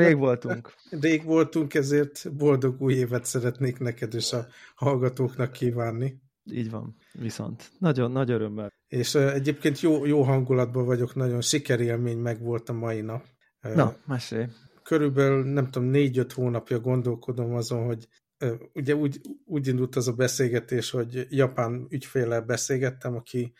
Jó, 0.00 0.06
rég 0.06 0.16
voltunk. 0.16 0.74
Rég 0.90 1.24
voltunk, 1.24 1.74
ezért 1.74 2.36
boldog 2.36 2.80
új 2.80 2.94
évet 2.94 3.24
szeretnék 3.24 3.78
neked 3.78 4.14
és 4.14 4.32
a 4.32 4.46
hallgatóknak 4.74 5.52
kívánni. 5.52 6.22
Így 6.50 6.70
van, 6.70 6.96
viszont. 7.12 7.70
Nagyon, 7.78 8.10
nagy 8.10 8.30
örömmel. 8.30 8.72
És 8.88 9.14
uh, 9.14 9.34
egyébként 9.34 9.80
jó, 9.80 10.04
jó 10.06 10.22
hangulatban 10.22 10.84
vagyok, 10.84 11.14
nagyon 11.14 11.40
sikerélmény 11.40 12.18
meg 12.18 12.42
volt 12.42 12.68
a 12.68 12.72
mai 12.72 13.00
nap. 13.00 13.24
Uh, 13.62 13.74
Na, 13.74 13.96
mesélj. 14.06 14.46
Körülbelül, 14.82 15.44
nem 15.44 15.70
tudom, 15.70 15.88
négy-öt 15.88 16.32
hónapja 16.32 16.80
gondolkodom 16.80 17.54
azon, 17.54 17.84
hogy 17.84 18.08
uh, 18.44 18.52
ugye 18.74 18.94
úgy, 18.94 19.20
úgy 19.44 19.66
indult 19.66 19.96
az 19.96 20.08
a 20.08 20.12
beszélgetés, 20.12 20.90
hogy 20.90 21.26
japán 21.30 21.86
ügyféllel 21.90 22.42
beszélgettem, 22.42 23.14
aki 23.14 23.52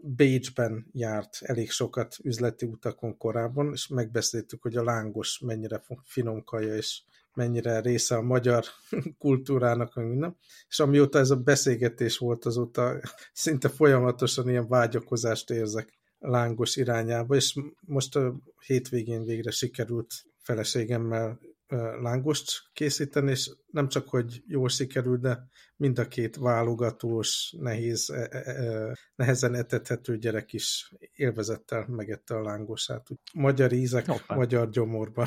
Bécsben 0.00 0.86
járt 0.92 1.38
elég 1.40 1.70
sokat 1.70 2.16
üzleti 2.22 2.66
utakon 2.66 3.16
korábban, 3.16 3.72
és 3.72 3.88
megbeszéltük, 3.88 4.62
hogy 4.62 4.76
a 4.76 4.84
lángos 4.84 5.38
mennyire 5.38 5.82
finom 6.04 6.44
kaja, 6.44 6.74
és 6.76 7.02
mennyire 7.34 7.80
része 7.80 8.16
a 8.16 8.22
magyar 8.22 8.64
kultúrának, 9.18 9.94
minden. 9.94 10.36
És 10.68 10.80
amióta 10.80 11.18
ez 11.18 11.30
a 11.30 11.36
beszélgetés 11.36 12.18
volt, 12.18 12.44
azóta 12.44 13.00
szinte 13.32 13.68
folyamatosan 13.68 14.48
ilyen 14.48 14.68
vágyakozást 14.68 15.50
érzek 15.50 16.00
lángos 16.18 16.76
irányába, 16.76 17.34
és 17.34 17.58
most 17.80 18.16
a 18.16 18.34
hétvégén 18.66 19.24
végre 19.24 19.50
sikerült 19.50 20.12
feleségemmel 20.38 21.40
lángost 22.00 22.62
készíteni, 22.72 23.30
és 23.30 23.50
nem 23.66 23.88
csak, 23.88 24.08
hogy 24.08 24.42
jól 24.46 24.68
sikerült, 24.68 25.20
de 25.20 25.46
mind 25.76 25.98
a 25.98 26.08
két 26.08 26.36
válogatós, 26.36 27.54
nehéz, 27.58 28.10
e, 28.10 28.28
e, 28.30 28.38
e, 28.38 28.96
nehezen 29.14 29.54
etethető 29.54 30.18
gyerek 30.18 30.52
is 30.52 30.94
élvezettel 31.14 31.86
megette 31.88 32.34
a 32.34 32.42
lángosát. 32.42 33.06
Magyar 33.34 33.72
ízek, 33.72 34.06
Hoppá. 34.06 34.34
magyar 34.34 34.68
gyomorba. 34.68 35.26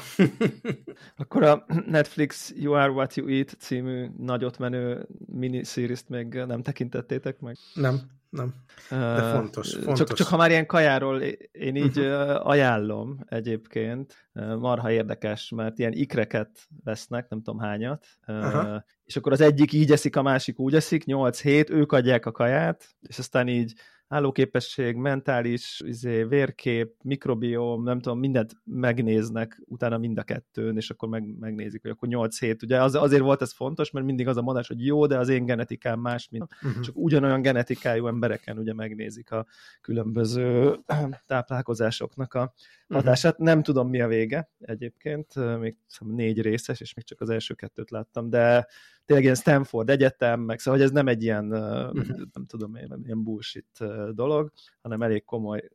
Akkor 1.18 1.44
a 1.44 1.66
Netflix 1.86 2.52
You 2.56 2.74
Are 2.74 2.92
What 2.92 3.16
You 3.16 3.28
Eat 3.28 3.56
című 3.60 4.10
nagyot 4.18 4.58
menő 4.58 5.08
miniseries 5.26 6.04
még 6.08 6.34
nem 6.34 6.62
tekintettétek 6.62 7.40
meg? 7.40 7.58
Nem, 7.74 8.00
nem. 8.36 8.54
De 8.90 9.32
fontos, 9.32 9.74
fontos. 9.74 9.98
Csak, 9.98 10.14
csak 10.14 10.28
ha 10.28 10.38
már 10.38 10.50
ilyen 10.50 10.66
kajáról 10.66 11.22
én 11.52 11.76
így 11.76 12.00
uh-huh. 12.00 12.48
ajánlom 12.48 13.20
egyébként, 13.28 14.30
marha 14.60 14.92
érdekes, 14.92 15.50
mert 15.50 15.80
ilyen 15.80 15.92
ikreket 15.92 16.50
vesznek, 16.84 17.30
nem 17.30 17.42
tudom 17.42 17.60
hányat, 17.60 18.06
uh-huh. 18.28 18.82
és 19.04 19.16
akkor 19.16 19.32
az 19.32 19.42
egyik 19.42 19.74
így 19.74 19.92
eszik, 19.92 20.16
a 20.16 20.22
másik 20.22 20.60
úgy 20.60 20.76
eszik, 20.76 21.04
8-7, 21.06 21.70
ők 21.70 21.92
adják 21.92 22.26
a 22.26 22.32
kaját, 22.32 22.96
és 23.02 23.20
aztán 23.20 23.48
így 23.48 23.74
állóképesség, 24.08 24.96
mentális 24.96 25.82
izé, 25.86 26.24
vérkép, 26.24 26.94
mikrobióm, 27.04 27.84
nem 27.84 28.00
tudom, 28.00 28.20
mindent 28.20 28.52
megnéznek 28.64 29.62
utána 29.66 29.98
mind 29.98 30.18
a 30.18 30.24
kettőn, 30.24 30.78
és 30.78 30.90
akkor 30.90 31.10
meg, 31.10 31.38
megnézik, 31.40 31.82
hogy 31.82 31.92
akkor 31.92 32.08
8 32.08 32.40
hét. 32.40 32.64
Ugye 32.64 32.82
az, 32.82 32.96
azért 32.96 33.22
volt 33.22 33.42
ez 33.42 33.54
fontos, 33.54 33.92
mert 33.92 34.06
mindig 34.06 34.28
az 34.28 34.38
a 34.38 34.42
mondás, 34.42 34.68
hogy 34.68 34.86
jó, 34.86 35.06
de 35.06 35.18
az 35.18 35.30
én 35.30 35.46
genetikám 35.46 36.00
más, 36.00 36.30
mint 36.30 36.48
uh-huh. 36.64 36.84
csak 36.84 36.98
ugyanolyan 36.98 37.42
genetikájú 37.42 38.08
embereken 38.08 38.58
ugye 38.58 38.74
megnézik 38.74 39.32
a 39.32 39.46
különböző 39.82 40.80
táplálkozásoknak 41.28 42.34
a. 42.34 42.54
hatását. 42.88 43.32
Uh-huh. 43.32 43.48
Nem 43.48 43.64
tudom, 43.64 43.90
mi 43.90 44.02
a 44.02 44.08
vége 44.08 44.50
egyébként, 44.60 45.58
még 45.60 45.76
négy 46.00 46.42
részes, 46.42 46.80
és 46.80 46.94
még 46.94 47.06
csak 47.06 47.22
az 47.22 47.30
első 47.30 47.54
kettőt 47.54 47.90
láttam, 47.90 48.30
de 48.30 48.68
tényleg 49.06 49.24
ilyen 49.26 49.36
Stanford 49.36 49.90
Egyetem, 49.90 50.40
meg 50.40 50.60
szóval, 50.60 50.80
hogy 50.80 50.90
ez 50.90 50.94
nem 50.96 51.08
egy 51.08 51.24
ilyen, 51.24 51.46
uh-huh. 51.54 52.18
nem 52.34 52.46
tudom 52.48 52.76
én, 52.76 52.94
ilyen 53.04 53.24
bullshit 53.24 53.84
dolog, 54.12 54.52
hanem 54.82 55.02
elég 55.02 55.24
komoly 55.24 55.70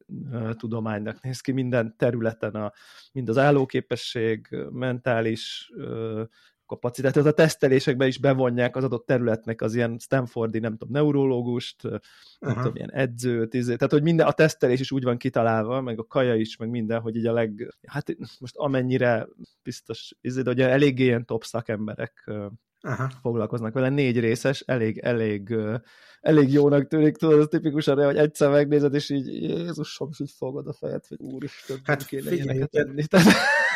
tudománynak 0.53 1.22
néz 1.22 1.41
ki 1.41 1.53
minden 1.53 1.94
területen, 1.99 2.54
a, 2.54 2.72
mind 3.12 3.28
az 3.28 3.38
állóképesség, 3.38 4.56
mentális 4.70 5.70
kapacitát, 6.70 7.12
tehát 7.12 7.28
a 7.28 7.34
tesztelésekbe 7.34 8.06
is 8.06 8.19
bevonják 8.19 8.76
az 8.76 8.84
adott 8.84 9.06
területnek 9.06 9.60
az 9.60 9.75
ilyen 9.75 9.98
Stanfordi, 9.98 10.58
nem 10.58 10.76
tudom, 10.76 10.92
neurológust, 10.92 11.82
nem 11.82 12.00
uh-huh. 12.41 12.56
tudom, 12.56 12.76
ilyen 12.76 12.92
edzőt, 12.92 13.54
izé. 13.54 13.75
tehát 13.75 13.92
hogy 13.92 14.03
minden, 14.03 14.26
a 14.26 14.32
tesztelés 14.32 14.81
is 14.81 14.92
úgy 14.92 15.03
van 15.03 15.16
kitalálva, 15.16 15.81
meg 15.81 15.98
a 15.98 16.04
kaja 16.04 16.34
is, 16.34 16.56
meg 16.56 16.69
minden, 16.69 17.00
hogy 17.00 17.16
így 17.16 17.26
a 17.26 17.32
leg, 17.32 17.75
hát 17.86 18.16
most 18.41 18.56
amennyire 18.56 19.28
biztos, 19.62 20.14
izé, 20.20 20.42
de 20.42 20.50
ugye 20.50 20.69
eléggé 20.69 21.04
ilyen 21.04 21.25
top 21.25 21.44
szakemberek 21.44 22.31
Aha. 22.81 23.10
foglalkoznak 23.20 23.72
vele. 23.72 23.88
Négy 23.88 24.20
részes, 24.20 24.60
elég, 24.60 24.98
elég, 24.98 25.54
elég 26.20 26.52
jónak 26.52 26.87
tűnik, 26.87 27.16
tudod, 27.16 27.38
az 27.38 27.47
tipikusan, 27.50 28.04
hogy 28.04 28.16
egyszer 28.16 28.50
megnézed, 28.50 28.94
és 28.94 29.10
így 29.10 29.26
Jézusom, 29.26 30.08
és 30.12 30.20
így 30.20 30.32
fogod 30.37 30.66
a 30.66 30.72
fejed, 30.72 31.06
hogy 31.06 31.20
úristen, 31.20 31.81
hát 31.84 32.06
kéne 32.06 32.31
figyelj, 32.31 32.64
tenni. 32.64 33.02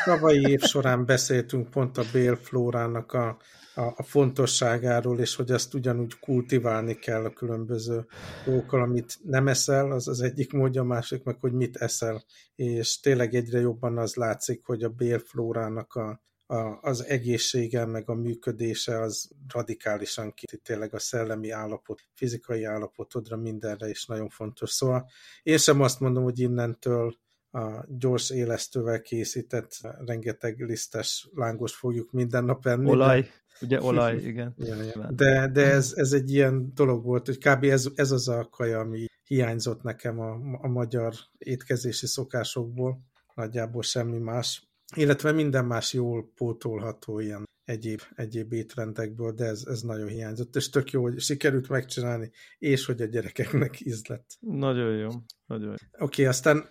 Tavalyi 0.04 0.50
év 0.50 0.60
során 0.60 1.04
beszéltünk 1.04 1.70
pont 1.70 1.98
a 1.98 2.03
bélflórának 2.12 3.12
a, 3.12 3.37
a, 3.75 3.81
a 3.81 4.03
fontosságáról, 4.03 5.20
és 5.20 5.34
hogy 5.34 5.50
ezt 5.50 5.75
ugyanúgy 5.75 6.19
kultiválni 6.19 6.94
kell 6.94 7.25
a 7.25 7.32
különböző 7.32 8.06
dolgokkal, 8.44 8.82
amit 8.82 9.19
nem 9.22 9.48
eszel, 9.48 9.93
az 9.93 10.09
az 10.09 10.20
egyik 10.20 10.53
módja, 10.53 10.81
a 10.81 10.84
másik 10.84 11.22
meg, 11.22 11.37
hogy 11.41 11.53
mit 11.53 11.76
eszel. 11.76 12.25
És 12.54 13.00
tényleg 13.00 13.34
egyre 13.34 13.60
jobban 13.60 13.98
az 13.98 14.14
látszik, 14.14 14.64
hogy 14.64 14.82
a 14.82 14.88
bélflórának 14.88 15.94
a, 15.94 16.22
a, 16.47 16.78
az 16.81 17.04
egészsége, 17.04 17.84
meg 17.84 18.09
a 18.09 18.14
működése 18.14 19.00
az 19.00 19.31
radikálisan 19.48 20.34
ki, 20.34 20.47
tényleg 20.62 20.94
a 20.94 20.98
szellemi 20.98 21.50
állapot, 21.50 22.03
fizikai 22.14 22.64
állapotodra, 22.64 23.37
mindenre 23.37 23.88
is 23.88 24.06
nagyon 24.06 24.28
fontos. 24.28 24.70
Szóval 24.70 25.10
én 25.43 25.59
sem 25.59 25.81
azt 25.81 26.00
mondom, 26.00 26.22
hogy 26.22 26.38
innentől 26.38 27.22
a 27.54 27.84
gyors 27.88 28.31
élesztővel 28.31 29.00
készített 29.00 29.81
rengeteg 30.06 30.60
lisztes 30.60 31.28
lángos 31.34 31.75
fogjuk 31.75 32.12
minden 32.12 32.44
nap 32.44 32.66
enni. 32.66 32.91
Olaj, 32.91 33.20
de... 33.20 33.28
ugye 33.60 33.82
olaj, 33.88 34.16
igen. 34.16 34.54
ja, 34.59 34.82
ja. 34.82 35.10
De, 35.12 35.48
de 35.53 35.70
ez, 35.70 35.93
ez 35.97 36.12
egy 36.12 36.32
ilyen 36.32 36.72
dolog 36.75 37.04
volt, 37.04 37.26
hogy 37.26 37.38
kb. 37.38 37.64
ez, 37.64 37.88
ez 37.94 38.10
az 38.10 38.28
a 38.28 38.48
kaja, 38.50 38.78
ami 38.78 39.06
hiányzott 39.25 39.82
nekem 39.82 40.20
a, 40.20 40.38
a 40.60 40.69
magyar 40.69 41.14
étkezési 41.38 42.06
szokásokból. 42.06 43.00
Nagyjából 43.34 43.82
semmi 43.82 44.19
más 44.19 44.69
illetve 44.97 45.32
minden 45.32 45.64
más 45.64 45.93
jól 45.93 46.32
pótolható 46.34 47.19
ilyen 47.19 47.48
egyéb, 47.64 48.00
egyéb 48.14 48.53
étrendekből, 48.53 49.32
de 49.32 49.44
ez, 49.44 49.64
ez 49.66 49.81
nagyon 49.81 50.09
hiányzott, 50.09 50.56
és 50.56 50.70
tök 50.70 50.91
jó, 50.91 51.03
hogy 51.03 51.20
sikerült 51.20 51.69
megcsinálni, 51.69 52.31
és 52.59 52.84
hogy 52.84 53.03
a 53.03 53.06
gyerekeknek 53.06 53.81
ízlett. 53.81 54.37
Nagyon 54.41 54.97
jó. 54.97 55.09
Nagyon 55.47 55.69
jó. 55.69 55.72
Oké, 55.72 55.82
okay, 55.98 56.25
aztán 56.25 56.69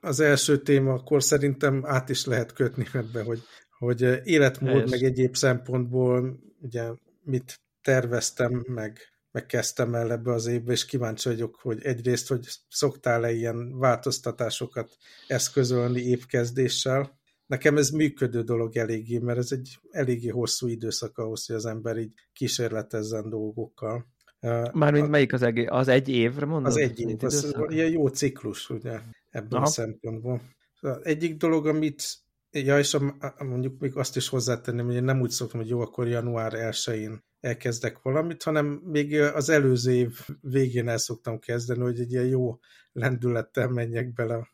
az 0.00 0.20
első 0.20 0.62
téma, 0.62 0.92
akkor 0.92 1.22
szerintem 1.22 1.82
át 1.86 2.08
is 2.08 2.24
lehet 2.24 2.52
kötni 2.52 2.86
ebbe, 2.92 3.22
hogy, 3.22 3.42
hogy 3.78 4.00
életmód, 4.24 4.72
Helyes. 4.72 4.90
meg 4.90 5.02
egyéb 5.02 5.36
szempontból 5.36 6.40
ugye 6.60 6.90
mit 7.22 7.60
terveztem, 7.82 8.64
meg, 8.66 8.98
meg 9.30 9.46
kezdtem 9.46 9.94
el 9.94 10.12
ebbe 10.12 10.32
az 10.32 10.46
évbe, 10.46 10.72
és 10.72 10.84
kíváncsi 10.84 11.28
vagyok, 11.28 11.58
hogy 11.62 11.82
egyrészt, 11.82 12.28
hogy 12.28 12.46
szoktál-e 12.68 13.32
ilyen 13.32 13.78
változtatásokat 13.78 14.96
eszközölni 15.26 16.00
évkezdéssel, 16.00 17.18
nekem 17.46 17.76
ez 17.76 17.90
működő 17.90 18.42
dolog 18.42 18.76
eléggé, 18.76 19.18
mert 19.18 19.38
ez 19.38 19.52
egy 19.52 19.78
eléggé 19.90 20.28
hosszú 20.28 20.66
időszak 20.66 21.18
ahhoz, 21.18 21.46
hogy 21.46 21.56
az 21.56 21.66
ember 21.66 21.96
így 21.96 22.14
kísérletezzen 22.32 23.28
dolgokkal. 23.28 24.06
Mármint 24.72 25.06
a, 25.06 25.08
melyik 25.08 25.32
az, 25.32 25.42
egé 25.42 25.64
az 25.64 25.88
egy 25.88 26.08
évre 26.08 26.46
mondod? 26.46 26.70
Az 26.70 26.76
egy 26.76 27.00
év, 27.00 27.16
az 27.20 27.54
ilyen 27.68 27.90
jó 27.90 28.06
ciklus, 28.06 28.70
ugye, 28.70 29.00
ebből 29.30 29.58
Aha. 29.58 29.66
a 29.66 29.70
szempontból. 29.70 30.42
Egyik 31.02 31.36
dolog, 31.36 31.66
amit 31.66 32.02
Ja, 32.52 32.78
és 32.78 32.94
a, 32.94 33.34
mondjuk 33.38 33.80
még 33.80 33.96
azt 33.96 34.16
is 34.16 34.28
hozzátenném, 34.28 34.86
hogy 34.86 34.94
én 34.94 35.04
nem 35.04 35.20
úgy 35.20 35.30
szoktam, 35.30 35.60
hogy 35.60 35.68
jó, 35.68 35.80
akkor 35.80 36.08
január 36.08 36.52
1-én 36.54 37.24
elkezdek 37.40 38.02
valamit, 38.02 38.42
hanem 38.42 38.66
még 38.66 39.20
az 39.20 39.48
előző 39.48 39.92
év 39.92 40.18
végén 40.40 40.88
el 40.88 40.98
szoktam 40.98 41.38
kezdeni, 41.38 41.80
hogy 41.80 42.00
egy 42.00 42.12
ilyen 42.12 42.26
jó 42.26 42.58
lendülettel 42.92 43.68
menjek 43.68 44.12
bele 44.12 44.48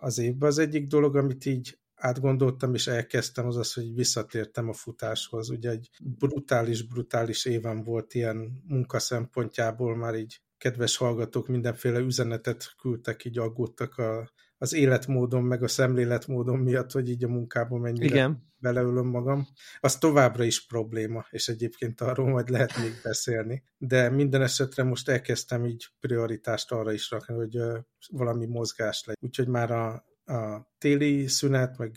az 0.00 0.18
évbe. 0.18 0.46
Az 0.46 0.58
egyik 0.58 0.86
dolog, 0.86 1.16
amit 1.16 1.46
így 1.46 1.78
átgondoltam, 1.94 2.74
és 2.74 2.86
elkezdtem, 2.86 3.46
az 3.46 3.56
az, 3.56 3.72
hogy 3.72 3.94
visszatértem 3.94 4.68
a 4.68 4.72
futáshoz. 4.72 5.50
Ugye 5.50 5.70
egy 5.70 5.90
brutális, 6.18 6.86
brutális 6.86 7.44
éven 7.44 7.82
volt 7.82 8.14
ilyen 8.14 8.62
munka 8.66 8.98
szempontjából, 8.98 9.96
már 9.96 10.14
így 10.14 10.40
kedves 10.64 10.96
hallgatók 10.96 11.48
mindenféle 11.48 11.98
üzenetet 11.98 12.74
küldtek, 12.80 13.24
így 13.24 13.38
aggódtak 13.38 13.98
a, 13.98 14.32
az 14.58 14.72
életmódom, 14.72 15.46
meg 15.46 15.62
a 15.62 15.68
szemléletmódom 15.68 16.60
miatt, 16.60 16.92
hogy 16.92 17.08
így 17.08 17.24
a 17.24 17.28
munkában 17.28 17.80
mennyire 17.80 18.04
Igen. 18.04 18.52
beleülöm 18.58 19.06
magam. 19.06 19.46
Az 19.80 19.98
továbbra 19.98 20.44
is 20.44 20.66
probléma, 20.66 21.26
és 21.30 21.48
egyébként 21.48 22.00
arról 22.00 22.28
majd 22.28 22.48
lehet 22.48 22.76
még 22.76 22.92
beszélni. 23.02 23.62
De 23.78 24.10
minden 24.10 24.42
esetre 24.42 24.82
most 24.82 25.08
elkezdtem 25.08 25.66
így 25.66 25.86
prioritást 26.00 26.72
arra 26.72 26.92
is 26.92 27.10
rakni, 27.10 27.34
hogy 27.34 27.58
valami 28.10 28.46
mozgás 28.46 29.04
legyen. 29.04 29.22
Úgyhogy 29.22 29.48
már 29.48 29.70
a 29.70 30.04
a 30.26 30.68
téli 30.78 31.26
szünet, 31.26 31.78
meg 31.78 31.96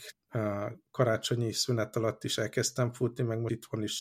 karácsonyi 0.92 1.52
szünet 1.52 1.96
alatt 1.96 2.24
is 2.24 2.38
elkezdtem 2.38 2.94
futni, 2.94 3.24
meg 3.24 3.40
most 3.40 3.54
itthon 3.54 3.84
is 3.84 4.00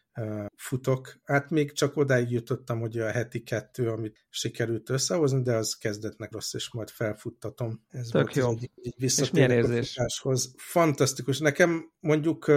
futok. 0.57 1.21
Hát 1.25 1.51
még 1.51 1.73
csak 1.73 1.97
odáig 1.97 2.31
jutottam, 2.31 2.81
hogy 2.81 2.99
a 2.99 3.11
heti 3.11 3.43
kettő, 3.43 3.91
amit 3.91 4.27
sikerült 4.29 4.91
összehozni, 4.91 5.43
de 5.43 5.55
az 5.55 5.75
kezdetnek 5.75 6.33
rossz, 6.33 6.55
és 6.55 6.73
majd 6.73 6.91
felfuttatom. 6.91 7.85
Ez 7.89 8.09
Tök 8.09 8.35
jó. 8.35 8.51
Egy 8.83 8.95
és 8.99 9.31
milyen 9.31 9.51
érzés? 9.51 10.01
Fantasztikus. 10.57 11.39
Nekem 11.39 11.93
mondjuk 12.01 12.51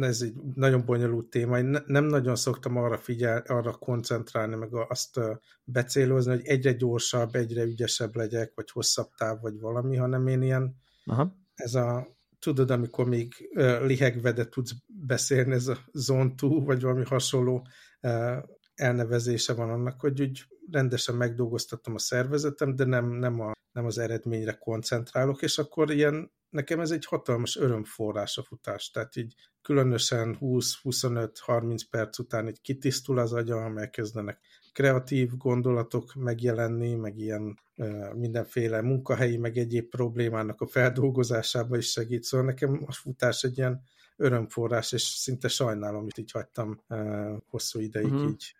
ez 0.00 0.20
egy 0.20 0.34
nagyon 0.54 0.84
bonyolult 0.84 1.26
téma, 1.26 1.58
én 1.58 1.82
nem 1.86 2.04
nagyon 2.04 2.36
szoktam 2.36 2.76
arra 2.76 2.98
figyelni, 2.98 3.42
arra 3.46 3.72
koncentrálni, 3.72 4.54
meg 4.54 4.74
azt 4.74 5.20
becélozni, 5.64 6.30
hogy 6.30 6.46
egyre 6.46 6.72
gyorsabb, 6.72 7.34
egyre 7.34 7.62
ügyesebb 7.62 8.16
legyek, 8.16 8.52
vagy 8.54 8.70
hosszabb 8.70 9.08
táv, 9.16 9.40
vagy 9.40 9.60
valami, 9.60 9.96
hanem 9.96 10.26
én 10.26 10.42
ilyen, 10.42 10.76
Aha. 11.04 11.36
ez 11.54 11.74
a, 11.74 12.13
tudod, 12.44 12.70
amikor 12.70 13.08
még 13.08 13.50
lihegve, 13.82 14.32
de 14.32 14.48
tudsz 14.48 14.72
beszélni, 14.86 15.52
ez 15.52 15.66
a 15.66 15.78
zone 15.92 16.28
2, 16.28 16.48
vagy 16.48 16.82
valami 16.82 17.04
hasonló 17.04 17.66
elnevezése 18.74 19.54
van 19.54 19.70
annak, 19.70 20.00
hogy 20.00 20.20
úgy 20.20 20.44
rendesen 20.70 21.14
megdolgoztatom 21.14 21.94
a 21.94 21.98
szervezetem, 21.98 22.76
de 22.76 22.84
nem, 22.84 23.10
nem, 23.10 23.40
a, 23.40 23.52
nem 23.72 23.84
az 23.84 23.98
eredményre 23.98 24.52
koncentrálok, 24.52 25.42
és 25.42 25.58
akkor 25.58 25.90
ilyen 25.90 26.32
nekem 26.50 26.80
ez 26.80 26.90
egy 26.90 27.04
hatalmas 27.04 27.56
örömforrás 27.56 28.38
a 28.38 28.42
futás, 28.42 28.90
tehát 28.90 29.16
így 29.16 29.34
különösen 29.62 30.36
20-25-30 30.40 31.80
perc 31.90 32.18
után 32.18 32.48
így 32.48 32.60
kitisztul 32.60 33.18
az 33.18 33.32
agyam, 33.32 33.78
elkezdenek 33.78 34.38
kreatív 34.74 35.36
gondolatok 35.36 36.14
megjelenni, 36.14 36.94
meg 36.94 37.18
ilyen 37.18 37.58
mindenféle 38.14 38.82
munkahelyi, 38.82 39.36
meg 39.36 39.56
egyéb 39.56 39.88
problémának 39.88 40.60
a 40.60 40.66
feldolgozásába 40.66 41.76
is 41.76 41.90
segít. 41.90 42.22
Szóval 42.22 42.46
nekem 42.46 42.82
a 42.86 42.92
futás 42.92 43.42
egy 43.42 43.58
ilyen 43.58 43.82
örömforrás, 44.16 44.92
és 44.92 45.02
szinte 45.02 45.48
sajnálom, 45.48 46.02
hogy 46.02 46.18
így 46.18 46.30
hagytam 46.30 46.80
hosszú 47.48 47.80
ideig 47.80 48.12
uh-huh. 48.12 48.30
így 48.30 48.54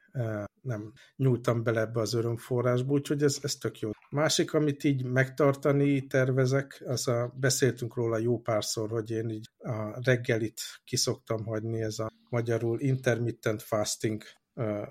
nem 0.60 0.92
nyúltam 1.16 1.62
bele 1.62 1.80
ebbe 1.80 2.00
az 2.00 2.14
örömforrásba, 2.14 2.92
úgyhogy 2.92 3.22
ez, 3.22 3.38
ez 3.42 3.54
tök 3.54 3.78
jó. 3.78 3.90
Másik, 4.10 4.54
amit 4.54 4.84
így 4.84 5.04
megtartani 5.04 6.06
tervezek, 6.06 6.82
az 6.86 7.08
a, 7.08 7.34
beszéltünk 7.40 7.94
róla 7.94 8.18
jó 8.18 8.38
párszor, 8.38 8.90
hogy 8.90 9.10
én 9.10 9.28
így 9.28 9.50
a 9.58 10.00
reggelit 10.04 10.60
kiszoktam 10.84 11.44
hagyni, 11.44 11.82
ez 11.82 11.98
a 11.98 12.10
magyarul 12.30 12.80
intermittent 12.80 13.62
fasting, 13.62 14.22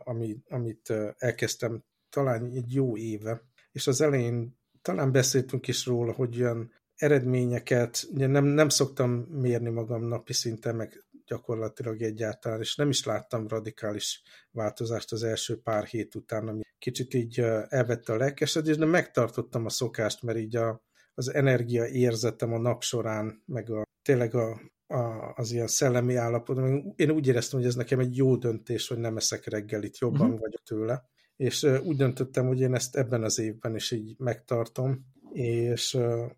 ami, 0.04 0.38
amit 0.50 0.94
elkezdtem 1.18 1.84
talán 2.10 2.52
egy 2.54 2.74
jó 2.74 2.98
éve, 2.98 3.42
és 3.72 3.88
az 3.88 4.02
elején 4.02 4.58
talán 4.82 5.12
beszéltünk 5.12 5.68
is 5.68 5.86
róla, 5.86 6.12
hogy 6.12 6.42
olyan 6.42 6.72
eredményeket, 6.96 8.08
ugye 8.12 8.28
nem, 8.28 8.46
nem 8.46 8.70
szoktam 8.70 9.12
mérni 9.12 9.70
magam 9.70 10.04
napi 10.04 10.34
szinten, 10.34 10.76
meg 10.76 11.04
gyakorlatilag 11.26 12.02
egyáltalán, 12.02 12.60
és 12.60 12.76
nem 12.76 12.90
is 12.90 13.06
láttam 13.06 13.48
radikális 13.48 14.22
változást 14.52 15.12
az 15.12 15.24
első 15.24 15.62
pár 15.62 15.86
hét 15.86 16.16
után, 16.16 16.48
ami 16.48 16.62
kicsit 16.80 17.14
így 17.14 17.40
elvette 17.68 18.14
a 18.14 18.18
lelkesedést, 18.18 18.80
de 18.80 18.86
megtartottam 18.86 19.66
a 19.66 19.70
szokást, 19.70 20.24
mert 20.24 20.38
így 20.38 20.56
a, 20.56 20.84
az 21.14 21.34
energia 21.34 21.86
érzetem 21.86 22.54
a 22.54 22.58
nap 22.58 22.84
során, 22.84 23.44
meg 23.46 23.70
a, 23.70 23.84
tényleg 24.02 24.36
a, 24.36 24.62
a, 24.94 25.34
az 25.36 25.52
ilyen 25.52 25.68
szellemi 25.68 26.16
állapot. 26.16 26.58
Én 26.96 27.12
úgy 27.12 27.28
éreztem, 27.28 27.60
hogy 27.60 27.68
ez 27.68 27.76
nekem 27.76 28.00
egy 28.00 28.18
jó 28.18 28.36
döntés, 28.36 28.88
hogy 28.88 28.98
nem 28.98 29.18
eszek 29.18 29.46
reggelit, 29.46 29.98
jobban 29.98 30.22
uh-huh. 30.22 30.40
vagyok 30.40 30.64
tőle. 30.64 31.10
És 31.36 31.64
uh, 31.64 31.86
úgy 31.86 31.96
döntöttem, 31.96 32.48
hogy 32.48 32.60
én 32.60 32.74
ezt 32.74 32.96
ebben 32.96 33.24
az 33.24 33.40
évben 33.40 33.76
is 33.76 33.92
így 33.92 34.16
megtartom, 34.18 35.06
és 35.32 35.94
uh, 35.94 36.32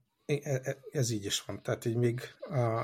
ez 0.92 1.10
így 1.10 1.26
is 1.26 1.42
van. 1.42 1.62
Tehát 1.62 1.86
így 1.86 1.96
még, 1.96 2.22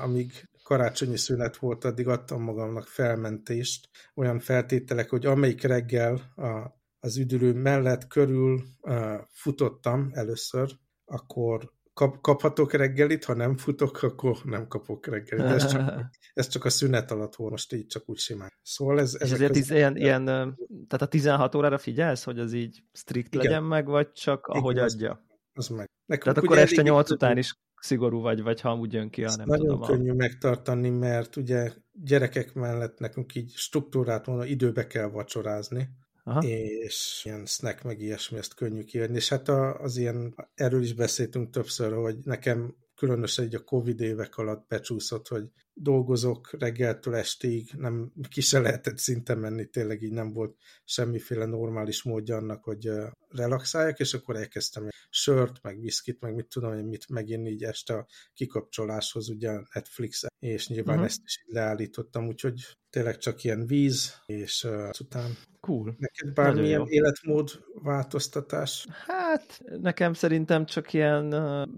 amíg 0.02 0.48
karácsonyi 0.62 1.16
szünet 1.16 1.56
volt, 1.56 1.84
addig 1.84 2.08
adtam 2.08 2.42
magamnak 2.42 2.86
felmentést, 2.86 3.88
olyan 4.14 4.38
feltételek, 4.38 5.10
hogy 5.10 5.26
amelyik 5.26 5.62
reggel 5.62 6.32
a, 6.36 6.80
az 7.00 7.16
üdülő 7.16 7.52
mellett 7.52 8.06
körül 8.06 8.62
uh, 8.80 9.14
futottam 9.30 10.10
először, 10.12 10.70
akkor 11.04 11.72
kap, 11.94 12.20
kaphatok 12.20 12.72
reggelit, 12.72 13.24
ha 13.24 13.34
nem 13.34 13.56
futok, 13.56 14.02
akkor 14.02 14.36
nem 14.44 14.66
kapok 14.66 15.06
reggelit. 15.06 15.44
Ez 15.44 15.66
csak, 15.66 16.00
ez 16.34 16.48
csak 16.48 16.64
a 16.64 16.70
szünet 16.70 17.10
alatt 17.10 17.34
volt, 17.34 17.50
most 17.50 17.72
így 17.72 17.86
csak 17.86 18.08
úgy 18.08 18.18
simán. 18.18 18.52
Szóval 18.62 19.00
ez... 19.00 19.16
És 19.20 19.30
ezért 19.30 19.56
az 19.56 19.70
ilyen, 19.70 19.96
ilyen, 19.96 20.24
tehát 20.24 21.02
a 21.02 21.06
16 21.06 21.54
órára 21.54 21.78
figyelsz, 21.78 22.24
hogy 22.24 22.38
az 22.38 22.52
így 22.52 22.82
strikt 22.92 23.34
Igen. 23.34 23.46
legyen 23.46 23.62
meg, 23.62 23.86
vagy 23.86 24.12
csak 24.12 24.46
ahogy 24.46 24.74
Igen, 24.74 24.84
adja? 24.84 25.10
Az, 25.10 25.68
az 25.70 25.76
meg. 25.76 25.90
Nekünk 26.06 26.34
tehát 26.34 26.48
akkor 26.48 26.58
este 26.58 26.82
8 26.82 27.10
után 27.10 27.38
is 27.38 27.54
szigorú 27.82 28.20
vagy, 28.20 28.42
vagy 28.42 28.60
ha 28.60 28.74
úgy 28.74 28.92
jön 28.92 29.10
ki, 29.10 29.22
ha 29.22 29.36
nem 29.36 29.46
nagyon 29.46 29.66
tudom. 29.66 29.80
Nagyon 29.80 29.96
könnyű 29.96 30.10
a... 30.10 30.14
megtartani, 30.14 30.90
mert 30.90 31.36
ugye 31.36 31.72
gyerekek 31.92 32.54
mellett 32.54 32.98
nekünk 32.98 33.34
így 33.34 33.50
struktúrát 33.50 34.26
volna, 34.26 34.44
időbe 34.44 34.86
kell 34.86 35.08
vacsorázni, 35.08 35.88
Aha. 36.24 36.42
és 36.42 37.22
ilyen 37.24 37.46
snack 37.46 37.82
meg 37.82 38.00
ilyesmi, 38.00 38.38
ezt 38.38 38.54
könnyű 38.54 38.84
kiadni. 38.84 39.16
És 39.16 39.28
hát 39.28 39.48
az 39.48 39.96
ilyen, 39.96 40.34
erről 40.54 40.82
is 40.82 40.94
beszéltünk 40.94 41.50
többször, 41.50 41.92
hogy 41.92 42.16
nekem 42.24 42.76
különösen 42.94 43.44
egy 43.44 43.54
a 43.54 43.64
Covid 43.64 44.00
évek 44.00 44.36
alatt 44.36 44.68
becsúszott, 44.68 45.28
hogy 45.28 45.50
dolgozok 45.74 46.50
reggeltől 46.58 47.14
estig, 47.14 47.70
nem, 47.76 48.12
ki 48.28 48.40
se 48.40 48.60
lehetett 48.60 48.98
szinte 48.98 49.34
menni, 49.34 49.66
tényleg 49.66 50.02
így 50.02 50.12
nem 50.12 50.32
volt 50.32 50.56
semmiféle 50.84 51.44
normális 51.44 52.02
módja 52.02 52.36
annak, 52.36 52.64
hogy 52.64 52.90
relaxáljak, 53.28 53.98
és 53.98 54.14
akkor 54.14 54.36
elkezdtem 54.36 54.88
sört, 55.10 55.62
meg 55.62 55.80
viszkit, 55.80 56.20
meg 56.20 56.34
mit 56.34 56.46
tudom 56.46 56.74
én, 56.74 56.84
mit 56.84 57.08
megint 57.08 57.48
így 57.48 57.62
este 57.62 57.94
a 57.94 58.06
kikapcsoláshoz, 58.34 59.28
ugye 59.28 59.60
Netflix, 59.74 60.24
és 60.38 60.68
nyilván 60.68 60.94
uh-huh. 60.94 61.10
ezt 61.10 61.20
is 61.24 61.44
így 61.46 61.54
leállítottam, 61.54 62.26
úgyhogy 62.26 62.76
tényleg 62.90 63.18
csak 63.18 63.44
ilyen 63.44 63.66
víz, 63.66 64.14
és 64.26 64.64
uh, 64.64 64.90
után 65.00 65.36
Cool. 65.66 65.96
Neked 65.98 66.34
bármilyen 66.34 66.86
életmód 66.86 67.64
változtatás? 67.74 68.86
Hát 69.06 69.60
nekem 69.80 70.12
szerintem 70.12 70.66
csak 70.66 70.92
ilyen, 70.92 71.24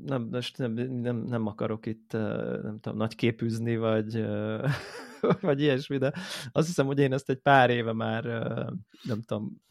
nem, 0.05 0.31
nem, 0.57 0.73
nem, 1.03 1.17
nem 1.17 1.47
akarok 1.47 1.87
itt 1.87 2.13
nem 2.13 2.79
tudom, 2.81 2.99
nagy 2.99 3.15
képűzni, 3.15 3.77
vagy 3.85 4.27
vagy 5.41 5.61
ilyesmi, 5.61 5.99
de 5.99 6.13
azt 6.53 6.67
hiszem, 6.67 6.87
hogy 6.87 6.99
én 6.99 7.13
ezt 7.13 7.31
egy 7.31 7.39
pár 7.39 7.71
éve 7.71 7.93
már 7.93 8.25
nem 9.03 9.23
tudom, 9.27 9.63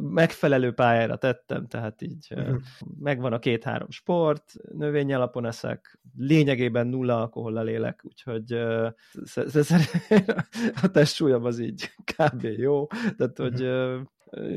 megfelelő 0.00 0.72
pályára 0.72 1.16
tettem, 1.16 1.66
tehát 1.66 2.02
így 2.02 2.28
uh-huh. 2.30 2.60
megvan 3.00 3.32
a 3.32 3.38
két-három 3.38 3.90
sport, 3.90 4.52
növény 4.72 5.14
alapon 5.14 5.46
eszek, 5.46 6.00
lényegében 6.16 6.86
nulla 6.86 7.20
alkohollal 7.20 7.68
élek, 7.68 8.00
úgyhogy 8.04 8.52
a 10.82 10.90
testsúlyom 10.92 11.44
az 11.44 11.58
így 11.58 11.90
kb. 12.16 12.42
jó, 12.42 12.86
tehát 13.16 13.38
hogy 13.38 13.62
uh-huh 13.62 14.00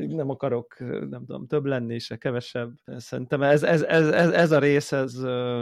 nem 0.06 0.30
akarok, 0.30 0.78
nem 1.08 1.24
tudom, 1.24 1.46
több 1.46 1.64
lenni, 1.64 1.98
se 1.98 2.16
kevesebb. 2.16 2.72
Szerintem 2.96 3.42
ez, 3.42 3.62
ez, 3.62 3.82
ez, 3.82 4.08
ez, 4.08 4.30
ez 4.30 4.50
a 4.52 4.58
rész, 4.58 4.92
ez, 4.92 5.14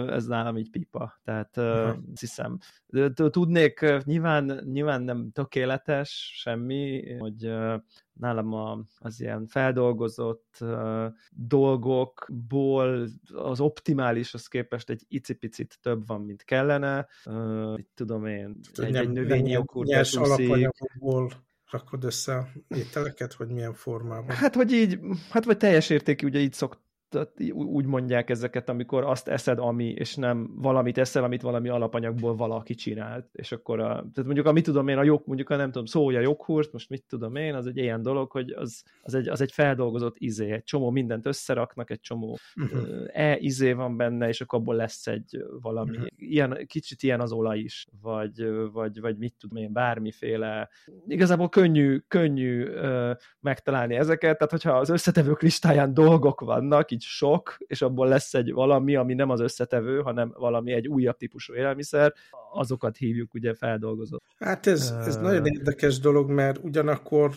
ez 0.08 0.26
nálam 0.26 0.56
így 0.56 0.70
pipa. 0.70 1.20
Tehát 1.24 1.56
uh-huh. 1.56 1.96
hiszem, 2.20 2.58
tudnék, 3.30 3.86
nyilván, 4.04 4.60
nyilván 4.64 5.02
nem 5.02 5.30
tökéletes 5.32 6.32
semmi, 6.34 7.14
hogy 7.18 7.52
nálam 8.12 8.52
a, 8.52 8.84
az 8.98 9.20
ilyen 9.20 9.46
feldolgozott 9.46 10.56
uh, 10.60 11.06
dolgokból 11.30 13.08
az 13.34 13.60
optimálishoz 13.60 14.46
képest 14.46 14.90
egy 14.90 15.04
icipicit 15.08 15.78
több 15.82 16.06
van, 16.06 16.20
mint 16.20 16.42
kellene. 16.42 17.06
Uh, 17.24 17.78
tudom 17.94 18.26
én, 18.26 18.58
egy, 18.72 18.96
egy 18.96 19.10
növényi 19.10 19.50
joghurt 19.50 19.88
nyers 19.88 20.14
alapanyagokból 20.16 21.30
rakod 21.72 22.04
össze 22.04 22.52
ételeket, 22.68 23.34
vagy 23.34 23.48
milyen 23.48 23.74
formában? 23.74 24.36
Hát, 24.36 24.54
hogy 24.54 24.72
így, 24.72 24.98
hát 25.30 25.44
vagy 25.44 25.56
teljes 25.56 25.90
értékű, 25.90 26.26
ugye 26.26 26.38
így 26.38 26.52
szokt, 26.52 26.78
úgy 27.52 27.86
mondják 27.86 28.30
ezeket, 28.30 28.68
amikor 28.68 29.04
azt 29.04 29.28
eszed, 29.28 29.58
ami, 29.58 29.88
és 29.88 30.14
nem 30.14 30.50
valamit 30.54 30.98
eszel, 30.98 31.24
amit 31.24 31.42
valami 31.42 31.68
alapanyagból 31.68 32.36
valaki 32.36 32.74
csinált, 32.74 33.28
és 33.32 33.52
akkor 33.52 33.80
a, 33.80 33.86
tehát 33.86 34.24
mondjuk, 34.24 34.46
amit 34.46 34.64
tudom 34.64 34.88
én, 34.88 34.98
a 34.98 35.02
jog, 35.02 35.22
mondjuk 35.24 35.50
a 35.50 35.56
nem 35.56 35.70
tudom, 35.70 35.86
szója 35.86 36.20
joghurt, 36.20 36.72
most 36.72 36.88
mit 36.88 37.04
tudom 37.08 37.36
én, 37.36 37.54
az 37.54 37.66
egy 37.66 37.76
ilyen 37.76 38.02
dolog, 38.02 38.30
hogy 38.30 38.50
az, 38.50 38.82
az, 39.02 39.14
egy, 39.14 39.28
az 39.28 39.40
egy 39.40 39.52
feldolgozott 39.52 40.16
izé, 40.18 40.50
egy 40.50 40.64
csomó 40.64 40.90
mindent 40.90 41.26
összeraknak, 41.26 41.90
egy 41.90 42.00
csomó 42.00 42.38
uh-huh. 42.56 43.08
e 43.12 43.36
izé 43.38 43.72
van 43.72 43.96
benne, 43.96 44.28
és 44.28 44.40
akkor 44.40 44.58
abból 44.58 44.74
lesz 44.74 45.06
egy 45.06 45.44
valami, 45.60 45.90
uh-huh. 45.90 46.06
ilyen, 46.16 46.66
kicsit 46.66 47.02
ilyen 47.02 47.20
az 47.20 47.32
olaj 47.32 47.58
is, 47.58 47.86
vagy, 48.00 48.46
vagy, 48.72 49.00
vagy 49.00 49.16
mit 49.16 49.34
tudom 49.38 49.62
én, 49.62 49.72
bármiféle, 49.72 50.68
igazából 51.06 51.48
könnyű, 51.48 51.98
könnyű 52.08 52.64
uh, 52.64 53.10
megtalálni 53.40 53.94
ezeket, 53.94 54.36
tehát 54.36 54.50
hogyha 54.50 54.72
az 54.72 54.88
összetevők 54.88 55.42
listáján 55.42 55.94
dolgok 55.94 56.40
vannak, 56.40 56.90
így 56.90 57.01
sok, 57.02 57.56
és 57.58 57.82
abból 57.82 58.08
lesz 58.08 58.34
egy 58.34 58.52
valami, 58.52 58.96
ami 58.96 59.14
nem 59.14 59.30
az 59.30 59.40
összetevő, 59.40 60.00
hanem 60.00 60.32
valami 60.36 60.72
egy 60.72 60.88
újabb 60.88 61.16
típusú 61.16 61.54
élelmiszer, 61.54 62.14
azokat 62.52 62.96
hívjuk 62.96 63.34
ugye 63.34 63.54
feldolgozott. 63.54 64.22
Hát 64.38 64.66
ez, 64.66 64.94
ez 65.06 65.16
uh, 65.16 65.22
nagyon 65.22 65.46
érdekes 65.46 65.98
dolog, 65.98 66.30
mert 66.30 66.58
ugyanakkor 66.62 67.30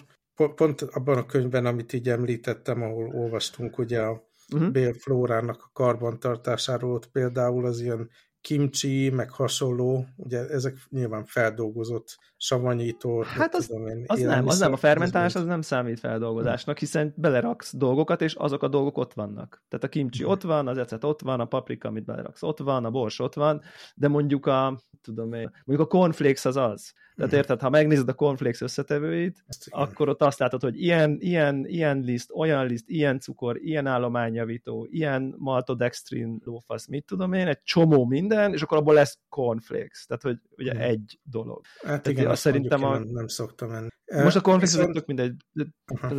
pont 0.55 0.81
abban 0.81 1.17
a 1.17 1.25
könyvben, 1.25 1.65
amit 1.65 1.93
így 1.93 2.09
említettem, 2.09 2.81
ahol 2.81 3.11
olvastunk 3.13 3.77
ugye 3.77 4.01
a 4.01 4.23
uh-huh. 4.53 4.71
bélflórának 4.71 5.63
a 5.63 5.69
karbantartásáról, 5.73 6.93
ott 6.93 7.07
például 7.07 7.65
az 7.65 7.79
ilyen 7.79 8.09
kimchi, 8.45 9.09
meg 9.09 9.31
hasonló, 9.31 10.05
ugye 10.15 10.39
ezek 10.39 10.77
nyilván 10.89 11.25
feldolgozott 11.25 12.17
savanyító. 12.37 13.21
Hát 13.21 13.55
az, 13.55 13.65
tudom 13.65 13.87
én, 13.87 14.03
az 14.07 14.19
nem, 14.19 14.47
az 14.47 14.59
nem, 14.59 14.73
a 14.73 14.77
fermentálás 14.77 15.35
az 15.35 15.45
nem 15.45 15.61
számít 15.61 15.99
feldolgozásnak, 15.99 16.79
hiszen 16.79 17.13
beleraksz 17.17 17.75
dolgokat, 17.75 18.21
és 18.21 18.33
azok 18.33 18.63
a 18.63 18.67
dolgok 18.67 18.97
ott 18.97 19.13
vannak. 19.13 19.63
Tehát 19.67 19.85
a 19.85 19.89
kimchi 19.89 20.21
hmm. 20.21 20.31
ott 20.31 20.41
van, 20.41 20.67
az 20.67 20.77
ecet 20.77 21.03
ott 21.03 21.21
van, 21.21 21.39
a 21.39 21.45
paprika, 21.45 21.87
amit 21.87 22.05
beleraksz 22.05 22.43
ott 22.43 22.59
van, 22.59 22.85
a 22.85 22.91
bors 22.91 23.19
ott 23.19 23.33
van, 23.33 23.61
de 23.95 24.07
mondjuk 24.07 24.45
a, 24.45 24.79
tudom 25.01 25.33
én, 25.33 25.51
mondjuk 25.65 25.89
a 25.89 25.97
cornflakes 25.97 26.45
az 26.45 26.55
az. 26.55 26.93
Tehát 27.15 27.33
mm. 27.33 27.37
érted, 27.37 27.61
ha 27.61 27.69
megnézed 27.69 28.09
a 28.09 28.13
cornflakes 28.13 28.61
összetevőit, 28.61 29.45
akkor 29.69 30.09
ott 30.09 30.21
azt 30.21 30.39
látod, 30.39 30.61
hogy 30.61 30.81
ilyen, 30.81 31.17
ilyen, 31.19 31.65
ilyen 31.67 31.99
liszt, 31.99 32.31
olyan 32.33 32.65
liszt, 32.65 32.89
ilyen 32.89 33.19
cukor, 33.19 33.57
ilyen 33.57 33.87
állományjavító, 33.87 34.87
ilyen 34.89 35.35
maltodextrin 35.37 36.41
lófasz, 36.43 36.87
mit 36.87 37.05
tudom 37.05 37.33
én, 37.33 37.47
egy 37.47 37.61
csomó 37.63 38.05
minden, 38.05 38.53
és 38.53 38.61
akkor 38.61 38.77
abból 38.77 38.93
lesz 38.93 39.19
cornflakes. 39.29 40.05
Tehát, 40.05 40.23
hogy 40.23 40.37
ugye 40.57 40.73
mm. 40.73 40.79
egy 40.79 41.19
dolog. 41.23 41.61
Hát 41.65 41.83
Tehát 41.83 42.07
igen, 42.07 42.27
azt 42.27 42.41
szerintem 42.41 42.83
a... 42.83 42.93
nem, 42.93 43.07
nem 43.07 43.27
szoktam 43.27 43.71
enni. 43.71 43.87
Most 44.23 44.35
a 44.35 44.41
cornflakes 44.41 44.75
Viszont... 44.75 44.93
tök 44.93 45.05
mindegy, 45.05 45.35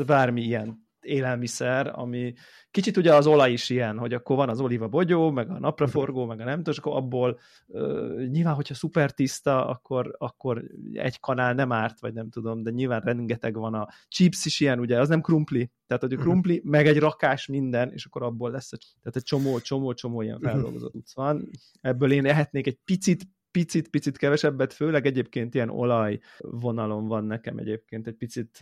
bármi 0.07 0.43
ilyen 0.43 0.86
élelmiszer, 1.07 1.91
ami 1.95 2.35
kicsit 2.71 2.97
ugye 2.97 3.15
az 3.15 3.27
olaj 3.27 3.53
is 3.53 3.71
ilyen, 3.71 3.99
hogy 3.99 4.13
akkor 4.13 4.37
van 4.37 4.49
az 4.49 4.61
oliva 4.61 4.89
bogyó, 4.89 5.31
meg 5.31 5.51
a 5.51 5.59
napraforgó, 5.59 6.27
meg 6.27 6.41
a 6.41 6.45
nem 6.45 6.57
tudom, 6.57 6.73
és 6.73 6.79
akkor 6.79 6.97
abból 6.97 7.39
uh, 7.67 8.27
nyilván, 8.27 8.55
hogyha 8.55 8.75
szuper 8.75 9.13
tiszta, 9.13 9.67
akkor, 9.67 10.15
akkor 10.19 10.65
egy 10.93 11.21
kanál 11.21 11.55
nem 11.55 11.73
árt, 11.73 12.01
vagy 12.01 12.13
nem 12.13 12.31
tudom, 12.31 12.63
de 12.63 12.71
nyilván 12.71 13.01
rengeteg 13.01 13.55
van 13.55 13.75
a 13.75 13.89
chips 14.09 14.45
is 14.45 14.61
ilyen, 14.61 14.79
ugye, 14.79 15.01
az 15.01 15.09
nem 15.09 15.21
krumpli, 15.21 15.71
tehát 15.87 16.03
hogy 16.03 16.13
a 16.13 16.17
mhm. 16.17 16.25
krumpli, 16.25 16.57
uh-huh. 16.57 16.71
meg 16.71 16.87
egy 16.87 16.99
rakás 16.99 17.47
minden, 17.47 17.93
és 17.93 18.05
akkor 18.05 18.23
abból 18.23 18.51
lesz, 18.51 18.73
egy, 18.73 18.87
tehát 19.01 19.17
egy 19.17 19.23
csomó, 19.23 19.59
csomó, 19.59 19.93
csomó 19.93 20.23
ilyen 20.23 20.39
mhm. 20.41 20.47
feldolgozott 20.47 20.95
uh-huh. 20.95 21.05
van. 21.15 21.51
Ebből 21.81 22.13
én 22.13 22.27
ehetnék 22.27 22.67
egy 22.67 22.79
picit, 22.85 23.29
picit, 23.57 23.89
picit 23.89 24.17
kevesebbet, 24.17 24.73
főleg 24.73 25.07
egyébként 25.07 25.55
ilyen 25.55 25.69
olaj 25.69 26.19
vonalon 26.39 27.07
van 27.07 27.25
nekem 27.25 27.59
egyébként 27.59 28.07
egy 28.07 28.15
picit, 28.15 28.59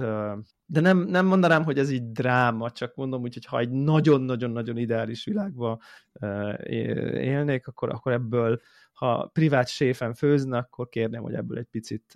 de 0.67 0.81
nem, 0.81 0.99
nem 0.99 1.27
mondanám, 1.27 1.65
hogy 1.65 1.79
ez 1.79 1.91
így 1.91 2.13
dráma, 2.13 2.71
csak 2.71 2.95
mondom 2.95 3.23
úgy, 3.23 3.35
hogy 3.35 3.45
ha 3.45 3.59
egy 3.59 3.71
nagyon-nagyon-nagyon 3.71 4.77
ideális 4.77 5.25
világba 5.25 5.81
élnék, 7.15 7.67
akkor, 7.67 7.91
akkor 7.91 8.13
ebből 8.13 8.61
ha 8.95 9.31
privát 9.33 9.69
séfen 9.69 10.15
főzne, 10.15 10.59
akkor 10.59 10.89
kérném, 10.89 11.23
hogy 11.23 11.35
ebből 11.35 11.59
egy 11.59 11.69
picit, 11.71 12.13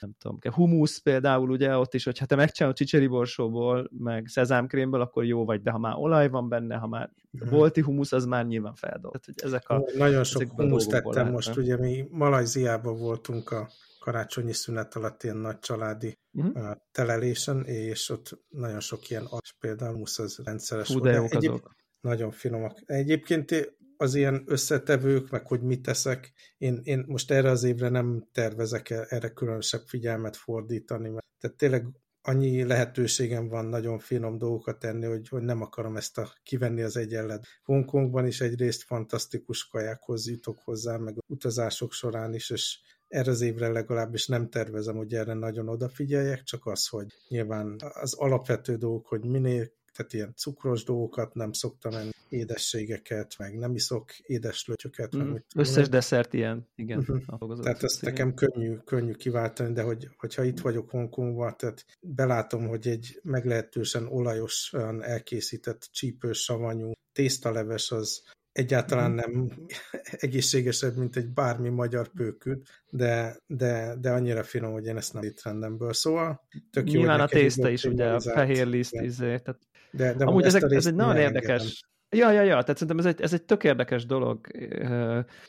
nem 0.00 0.14
tudom, 0.18 0.38
humusz 0.54 0.98
például, 0.98 1.50
ugye 1.50 1.76
ott 1.76 1.94
is, 1.94 2.04
hogy 2.04 2.18
ha 2.18 2.26
te 2.26 2.36
megcsinálod 2.36 2.76
csicseri 2.76 3.06
borsóból, 3.06 3.90
meg 3.98 4.26
szezámkrémből, 4.26 5.00
akkor 5.00 5.24
jó 5.24 5.44
vagy, 5.44 5.62
de 5.62 5.70
ha 5.70 5.78
már 5.78 5.94
olaj 5.96 6.28
van 6.28 6.48
benne, 6.48 6.76
ha 6.76 6.86
már 6.86 7.10
uh-huh. 7.32 7.50
volti 7.50 7.80
humusz, 7.80 8.12
az 8.12 8.24
már 8.24 8.46
nyilván 8.46 8.74
feldolt. 8.74 9.20
Tehát, 9.20 9.24
hogy 9.24 9.50
ezek 9.50 9.68
a, 9.68 9.84
Nagyon 9.98 10.24
sok 10.24 10.42
humusz 10.56 10.86
tettem 10.86 11.12
lehetne. 11.12 11.34
most, 11.34 11.56
ugye 11.56 11.76
mi 11.76 12.08
Malajziában 12.10 12.98
voltunk 12.98 13.50
a 13.50 13.68
karácsonyi 14.00 14.52
szünet 14.52 14.94
alatt 14.94 15.22
ilyen 15.22 15.36
nagy 15.36 15.58
családi 15.58 16.18
uh-huh. 16.32 16.76
telelésen, 16.92 17.64
és 17.64 18.10
ott 18.10 18.38
nagyon 18.48 18.80
sok 18.80 19.10
ilyen 19.10 19.24
az 19.30 19.50
például 19.58 19.96
musz 19.98 20.18
az 20.18 20.40
rendszeres 20.44 20.88
Hú, 20.88 21.00
de 21.00 21.12
jók 21.12 21.34
Egyéb, 21.34 21.50
azok. 21.50 21.74
Nagyon 22.00 22.30
finomak. 22.30 22.78
Egyébként 22.84 23.78
az 24.00 24.14
ilyen 24.14 24.42
összetevők, 24.46 25.30
meg 25.30 25.46
hogy 25.46 25.62
mit 25.62 25.82
teszek, 25.82 26.32
én, 26.58 26.80
én 26.82 27.04
most 27.06 27.30
erre 27.30 27.50
az 27.50 27.64
évre 27.64 27.88
nem 27.88 28.28
tervezek 28.32 28.90
erre 28.90 29.28
különösebb 29.28 29.82
figyelmet 29.86 30.36
fordítani, 30.36 31.08
mert 31.08 31.26
tehát 31.40 31.56
tényleg 31.56 31.86
annyi 32.22 32.64
lehetőségem 32.64 33.48
van 33.48 33.64
nagyon 33.64 33.98
finom 33.98 34.38
dolgokat 34.38 34.78
tenni, 34.78 35.06
hogy, 35.06 35.28
hogy 35.28 35.42
nem 35.42 35.62
akarom 35.62 35.96
ezt 35.96 36.18
a, 36.18 36.32
kivenni 36.42 36.82
az 36.82 36.96
egyenlet. 36.96 37.46
Hongkongban 37.64 38.26
is 38.26 38.40
egyrészt 38.40 38.82
fantasztikus 38.82 39.68
kajákhoz 39.68 40.28
jutok 40.28 40.58
hozzá, 40.64 40.96
meg 40.96 41.16
utazások 41.26 41.92
során 41.92 42.34
is, 42.34 42.50
és 42.50 42.78
erre 43.08 43.30
az 43.30 43.40
évre 43.40 43.68
legalábbis 43.68 44.26
nem 44.26 44.48
tervezem, 44.48 44.96
hogy 44.96 45.14
erre 45.14 45.34
nagyon 45.34 45.68
odafigyeljek, 45.68 46.42
csak 46.42 46.66
az, 46.66 46.86
hogy 46.86 47.06
nyilván 47.28 47.76
az 47.78 48.14
alapvető 48.14 48.76
dolgok, 48.76 49.06
hogy 49.06 49.24
minél 49.24 49.70
tehát 49.92 50.12
ilyen 50.12 50.32
cukros 50.36 50.84
dolgokat 50.84 51.34
nem 51.34 51.52
szoktam 51.52 51.92
enni, 51.92 52.10
édességeket, 52.28 53.34
meg 53.38 53.58
nem 53.58 53.74
iszok 53.74 54.18
édeslötyöket. 54.18 55.16
Mm, 55.16 55.20
meg 55.20 55.44
összes 55.54 55.88
desszert 55.88 56.32
ilyen, 56.32 56.68
igen. 56.74 56.98
Uh-huh. 56.98 57.60
Tehát 57.60 57.82
ezt 57.82 58.02
igen. 58.02 58.12
nekem 58.14 58.34
könnyű, 58.34 58.76
könnyű 58.76 59.12
kiváltani, 59.12 59.72
de 59.72 59.82
hogy, 59.82 60.08
hogyha 60.16 60.44
itt 60.44 60.60
vagyok 60.60 60.90
Hongkongban, 60.90 61.56
tehát 61.56 61.84
belátom, 62.00 62.68
hogy 62.68 62.88
egy 62.88 63.20
meglehetősen 63.22 64.06
olajosan 64.06 65.02
elkészített 65.02 65.88
csípős 65.92 66.38
savanyú 66.38 66.92
tésztaleves 67.12 67.90
az 67.90 68.22
egyáltalán 68.52 69.10
mhm. 69.10 69.20
nem 69.20 69.52
egészségesebb, 70.26 70.96
mint 70.96 71.16
egy 71.16 71.28
bármi 71.28 71.68
magyar 71.68 72.08
pőkült, 72.08 72.68
de, 72.90 73.36
de, 73.46 73.96
de 74.00 74.10
annyira 74.10 74.42
finom, 74.42 74.72
hogy 74.72 74.86
én 74.86 74.96
ezt 74.96 75.12
nem 75.12 75.22
étrendemből. 75.22 75.92
Szóval 75.92 76.46
tök 76.70 76.90
jó. 76.90 76.98
Nyilván 76.98 77.20
a 77.20 77.26
tészta 77.26 77.68
is, 77.68 77.84
ugye 77.84 78.06
a 78.06 78.20
fehér 78.20 78.66
liszt, 78.66 78.94
izé, 78.94 79.38
tehát 79.38 79.60
de, 79.92 80.14
de 80.14 80.24
Amúgy 80.24 80.44
ezek, 80.44 80.62
ez 80.62 80.86
egy 80.86 80.94
nagyon 80.94 81.16
érdekes, 81.16 81.50
engedem. 81.50 81.88
Ja, 82.16 82.30
ja, 82.30 82.42
ja, 82.42 82.62
tehát 82.62 82.78
szerintem 82.78 82.98
ez 82.98 83.06
egy, 83.06 83.20
ez 83.20 83.32
egy 83.32 83.42
tök 83.42 83.64
érdekes 83.64 84.06
dolog. 84.06 84.46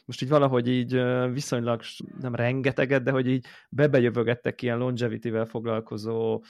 Most 0.05 0.21
így 0.21 0.29
valahogy 0.29 0.67
így 0.67 1.01
viszonylag 1.33 1.81
nem 2.19 2.35
rengeteget, 2.35 3.03
de 3.03 3.11
hogy 3.11 3.27
így 3.27 3.45
bebejövögettek 3.69 4.61
ilyen 4.61 4.77
longevity-vel 4.77 5.45
foglalkozó 5.45 6.43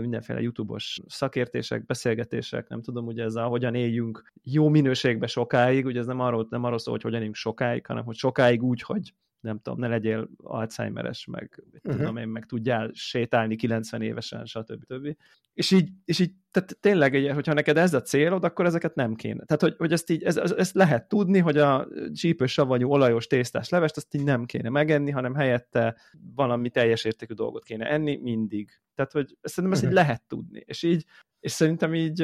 mindenféle 0.00 0.40
YouTube-os 0.40 1.00
szakértések, 1.06 1.86
beszélgetések, 1.86 2.68
nem 2.68 2.82
tudom, 2.82 3.06
ugye 3.06 3.22
ez 3.22 3.34
a 3.34 3.44
hogyan 3.44 3.74
éljünk 3.74 4.32
jó 4.42 4.68
minőségbe 4.68 5.26
sokáig, 5.26 5.84
ugye 5.84 6.00
ez 6.00 6.06
nem 6.06 6.20
arról, 6.20 6.46
nem 6.50 6.64
arról 6.64 6.78
szól, 6.78 6.92
hogy 6.92 7.02
hogyan 7.02 7.18
éljünk 7.18 7.36
sokáig, 7.36 7.86
hanem 7.86 8.04
hogy 8.04 8.16
sokáig 8.16 8.62
úgy, 8.62 8.82
hogy 8.82 9.14
nem 9.44 9.58
tudom, 9.58 9.78
ne 9.78 9.88
legyél 9.88 10.28
Alzheimeres, 10.36 11.26
meg 11.26 11.62
uh-huh. 11.82 12.00
tudom 12.00 12.16
én, 12.16 12.28
meg 12.28 12.46
tudjál 12.46 12.90
sétálni 12.92 13.56
90 13.56 14.02
évesen, 14.02 14.44
stb. 14.44 14.84
Többi. 14.84 15.16
És 15.54 15.70
így, 15.70 15.90
és 16.04 16.18
így 16.18 16.32
tehát 16.50 16.76
tényleg, 16.80 17.32
hogyha 17.34 17.52
neked 17.52 17.76
ez 17.76 17.94
a 17.94 18.02
célod, 18.02 18.44
akkor 18.44 18.66
ezeket 18.66 18.94
nem 18.94 19.14
kéne. 19.14 19.44
Tehát, 19.44 19.62
hogy, 19.62 19.74
hogy 19.78 19.92
ezt 19.92 20.10
így, 20.10 20.22
ez, 20.22 20.36
ezt 20.36 20.74
lehet 20.74 21.08
tudni, 21.08 21.38
hogy 21.38 21.58
a 21.58 21.88
csípős 22.12 22.52
savanyú 22.52 22.90
olajos 22.90 23.26
tésztás 23.26 23.68
levest, 23.68 23.96
azt 23.96 24.14
így 24.14 24.24
nem 24.24 24.44
kéne 24.44 24.68
megenni, 24.68 25.10
hanem 25.10 25.34
helyette 25.34 25.96
valami 26.34 26.70
teljes 26.70 27.04
értékű 27.04 27.34
dolgot 27.34 27.64
kéne 27.64 27.90
enni 27.90 28.16
mindig. 28.16 28.70
Tehát, 28.94 29.12
hogy 29.12 29.36
szerintem 29.42 29.72
ezt 29.72 29.82
uh-huh. 29.82 29.98
így 29.98 30.06
lehet 30.06 30.22
tudni. 30.28 30.62
És 30.66 30.82
így, 30.82 31.04
és 31.40 31.52
szerintem 31.52 31.94
így 31.94 32.22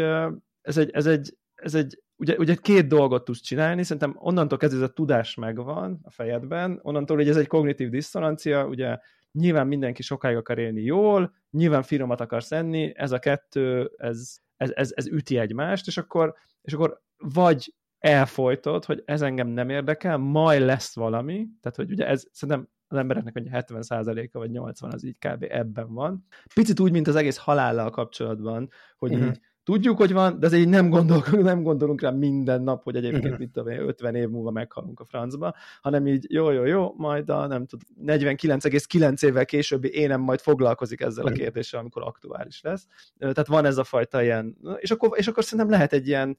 ez 0.60 0.76
egy, 0.76 0.90
ez 0.90 1.06
egy, 1.06 1.36
ez 1.62 1.74
egy 1.74 1.98
ugye, 2.16 2.36
ugye 2.36 2.54
két 2.54 2.86
dolgot 2.86 3.24
tudsz 3.24 3.40
csinálni, 3.40 3.82
szerintem 3.82 4.14
onnantól 4.18 4.58
kezdve 4.58 4.82
ez 4.82 4.88
a 4.88 4.92
tudás 4.92 5.34
megvan 5.34 6.00
a 6.02 6.10
fejedben, 6.10 6.78
onnantól, 6.82 7.16
hogy 7.16 7.28
ez 7.28 7.36
egy 7.36 7.46
kognitív 7.46 7.88
diszonancia, 7.88 8.66
ugye 8.66 8.98
nyilván 9.32 9.66
mindenki 9.66 10.02
sokáig 10.02 10.36
akar 10.36 10.58
élni 10.58 10.82
jól, 10.82 11.34
nyilván 11.50 11.82
finomat 11.82 12.20
akarsz 12.20 12.52
enni, 12.52 12.92
ez 12.94 13.12
a 13.12 13.18
kettő, 13.18 13.90
ez, 13.96 14.36
ez, 14.56 14.70
ez, 14.74 14.92
ez 14.94 15.06
üti 15.06 15.38
egymást, 15.38 15.86
és 15.86 15.98
akkor, 15.98 16.34
és 16.62 16.72
akkor 16.72 17.00
vagy 17.16 17.74
elfolytod, 17.98 18.84
hogy 18.84 19.02
ez 19.04 19.22
engem 19.22 19.48
nem 19.48 19.68
érdekel, 19.68 20.16
majd 20.16 20.62
lesz 20.62 20.94
valami, 20.94 21.48
tehát 21.60 21.76
hogy 21.76 21.90
ugye 21.90 22.06
ez 22.06 22.24
szerintem 22.32 22.68
az 22.88 22.98
embereknek 22.98 23.32
hogy 23.32 23.48
70%-a 23.50 24.38
vagy 24.38 24.50
80 24.50 24.92
az 24.92 25.04
így 25.04 25.18
kb. 25.18 25.46
ebben 25.48 25.92
van. 25.92 26.26
Picit 26.54 26.80
úgy, 26.80 26.92
mint 26.92 27.08
az 27.08 27.16
egész 27.16 27.36
halállal 27.36 27.90
kapcsolatban, 27.90 28.70
hogy 28.96 29.12
uh-huh. 29.12 29.28
így 29.28 29.40
tudjuk, 29.70 29.96
hogy 29.96 30.12
van, 30.12 30.40
de 30.40 30.46
azért 30.46 30.68
nem 30.68 30.88
gondolunk, 30.88 31.42
nem 31.42 31.62
gondolunk 31.62 32.00
rá 32.00 32.10
minden 32.10 32.62
nap, 32.62 32.82
hogy 32.82 32.96
egyébként 32.96 33.24
mhm. 33.24 33.38
mit 33.38 33.50
tudom 33.50 33.68
én, 33.68 33.80
50 33.80 34.14
év 34.14 34.28
múlva 34.28 34.50
meghalunk 34.50 35.00
a 35.00 35.04
francba, 35.04 35.54
hanem 35.80 36.06
így 36.06 36.26
jó, 36.28 36.50
jó, 36.50 36.64
jó, 36.64 36.94
majd 36.96 37.30
a 37.30 37.46
nem 37.46 37.66
tudom, 37.66 38.16
49,9 38.18 39.24
évvel 39.24 39.44
későbbi 39.44 39.92
énem 39.92 40.20
majd 40.20 40.40
foglalkozik 40.40 41.00
ezzel 41.00 41.26
a 41.26 41.30
kérdéssel, 41.30 41.80
amikor 41.80 42.02
aktuális 42.02 42.60
lesz. 42.60 42.86
Tehát 43.18 43.46
van 43.46 43.64
ez 43.64 43.78
a 43.78 43.84
fajta 43.84 44.22
ilyen, 44.22 44.56
és 44.78 44.90
akkor, 44.90 45.10
és 45.18 45.28
akkor 45.28 45.44
szerintem 45.44 45.70
lehet 45.70 45.92
egy 45.92 46.06
ilyen 46.06 46.36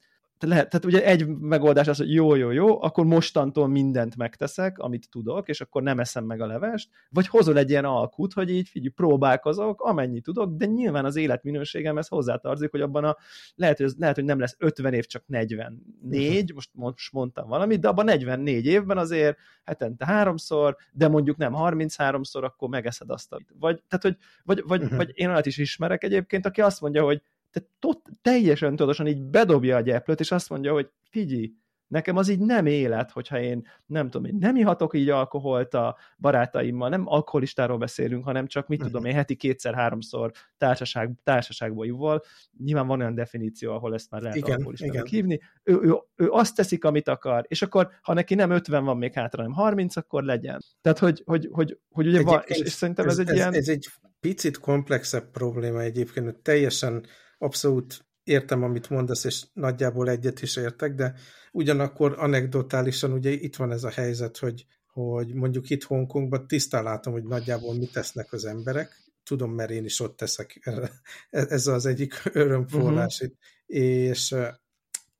lehet, 0.48 0.68
tehát 0.68 0.84
ugye 0.84 1.04
egy 1.04 1.26
megoldás 1.26 1.88
az, 1.88 1.96
hogy 1.96 2.12
jó, 2.12 2.34
jó, 2.34 2.50
jó, 2.50 2.82
akkor 2.82 3.04
mostantól 3.04 3.68
mindent 3.68 4.16
megteszek, 4.16 4.78
amit 4.78 5.10
tudok, 5.10 5.48
és 5.48 5.60
akkor 5.60 5.82
nem 5.82 6.00
eszem 6.00 6.24
meg 6.24 6.40
a 6.40 6.46
levest, 6.46 6.90
vagy 7.10 7.26
hozol 7.26 7.58
egy 7.58 7.70
ilyen 7.70 7.84
alkut, 7.84 8.32
hogy 8.32 8.50
így 8.50 8.68
figyelj, 8.68 8.88
próbálkozok, 8.88 9.80
amennyit 9.80 10.22
tudok, 10.22 10.56
de 10.56 10.66
nyilván 10.66 11.04
az 11.04 11.16
életminőségem 11.16 11.98
ez 11.98 12.08
hozzátartozik, 12.08 12.70
hogy 12.70 12.80
abban 12.80 13.04
a, 13.04 13.16
lehet, 13.54 13.76
hogy, 13.76 13.86
ez, 13.86 13.94
lehet, 13.98 14.14
hogy 14.14 14.24
nem 14.24 14.38
lesz 14.38 14.56
50 14.58 14.92
év, 14.92 15.06
csak 15.06 15.22
44, 15.26 16.40
uh-huh. 16.40 16.54
most, 16.54 16.70
most 16.72 17.12
mondtam 17.12 17.48
valamit, 17.48 17.80
de 17.80 17.88
abban 17.88 18.04
44 18.04 18.66
évben 18.66 18.98
azért 18.98 19.36
hetente 19.64 20.06
háromszor, 20.06 20.76
de 20.92 21.08
mondjuk 21.08 21.36
nem 21.36 21.52
33-szor, 21.56 22.42
akkor 22.42 22.68
megeszed 22.68 23.10
azt, 23.10 23.36
vagy, 23.58 23.82
tehát, 23.88 24.02
hogy, 24.02 24.16
vagy, 24.44 24.62
vagy, 24.66 24.82
uh-huh. 24.82 24.96
vagy 24.96 25.10
én 25.14 25.28
olyat 25.28 25.46
is 25.46 25.58
ismerek 25.58 26.04
egyébként, 26.04 26.46
aki 26.46 26.60
azt 26.60 26.80
mondja, 26.80 27.04
hogy 27.04 27.22
te 27.52 27.60
tot, 27.78 28.00
teljesen 28.22 28.70
tudatosan 28.70 29.06
így 29.06 29.22
bedobja 29.22 29.76
a 29.76 29.80
gyeplőt, 29.80 30.20
és 30.20 30.30
azt 30.30 30.50
mondja, 30.50 30.72
hogy 30.72 30.90
figyelj, 31.10 31.52
nekem 31.92 32.16
az 32.16 32.28
így 32.28 32.38
nem 32.38 32.66
élet, 32.66 33.10
hogyha 33.10 33.40
én 33.40 33.66
nem 33.86 34.10
tudom, 34.10 34.26
én 34.26 34.36
nem 34.40 34.56
ihatok 34.56 34.94
így 34.94 35.08
alkoholt 35.08 35.74
a 35.74 35.96
barátaimmal, 36.18 36.88
nem 36.88 37.02
alkoholistáról 37.06 37.78
beszélünk, 37.78 38.24
hanem 38.24 38.46
csak 38.46 38.68
mit 38.68 38.80
tudom 38.80 39.04
én 39.04 39.14
heti 39.14 39.36
kétszer-háromszor 39.36 40.32
társaság, 40.58 41.10
társaságból 41.22 41.86
júval. 41.86 42.22
Nyilván 42.64 42.86
van 42.86 43.00
olyan 43.00 43.14
definíció, 43.14 43.72
ahol 43.72 43.94
ezt 43.94 44.10
már 44.10 44.20
lehet 44.20 44.36
igen, 44.36 44.50
alkoholistának 44.50 44.94
igen. 44.94 45.06
hívni. 45.06 45.40
Ő, 45.62 45.78
ő, 45.82 45.94
ő, 46.16 46.30
azt 46.30 46.56
teszik, 46.56 46.84
amit 46.84 47.08
akar, 47.08 47.44
és 47.48 47.62
akkor, 47.62 47.90
ha 48.02 48.12
neki 48.12 48.34
nem 48.34 48.50
50 48.50 48.84
van 48.84 48.96
még 48.96 49.12
hátra, 49.12 49.42
hanem 49.42 49.56
30, 49.56 49.96
akkor 49.96 50.22
legyen. 50.22 50.62
Tehát, 50.80 50.98
hogy, 50.98 51.22
hogy, 51.24 51.48
hogy, 51.50 51.78
hogy 51.90 52.06
ugye 52.06 52.22
van, 52.22 52.42
és, 52.44 52.58
és 52.58 52.72
szerintem 52.72 53.06
ez, 53.06 53.12
ez 53.12 53.18
egy 53.18 53.28
ez, 53.28 53.34
ilyen... 53.34 53.54
Ez 53.54 53.68
egy 53.68 53.88
picit 54.20 54.58
komplexebb 54.58 55.30
probléma 55.30 55.80
egyébként, 55.80 56.26
hogy 56.26 56.36
teljesen 56.36 57.06
abszolút 57.42 58.06
értem, 58.24 58.62
amit 58.62 58.90
mondasz, 58.90 59.24
és 59.24 59.44
nagyjából 59.52 60.08
egyet 60.08 60.42
is 60.42 60.56
értek, 60.56 60.94
de 60.94 61.14
ugyanakkor 61.52 62.14
anekdotálisan 62.18 63.12
ugye 63.12 63.30
itt 63.30 63.56
van 63.56 63.72
ez 63.72 63.84
a 63.84 63.90
helyzet, 63.90 64.38
hogy, 64.38 64.66
hogy 64.86 65.34
mondjuk 65.34 65.70
itt 65.70 65.82
Hongkongban 65.82 66.46
tisztán 66.46 66.82
látom, 66.82 67.12
hogy 67.12 67.24
nagyjából 67.24 67.74
mit 67.74 67.92
tesznek 67.92 68.32
az 68.32 68.44
emberek, 68.44 69.12
tudom, 69.22 69.52
mert 69.52 69.70
én 69.70 69.84
is 69.84 70.00
ott 70.00 70.16
teszek, 70.16 70.72
ez 71.30 71.66
az 71.66 71.86
egyik 71.86 72.14
örömforrás 72.32 73.20
uh-huh. 73.20 73.36
és 73.66 74.34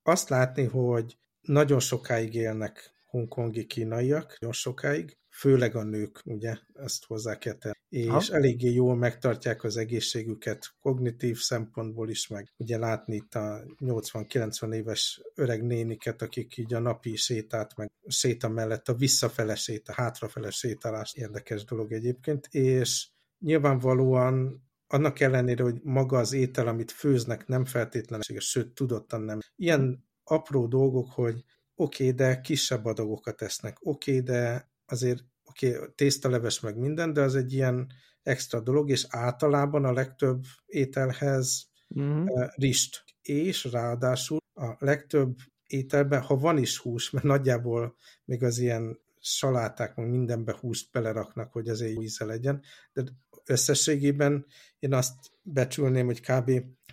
azt 0.02 0.28
látni, 0.28 0.64
hogy 0.64 1.18
nagyon 1.40 1.80
sokáig 1.80 2.34
élnek 2.34 2.90
hongkongi 3.06 3.66
kínaiak, 3.66 4.36
nagyon 4.40 4.54
sokáig, 4.54 5.16
főleg 5.42 5.74
a 5.74 5.82
nők, 5.82 6.20
ugye, 6.24 6.56
ezt 6.74 7.04
hozzá 7.04 7.38
kell 7.38 7.54
tenni, 7.54 7.74
és 7.88 8.28
ha. 8.28 8.34
eléggé 8.34 8.72
jól 8.72 8.96
megtartják 8.96 9.64
az 9.64 9.76
egészségüket 9.76 10.74
kognitív 10.80 11.38
szempontból 11.38 12.08
is, 12.08 12.26
meg 12.26 12.52
ugye 12.56 12.78
látni 12.78 13.14
itt 13.14 13.34
a 13.34 13.64
80-90 13.78 14.74
éves 14.74 15.20
öreg 15.34 15.62
néniket, 15.62 16.22
akik 16.22 16.56
így 16.56 16.74
a 16.74 16.78
napi 16.78 17.16
sétát, 17.16 17.76
meg 17.76 17.90
séta 18.06 18.48
mellett 18.48 18.88
a 18.88 18.94
visszafele 18.94 19.54
séta, 19.54 19.92
hátrafele 19.92 20.50
sétálás 20.50 21.14
érdekes 21.14 21.64
dolog 21.64 21.92
egyébként, 21.92 22.46
és 22.50 23.08
nyilvánvalóan 23.38 24.62
annak 24.86 25.20
ellenére, 25.20 25.62
hogy 25.62 25.80
maga 25.82 26.18
az 26.18 26.32
étel, 26.32 26.66
amit 26.66 26.90
főznek, 26.90 27.46
nem 27.46 27.64
feltétlenül, 27.64 28.40
sőt, 28.40 28.74
tudottan 28.74 29.20
nem. 29.20 29.38
Ilyen 29.56 30.04
apró 30.24 30.66
dolgok, 30.66 31.10
hogy 31.10 31.44
oké, 31.74 32.04
okay, 32.04 32.16
de 32.16 32.40
kisebb 32.40 32.84
adagokat 32.84 33.42
esznek, 33.42 33.76
oké, 33.80 34.10
okay, 34.10 34.22
de 34.22 34.70
azért 34.86 35.30
oké, 35.52 35.76
okay, 35.76 35.88
tésztaleves 35.94 36.60
meg 36.60 36.76
minden, 36.76 37.12
de 37.12 37.20
az 37.20 37.34
egy 37.34 37.52
ilyen 37.52 37.92
extra 38.22 38.60
dolog, 38.60 38.90
és 38.90 39.06
általában 39.08 39.84
a 39.84 39.92
legtöbb 39.92 40.44
ételhez 40.66 41.66
mm-hmm. 42.00 42.24
rist. 42.54 43.04
És 43.22 43.64
ráadásul 43.64 44.38
a 44.54 44.74
legtöbb 44.78 45.36
ételben, 45.66 46.20
ha 46.20 46.36
van 46.36 46.58
is 46.58 46.78
hús, 46.78 47.10
mert 47.10 47.24
nagyjából 47.24 47.96
még 48.24 48.42
az 48.42 48.58
ilyen 48.58 48.98
saláták, 49.18 49.96
meg 49.96 50.08
mindenbe 50.10 50.56
húst 50.60 50.92
beleraknak, 50.92 51.52
hogy 51.52 51.68
az 51.68 51.80
egy 51.80 52.02
íze 52.02 52.24
legyen, 52.24 52.62
de 52.92 53.02
összességében 53.44 54.46
én 54.78 54.94
azt 54.94 55.14
becsülném, 55.42 56.06
hogy 56.06 56.20
kb. 56.20 56.50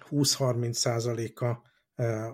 20-30 0.10 0.72
százaléka 0.72 1.64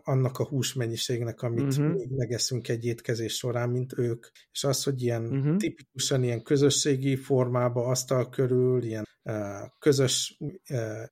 annak 0.04 0.40
a 0.40 0.48
húsmennyiségnek, 0.48 1.42
amit 1.42 1.78
uh-huh. 1.78 1.94
még 1.94 2.10
megeszünk 2.10 2.68
egy 2.68 2.86
étkezés 2.86 3.34
során, 3.34 3.70
mint 3.70 3.98
ők. 3.98 4.26
És 4.52 4.64
az, 4.64 4.84
hogy 4.84 5.02
ilyen 5.02 5.26
uh-huh. 5.26 5.58
tipikusan 5.58 6.24
ilyen 6.24 6.44
közösségi 6.44 7.16
formába, 7.16 7.86
asztal 7.86 8.30
körül, 8.30 8.84
ilyen 8.84 9.04
közös 9.80 10.38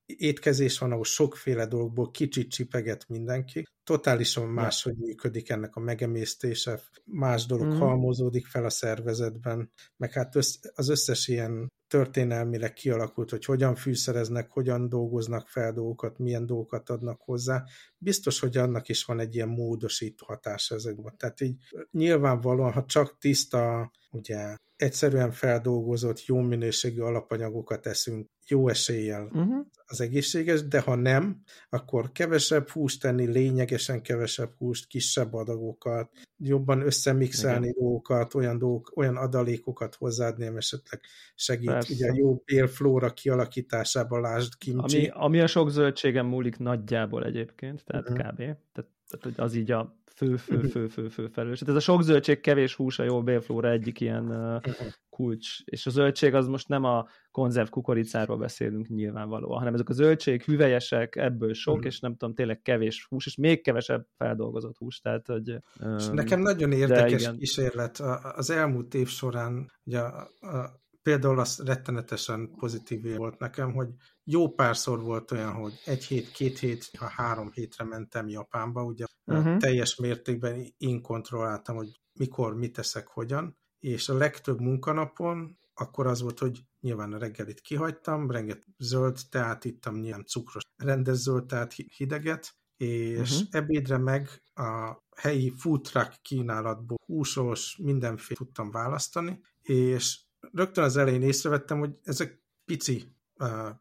étkezés 0.06 0.78
van, 0.78 0.92
ahol 0.92 1.04
sokféle 1.04 1.66
dologból 1.66 2.10
kicsit 2.10 2.50
csipeget 2.50 3.08
mindenki. 3.08 3.66
Totálisan 3.84 4.48
máshogy 4.48 4.96
működik 4.96 5.50
ennek 5.50 5.76
a 5.76 5.80
megemésztése, 5.80 6.80
más 7.04 7.46
dolog 7.46 7.66
uh-huh. 7.66 7.82
halmozódik 7.82 8.46
fel 8.46 8.64
a 8.64 8.70
szervezetben, 8.70 9.70
meg 9.96 10.12
hát 10.12 10.36
az 10.74 10.88
összes 10.88 11.28
ilyen 11.28 11.72
történelmileg 11.94 12.72
kialakult, 12.72 13.30
hogy 13.30 13.44
hogyan 13.44 13.74
fűszereznek, 13.74 14.50
hogyan 14.50 14.88
dolgoznak 14.88 15.48
fel 15.48 15.72
dolgokat, 15.72 16.18
milyen 16.18 16.46
dolgokat 16.46 16.90
adnak 16.90 17.20
hozzá. 17.20 17.64
Biztos, 17.98 18.40
hogy 18.40 18.56
annak 18.56 18.88
is 18.88 19.04
van 19.04 19.20
egy 19.20 19.34
ilyen 19.34 19.48
módosító 19.48 20.26
hatása 20.26 20.74
ezekben. 20.74 21.16
Tehát 21.16 21.40
így 21.40 21.56
nyilvánvalóan, 21.90 22.72
ha 22.72 22.84
csak 22.84 23.18
tiszta, 23.18 23.90
ugye 24.10 24.56
egyszerűen 24.84 25.30
feldolgozott, 25.30 26.26
jó 26.26 26.40
minőségű 26.40 27.00
alapanyagokat 27.00 27.86
eszünk, 27.86 28.28
jó 28.48 28.68
eséllyel 28.68 29.24
uh-huh. 29.32 29.66
az 29.86 30.00
egészséges, 30.00 30.68
de 30.68 30.80
ha 30.80 30.94
nem, 30.94 31.42
akkor 31.70 32.12
kevesebb 32.12 32.68
húst 32.68 33.00
tenni, 33.00 33.26
lényegesen 33.26 34.02
kevesebb 34.02 34.52
húst, 34.58 34.86
kisebb 34.86 35.34
adagokat, 35.34 36.10
jobban 36.36 36.80
összemixelni 36.80 37.66
Igen. 37.66 37.78
dolgokat, 37.78 38.34
olyan, 38.34 38.58
dolgok, 38.58 38.92
olyan 38.96 39.16
adalékokat 39.16 39.94
hozzáadni, 39.94 40.46
ami 40.46 40.56
esetleg 40.56 41.00
segít 41.34 41.70
Persze. 41.70 41.94
ugye 41.94 42.10
a 42.10 42.14
jó 42.16 42.42
bélflóra 42.44 43.12
kialakításában, 43.12 44.20
lásd 44.20 44.52
kimcsi. 44.58 44.96
Ami, 44.98 45.08
ami 45.12 45.40
a 45.40 45.46
sok 45.46 45.70
zöldségem 45.70 46.26
múlik 46.26 46.58
nagyjából 46.58 47.24
egyébként, 47.24 47.84
tehát 47.84 48.08
uh-huh. 48.08 48.28
kb. 48.28 48.36
Tehát, 48.36 48.90
tehát 49.08 49.22
hogy 49.22 49.34
az 49.36 49.54
így 49.54 49.70
a 49.70 49.96
fő, 50.14 50.36
fő, 50.36 50.56
mhm. 50.56 50.66
fő, 50.66 50.88
fő, 50.88 51.08
fő 51.08 51.28
felelős. 51.28 51.58
Tehát 51.58 51.74
ez 51.74 51.80
a 51.80 51.84
sok 51.84 52.02
zöldség, 52.02 52.40
kevés 52.40 52.74
hús, 52.74 52.98
a 52.98 53.02
jó 53.02 53.22
bélflóra 53.22 53.70
egyik 53.70 54.00
ilyen 54.00 54.30
uh, 54.30 54.72
kulcs. 55.10 55.58
És 55.64 55.86
a 55.86 55.90
zöldség 55.90 56.34
az 56.34 56.46
most 56.46 56.68
nem 56.68 56.84
a 56.84 57.06
konzerv 57.30 57.68
kukoricáról 57.68 58.36
beszélünk 58.36 58.88
nyilvánvalóan, 58.88 59.58
hanem 59.58 59.74
ezek 59.74 59.88
a 59.88 59.92
zöldség 59.92 60.42
hüvelyesek, 60.42 61.16
ebből 61.16 61.52
sok, 61.52 61.78
mm. 61.78 61.86
és 61.86 62.00
nem 62.00 62.16
tudom, 62.16 62.34
tényleg 62.34 62.62
kevés 62.62 63.06
hús, 63.08 63.26
és 63.26 63.36
még 63.36 63.62
kevesebb 63.62 64.06
feldolgozott 64.16 64.76
hús. 64.76 65.00
Tehát, 65.00 65.26
hogy, 65.26 65.50
um, 65.80 65.96
és 65.96 66.06
nekem 66.06 66.40
nagyon 66.40 66.72
érdekes 66.72 67.30
kísérlet 67.38 67.98
az 68.34 68.50
elmúlt 68.50 68.94
év 68.94 69.08
során, 69.08 69.72
ugye 69.84 69.98
a, 69.98 70.28
a, 70.40 70.82
például 71.04 71.38
az 71.38 71.62
rettenetesen 71.64 72.50
pozitív 72.56 73.16
volt 73.16 73.38
nekem, 73.38 73.72
hogy 73.72 73.88
jó 74.24 74.48
párszor 74.48 75.00
volt 75.00 75.30
olyan, 75.30 75.52
hogy 75.52 75.72
egy 75.84 76.04
hét, 76.04 76.30
két 76.30 76.58
hét, 76.58 76.90
ha 76.98 77.06
három 77.06 77.50
hétre 77.52 77.84
mentem 77.84 78.28
Japánba, 78.28 78.84
ugye 78.84 79.04
uh-huh. 79.24 79.56
teljes 79.56 79.96
mértékben 79.96 80.74
én 80.78 81.02
kontrolláltam, 81.02 81.76
hogy 81.76 82.00
mikor, 82.12 82.54
mit 82.54 82.72
teszek, 82.72 83.06
hogyan, 83.06 83.56
és 83.78 84.08
a 84.08 84.16
legtöbb 84.16 84.60
munkanapon 84.60 85.58
akkor 85.74 86.06
az 86.06 86.20
volt, 86.20 86.38
hogy 86.38 86.60
nyilván 86.80 87.12
a 87.12 87.18
reggelit 87.18 87.60
kihagytam, 87.60 88.30
renget 88.30 88.66
zöld 88.78 89.18
teát 89.30 89.64
ittam, 89.64 90.00
nyilván 90.00 90.24
cukros, 90.24 90.62
rendes 90.76 91.16
zöld 91.16 91.46
teát, 91.46 91.72
hideget, 91.72 92.54
és 92.76 93.30
uh-huh. 93.30 93.48
ebédre 93.50 93.98
meg 93.98 94.42
a 94.54 95.02
helyi 95.16 95.52
food 95.56 95.80
truck 95.80 96.22
kínálatból 96.22 96.98
húsos, 97.06 97.76
mindenféle 97.82 98.38
tudtam 98.38 98.70
választani, 98.70 99.40
és 99.62 100.23
rögtön 100.52 100.84
az 100.84 100.96
elején 100.96 101.22
észrevettem, 101.22 101.78
hogy 101.78 101.98
ezek 102.02 102.42
pici 102.64 103.12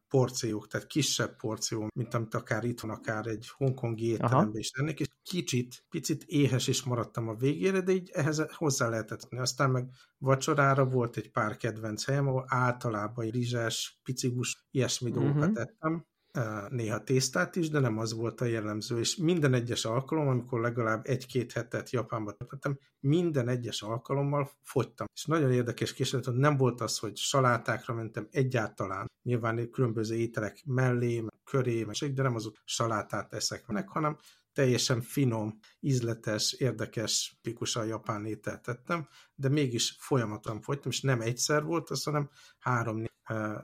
porciók, 0.08 0.68
tehát 0.68 0.88
kisebb 0.88 1.36
porció, 1.36 1.88
mint 1.96 2.14
amit 2.14 2.34
akár 2.34 2.64
itthon, 2.64 2.90
akár 2.90 3.28
egy 3.28 3.50
hongkongi 3.50 4.06
étteremben 4.08 4.60
is 4.60 4.72
lennék, 4.78 5.00
és 5.00 5.08
kicsit, 5.24 5.86
picit 5.90 6.24
éhes 6.24 6.68
is 6.68 6.84
maradtam 6.84 7.28
a 7.28 7.36
végére, 7.36 7.82
de 7.82 7.92
így 7.92 8.10
ehhez 8.14 8.46
hozzá 8.54 8.90
lehetett 8.90 9.20
tenni. 9.20 9.42
Aztán 9.42 9.72
meg 9.72 9.90
vacsorára 10.18 10.86
volt 10.86 11.18
egy 11.18 11.32
pár 11.32 11.58
kedvenc 11.58 12.06
helyem, 12.06 12.28
ahol 12.28 12.46
általában 12.48 13.30
rizsás, 13.30 14.00
picigus, 14.04 14.68
ilyesmi 14.72 15.10
uh-huh. 15.10 15.24
dolgokat 15.24 15.58
ettem, 15.58 16.06
néha 16.70 17.04
tésztát 17.04 17.56
is, 17.56 17.70
de 17.70 17.80
nem 17.80 17.98
az 17.98 18.14
volt 18.14 18.42
a 18.42 18.46
jellemző, 18.46 19.00
és 19.00 19.16
minden 19.16 19.54
egyes 19.54 19.86
alkalom, 19.86 20.28
amikor 20.28 20.62
legalább 20.62 21.06
egy-két 21.06 21.52
hetet 21.52 21.90
Japánba 21.90 22.32
töltöttem, 22.32 22.78
minden 23.00 23.48
egyes 23.48 23.82
alkalommal 23.82 24.52
fogytam. 24.62 25.08
És 25.14 25.26
nagyon 25.26 25.52
érdekes 25.52 25.94
kísérlet, 25.94 26.26
hogy 26.26 26.38
nem 26.38 26.58
volt 26.58 26.82
az, 26.82 26.98
hogy 26.98 27.18
salátákra 27.18 27.94
mentem 27.94 28.28
egyáltalán, 28.32 29.12
nyilván 29.24 29.70
különböző 29.70 30.16
ételek 30.16 30.64
mellé, 30.66 31.26
köré, 31.44 31.86
de 32.14 32.22
nem 32.22 32.36
azok 32.36 32.62
salátát 32.66 33.34
eszek 33.34 33.68
meg, 33.68 33.90
hanem 33.90 34.18
teljesen 34.54 35.02
finom, 35.02 35.60
ízletes, 35.80 36.54
érdekes, 36.54 37.40
pikusan 37.42 37.86
japán 37.86 38.26
ételt 38.26 38.62
tettem, 38.62 39.08
de 39.36 39.50
mégis 39.50 39.96
folyamatosan 40.00 40.62
fogytam, 40.62 40.92
és 40.92 41.02
nem 41.02 41.22
egyszer 41.22 41.64
volt 41.64 41.90
az, 41.90 42.04
hanem 42.04 42.30
három 42.60 43.04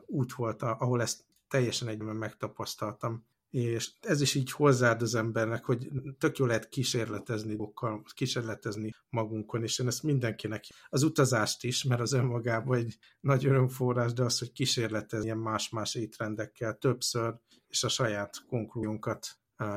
út 0.05 0.33
volt, 0.33 0.61
ahol 0.61 1.01
ezt 1.01 1.27
teljesen 1.49 1.87
egyben 1.87 2.15
megtapasztaltam. 2.15 3.25
És 3.49 3.91
ez 4.01 4.21
is 4.21 4.35
így 4.35 4.51
hozzáad 4.51 5.01
az 5.01 5.15
embernek, 5.15 5.65
hogy 5.65 5.89
tök 6.17 6.37
jó 6.37 6.45
lehet 6.45 6.69
kísérletezni 6.69 7.55
bokkal, 7.55 8.03
kísérletezni 8.13 8.93
magunkon, 9.09 9.63
és 9.63 9.79
én 9.79 9.87
ezt 9.87 10.03
mindenkinek, 10.03 10.65
az 10.89 11.03
utazást 11.03 11.63
is, 11.63 11.83
mert 11.83 12.01
az 12.01 12.13
önmagában 12.13 12.77
egy 12.77 12.97
nagy 13.19 13.45
örömforrás, 13.45 14.13
de 14.13 14.23
az, 14.23 14.39
hogy 14.39 14.51
kísérletezni 14.51 15.31
más-más 15.31 15.95
étrendekkel 15.95 16.77
többször, 16.77 17.35
és 17.67 17.83
a 17.83 17.87
saját 17.87 18.45
konklúziónkat 18.47 19.27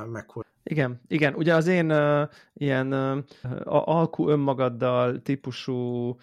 meghoz. 0.07 0.45
Igen, 0.65 1.01
igen. 1.07 1.35
Ugye 1.35 1.55
az 1.55 1.67
én 1.67 1.91
uh, 1.91 2.29
ilyen 2.53 2.93
uh, 2.93 3.25
alkú 3.89 4.29
önmagaddal 4.29 5.23
típusú, 5.23 6.17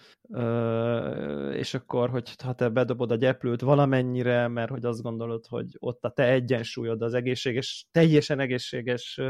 és 1.52 1.74
akkor, 1.74 2.10
hogy 2.10 2.34
ha 2.42 2.52
te 2.52 2.68
bedobod 2.68 3.10
a 3.10 3.16
gyeplőt 3.16 3.60
valamennyire, 3.60 4.48
mert 4.48 4.70
hogy 4.70 4.84
azt 4.84 5.02
gondolod, 5.02 5.46
hogy 5.46 5.76
ott 5.78 6.04
a 6.04 6.10
te 6.10 6.24
egyensúlyod 6.28 7.02
az 7.02 7.14
egészséges, 7.14 7.86
teljesen 7.92 8.40
egészséges, 8.40 9.20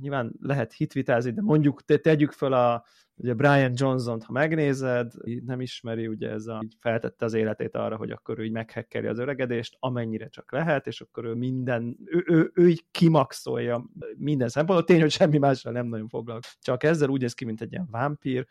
nyilván 0.00 0.32
lehet 0.40 0.72
hitvitázni, 0.72 1.30
de 1.32 1.42
mondjuk 1.42 1.84
te, 1.84 1.96
tegyük 1.96 2.32
föl 2.32 2.52
a, 2.52 2.84
Ugye 3.16 3.34
Brian 3.34 3.72
Johnson-t, 3.74 4.24
ha 4.24 4.32
megnézed, 4.32 5.12
nem 5.44 5.60
ismeri, 5.60 6.06
ugye 6.06 6.30
ez 6.30 6.46
a, 6.46 6.60
így 6.64 6.76
feltette 6.80 7.24
az 7.24 7.34
életét 7.34 7.74
arra, 7.74 7.96
hogy 7.96 8.10
akkor 8.10 8.38
ő 8.38 8.44
így 8.44 8.52
meghekkeli 8.52 9.06
az 9.06 9.18
öregedést, 9.18 9.76
amennyire 9.78 10.28
csak 10.28 10.52
lehet, 10.52 10.86
és 10.86 11.00
akkor 11.00 11.24
ő 11.24 11.34
minden, 11.34 11.96
ő, 12.04 12.24
ő, 12.26 12.50
ő 12.54 12.68
így 12.68 12.84
kimaxolja 12.90 13.84
minden 14.16 14.48
szempontból. 14.48 14.86
Tény, 14.86 15.00
hogy 15.00 15.10
semmi 15.10 15.38
mással 15.38 15.72
nem 15.72 15.86
nagyon 15.86 16.08
foglalkozik. 16.08 16.58
Csak 16.60 16.82
ezzel 16.82 17.08
úgy 17.08 17.20
néz 17.20 17.34
ki, 17.34 17.44
mint 17.44 17.60
egy 17.60 17.72
ilyen 17.72 17.88
vámpír, 17.90 18.46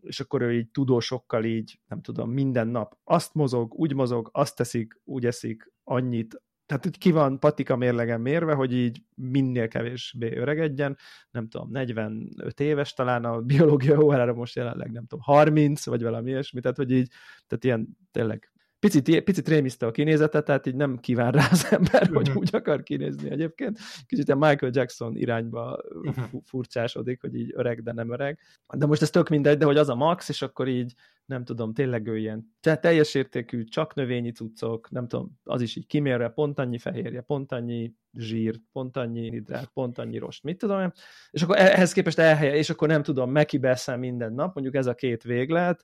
és 0.00 0.20
akkor 0.20 0.42
ő 0.42 0.52
így 0.52 0.70
tudósokkal 0.86 1.44
így, 1.44 1.80
nem 1.88 2.00
tudom, 2.00 2.30
minden 2.30 2.68
nap 2.68 2.96
azt 3.04 3.34
mozog, 3.34 3.74
úgy 3.74 3.94
mozog, 3.94 4.28
azt 4.32 4.56
teszik, 4.56 5.00
úgy 5.04 5.26
eszik, 5.26 5.72
annyit, 5.84 6.42
tehát 6.66 6.86
úgy 6.86 6.98
ki 6.98 7.10
van 7.10 7.38
patika 7.38 7.76
mérlegen 7.76 8.20
mérve, 8.20 8.54
hogy 8.54 8.72
így 8.72 9.02
minél 9.14 9.68
kevésbé 9.68 10.36
öregedjen, 10.36 10.96
nem 11.30 11.48
tudom, 11.48 11.70
45 11.70 12.60
éves 12.60 12.92
talán 12.92 13.24
a 13.24 13.40
biológia 13.40 14.00
órára 14.00 14.34
most 14.34 14.56
jelenleg, 14.56 14.90
nem 14.90 15.06
tudom, 15.06 15.24
30, 15.24 15.84
vagy 15.86 16.02
valami 16.02 16.30
ilyesmi, 16.30 16.60
tehát 16.60 16.76
hogy 16.76 16.90
így, 16.90 17.10
tehát 17.46 17.64
ilyen 17.64 17.96
tényleg 18.10 18.50
picit, 18.90 19.24
picit 19.24 19.48
rémiszte 19.48 19.86
a 19.86 19.90
kinézete, 19.90 20.42
tehát 20.42 20.66
így 20.66 20.74
nem 20.74 20.98
kíván 20.98 21.32
rá 21.32 21.48
az 21.50 21.66
ember, 21.70 22.08
hogy 22.12 22.28
mhm. 22.28 22.38
úgy 22.38 22.48
akar 22.52 22.82
kinézni 22.82 23.30
egyébként. 23.30 23.78
Kicsit 24.06 24.28
a 24.28 24.34
Michael 24.34 24.72
Jackson 24.74 25.16
irányba 25.16 25.78
mhm. 26.02 26.20
furcsásodik, 26.44 27.20
hogy 27.20 27.34
így 27.34 27.52
öreg, 27.54 27.82
de 27.82 27.92
nem 27.92 28.12
öreg. 28.12 28.38
De 28.74 28.86
most 28.86 29.02
ez 29.02 29.10
tök 29.10 29.28
mindegy, 29.28 29.58
de 29.58 29.64
hogy 29.64 29.76
az 29.76 29.88
a 29.88 29.94
max, 29.94 30.28
és 30.28 30.42
akkor 30.42 30.68
így 30.68 30.94
nem 31.26 31.44
tudom, 31.44 31.72
tényleg 31.72 32.06
ő 32.06 32.18
ilyen. 32.18 32.54
Tehát 32.60 32.80
teljes 32.80 33.14
értékű, 33.14 33.64
csak 33.64 33.94
növényi 33.94 34.32
cuccok, 34.32 34.90
nem 34.90 35.08
tudom, 35.08 35.38
az 35.44 35.60
is 35.60 35.76
így 35.76 35.86
kimérve, 35.86 36.28
pont 36.28 36.58
annyi 36.58 36.78
fehérje, 36.78 37.20
pont 37.20 37.52
annyi 37.52 37.94
zsír, 38.12 38.60
pont 38.72 38.96
annyi 38.96 39.30
hidrát, 39.30 39.70
pont 39.74 39.98
annyi 39.98 40.18
rost, 40.18 40.42
mit 40.42 40.58
tudom 40.58 40.80
én, 40.80 40.92
és 41.30 41.42
akkor 41.42 41.56
ehhez 41.56 41.92
képest 41.92 42.18
elhelye, 42.18 42.54
és 42.54 42.70
akkor 42.70 42.88
nem 42.88 43.02
tudom, 43.02 43.30
megibeszem 43.30 43.98
minden 43.98 44.32
nap, 44.32 44.54
mondjuk 44.54 44.76
ez 44.76 44.86
a 44.86 44.94
két 44.94 45.22
véglet, 45.22 45.82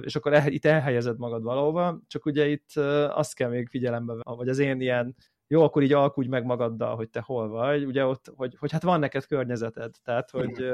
és 0.00 0.16
akkor 0.16 0.42
itt 0.46 0.64
elhelyezed 0.64 1.18
magad 1.18 1.42
valahova, 1.42 2.00
csak 2.06 2.26
ugye 2.26 2.48
itt 2.48 2.70
azt 3.08 3.34
kell 3.34 3.50
még 3.50 3.68
figyelembe, 3.68 4.14
vagy 4.22 4.48
az 4.48 4.58
én 4.58 4.80
ilyen 4.80 5.14
jó, 5.48 5.62
akkor 5.62 5.82
így 5.82 5.92
alkudj 5.92 6.28
meg 6.28 6.44
magaddal, 6.44 6.96
hogy 6.96 7.10
te 7.10 7.20
hol 7.20 7.48
vagy, 7.48 7.84
ugye 7.84 8.06
ott, 8.06 8.32
hogy, 8.36 8.56
hogy 8.58 8.72
hát 8.72 8.82
van 8.82 9.00
neked 9.00 9.26
környezeted, 9.26 9.94
tehát, 10.04 10.30
hogy 10.30 10.66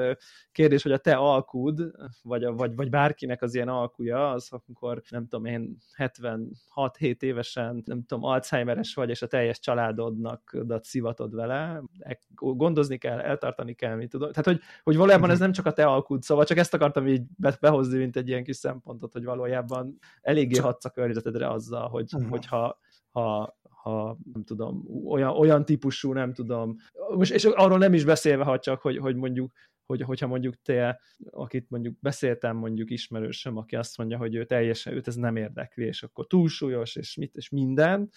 kérdés, 0.52 0.82
hogy 0.82 0.92
a 0.92 0.98
te 0.98 1.14
alkud, 1.14 1.90
vagy, 2.22 2.44
a, 2.44 2.52
vagy, 2.52 2.74
vagy 2.74 2.90
bárkinek 2.90 3.42
az 3.42 3.54
ilyen 3.54 3.68
alkuja, 3.68 4.30
az, 4.30 4.48
amikor 4.50 5.02
nem 5.08 5.26
tudom 5.26 5.44
én 5.44 5.76
76-7 5.96 7.22
évesen, 7.22 7.82
nem 7.84 8.04
tudom, 8.04 8.24
Alzheimeres 8.24 8.94
vagy, 8.94 9.08
és 9.08 9.22
a 9.22 9.26
teljes 9.26 9.58
családodnak 9.58 10.56
dat 10.64 10.84
szivatod 10.84 11.34
vele, 11.34 11.82
e, 11.98 12.18
gondozni 12.34 12.98
kell, 12.98 13.18
eltartani 13.18 13.74
kell, 13.74 13.96
mit 13.96 14.10
tudom. 14.10 14.30
Tehát, 14.30 14.46
hogy, 14.46 14.60
hogy 14.82 14.96
valójában 14.96 15.30
ez 15.30 15.38
nem 15.38 15.52
csak 15.52 15.66
a 15.66 15.72
te 15.72 15.84
alkud, 15.84 16.22
szóval 16.22 16.44
csak 16.44 16.58
ezt 16.58 16.74
akartam 16.74 17.06
így 17.06 17.22
behozni, 17.60 17.98
mint 17.98 18.16
egy 18.16 18.28
ilyen 18.28 18.44
kis 18.44 18.56
szempontot, 18.56 19.12
hogy 19.12 19.24
valójában 19.24 19.98
eléggé 20.20 20.58
hatsz 20.58 20.84
a 20.84 20.90
környezetedre 20.90 21.48
azzal, 21.48 21.88
hogy, 21.88 22.14
uh-huh. 22.14 22.30
hogyha 22.30 22.78
ha, 23.12 23.56
ha 23.82 24.18
nem 24.32 24.44
tudom, 24.44 24.84
olyan, 25.06 25.30
olyan 25.30 25.64
típusú, 25.64 26.12
nem 26.12 26.32
tudom, 26.32 26.76
most, 27.16 27.32
és 27.32 27.44
arról 27.44 27.78
nem 27.78 27.94
is 27.94 28.04
beszélve, 28.04 28.44
ha 28.44 28.58
csak, 28.58 28.80
hogy, 28.80 28.98
hogy 28.98 29.16
mondjuk, 29.16 29.52
hogy, 29.86 30.02
hogyha 30.02 30.26
mondjuk 30.26 30.54
te, 30.62 31.00
akit 31.30 31.70
mondjuk 31.70 31.98
beszéltem 32.00 32.56
mondjuk 32.56 32.90
ismerősöm, 32.90 33.56
aki 33.56 33.76
azt 33.76 33.98
mondja, 33.98 34.18
hogy 34.18 34.34
ő 34.34 34.44
teljesen, 34.44 34.92
őt 34.92 35.06
ez 35.06 35.14
nem 35.14 35.36
érdekli, 35.36 35.84
és 35.84 36.02
akkor 36.02 36.26
túlsúlyos, 36.26 36.96
és 36.96 37.16
mit, 37.16 37.36
és 37.36 37.48
minden, 37.48 38.10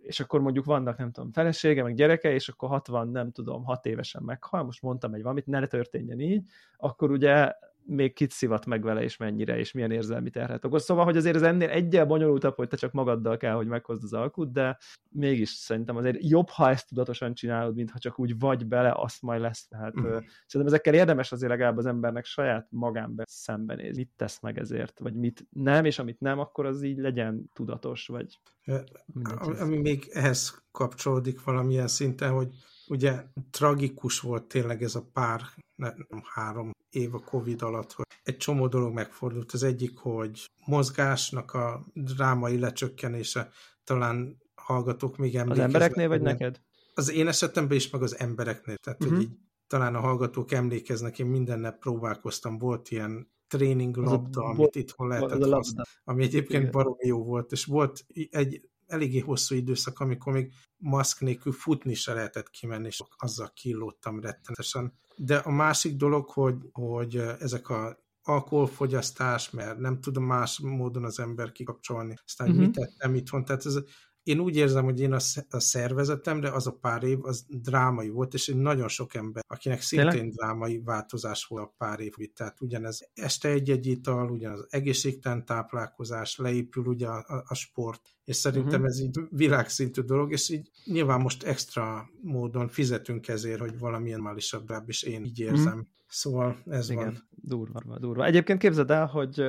és 0.00 0.20
akkor 0.20 0.40
mondjuk 0.40 0.64
vannak, 0.64 0.98
nem 0.98 1.10
tudom, 1.10 1.32
felesége, 1.32 1.82
meg 1.82 1.94
gyereke, 1.94 2.32
és 2.32 2.48
akkor 2.48 2.68
60, 2.68 3.08
nem 3.08 3.30
tudom, 3.32 3.64
6 3.64 3.86
évesen 3.86 4.22
meghal, 4.22 4.64
most 4.64 4.82
mondtam 4.82 5.14
egy 5.14 5.22
valamit, 5.22 5.46
ne 5.46 5.66
történjen 5.66 6.20
így, 6.20 6.46
akkor 6.76 7.10
ugye 7.10 7.52
még 7.88 8.12
kit 8.12 8.30
szivat 8.30 8.66
meg 8.66 8.82
vele, 8.82 9.02
és 9.02 9.16
mennyire, 9.16 9.58
és 9.58 9.72
milyen 9.72 9.90
érzelmi 9.90 10.30
terhet 10.30 10.64
okoz. 10.64 10.84
Szóval, 10.84 11.04
hogy 11.04 11.16
azért 11.16 11.36
ez 11.36 11.42
ennél 11.42 11.68
egyel 11.68 12.06
bonyolultabb, 12.06 12.54
hogy 12.54 12.68
te 12.68 12.76
csak 12.76 12.92
magaddal 12.92 13.36
kell, 13.36 13.54
hogy 13.54 13.66
meghozd 13.66 14.02
az 14.02 14.12
alkut, 14.12 14.52
de 14.52 14.78
mégis 15.10 15.48
szerintem 15.48 15.96
azért 15.96 16.16
jobb, 16.20 16.48
ha 16.48 16.70
ezt 16.70 16.88
tudatosan 16.88 17.34
csinálod, 17.34 17.74
mint 17.74 17.90
ha 17.90 17.98
csak 17.98 18.18
úgy 18.18 18.38
vagy 18.38 18.66
bele, 18.66 18.92
azt 18.96 19.22
majd 19.22 19.40
lesz. 19.40 19.68
Tehát 19.68 20.00
mm. 20.00 20.02
szerintem 20.46 20.66
ezekkel 20.66 20.94
érdemes 20.94 21.32
azért 21.32 21.50
legalább 21.50 21.76
az 21.76 21.86
embernek 21.86 22.24
saját 22.24 22.66
magánbe 22.70 23.24
szembenézni. 23.28 23.96
Mit 23.98 24.12
tesz 24.16 24.40
meg 24.40 24.58
ezért, 24.58 24.98
vagy 24.98 25.14
mit 25.14 25.46
nem, 25.50 25.84
és 25.84 25.98
amit 25.98 26.20
nem, 26.20 26.38
akkor 26.38 26.66
az 26.66 26.82
így 26.82 26.98
legyen 26.98 27.50
tudatos, 27.52 28.06
vagy... 28.06 28.40
Ami 29.58 29.76
még 29.76 30.08
ehhez 30.12 30.62
kapcsolódik 30.70 31.44
valamilyen 31.44 31.88
szinten, 31.88 32.32
hogy 32.32 32.48
ugye 32.88 33.24
tragikus 33.50 34.20
volt 34.20 34.44
tényleg 34.44 34.82
ez 34.82 34.94
a 34.94 35.08
pár, 35.12 35.40
nem 35.76 36.22
három 36.34 36.70
év 36.90 37.14
a 37.14 37.18
Covid 37.18 37.62
alatt, 37.62 37.92
hogy 37.92 38.06
egy 38.22 38.36
csomó 38.36 38.66
dolog 38.66 38.92
megfordult. 38.92 39.52
Az 39.52 39.62
egyik, 39.62 39.98
hogy 39.98 40.50
mozgásnak 40.64 41.52
a 41.52 41.86
drámai 41.94 42.58
lecsökkenése, 42.58 43.50
talán 43.84 44.36
hallgatók 44.54 45.16
még 45.16 45.36
emlékeznek. 45.36 45.68
Az 45.68 45.74
embereknél 45.74 46.08
vagy 46.08 46.20
neked? 46.20 46.60
Az 46.94 47.10
én 47.10 47.28
esetemben 47.28 47.76
is, 47.76 47.90
meg 47.90 48.02
az 48.02 48.18
embereknél. 48.18 48.76
Tehát, 48.76 49.00
uh-huh. 49.00 49.16
hogy 49.16 49.26
mhm. 49.26 49.34
így 49.34 49.40
talán 49.66 49.94
a 49.94 50.00
hallgatók 50.00 50.52
emlékeznek, 50.52 51.18
én 51.18 51.26
minden 51.26 51.60
nap 51.60 51.78
próbálkoztam, 51.78 52.58
volt 52.58 52.90
ilyen 52.90 53.30
tréning 53.48 53.96
labda, 53.96 54.44
amit 54.44 54.74
itthon 54.74 55.08
lehetett 55.08 55.52
használni, 55.52 55.90
ami 56.04 56.22
egyébként 56.22 56.70
baromi 56.70 57.06
jó 57.06 57.24
volt, 57.24 57.52
és 57.52 57.64
volt 57.64 58.06
egy 58.30 58.68
eléggé 58.88 59.18
hosszú 59.18 59.54
időszak, 59.54 60.00
amikor 60.00 60.32
még 60.32 60.52
maszk 60.76 61.20
nélkül 61.20 61.52
futni 61.52 61.94
se 61.94 62.12
lehetett 62.12 62.50
kimenni, 62.50 62.86
és 62.86 63.02
azzal 63.16 63.52
kilódtam 63.54 64.20
rettenetesen. 64.20 64.92
De 65.16 65.36
a 65.36 65.50
másik 65.50 65.96
dolog, 65.96 66.28
hogy, 66.28 66.56
hogy 66.72 67.16
ezek 67.16 67.68
a 67.68 68.06
alkoholfogyasztás, 68.22 69.50
mert 69.50 69.78
nem 69.78 70.00
tudom 70.00 70.24
más 70.24 70.58
módon 70.58 71.04
az 71.04 71.18
ember 71.18 71.52
kikapcsolni, 71.52 72.14
aztán 72.24 72.48
uh-huh. 72.48 72.64
mit 72.64 72.74
tettem 72.74 73.14
itthon, 73.14 73.44
tehát 73.44 73.66
ez 73.66 73.78
én 74.28 74.40
úgy 74.40 74.56
érzem, 74.56 74.84
hogy 74.84 75.00
én 75.00 75.12
a, 75.12 75.18
a 75.50 75.60
szervezetemre 75.60 76.52
az 76.52 76.66
a 76.66 76.72
pár 76.72 77.02
év, 77.02 77.24
az 77.24 77.44
drámai 77.48 78.08
volt, 78.08 78.34
és 78.34 78.48
egy 78.48 78.56
nagyon 78.56 78.88
sok 78.88 79.14
ember, 79.14 79.44
akinek 79.46 79.80
szintén 79.80 80.10
Tényleg? 80.10 80.30
drámai 80.30 80.80
változás 80.84 81.44
volt 81.44 81.64
a 81.64 81.74
pár 81.78 82.00
év. 82.00 82.14
Tehát 82.34 82.60
ugyanez 82.60 83.08
este 83.14 83.48
egy-egy 83.48 83.86
ital, 83.86 84.30
ugyanaz 84.30 84.66
egészségtelen 84.70 85.44
táplálkozás, 85.44 86.36
leépül 86.36 86.84
ugye 86.84 87.06
a, 87.06 87.44
a, 87.46 87.54
sport, 87.54 88.16
és 88.24 88.36
szerintem 88.36 88.80
uh-huh. 88.80 88.86
ez 88.86 89.00
így 89.00 89.18
világszintű 89.30 90.00
dolog, 90.00 90.32
és 90.32 90.48
így 90.48 90.70
nyilván 90.84 91.20
most 91.20 91.42
extra 91.42 92.10
módon 92.20 92.68
fizetünk 92.68 93.28
ezért, 93.28 93.60
hogy 93.60 93.78
valamilyen 93.78 94.20
málisabb, 94.20 94.72
és 94.86 95.02
én 95.02 95.24
így 95.24 95.40
érzem. 95.40 95.72
Uh-huh. 95.72 95.86
Szóval 96.08 96.62
ez 96.66 96.90
Igen, 96.90 97.04
van. 97.04 97.28
Durva, 97.30 97.98
durva. 97.98 98.24
Egyébként 98.24 98.58
képzeld 98.58 98.90
el, 98.90 99.06
hogy 99.06 99.42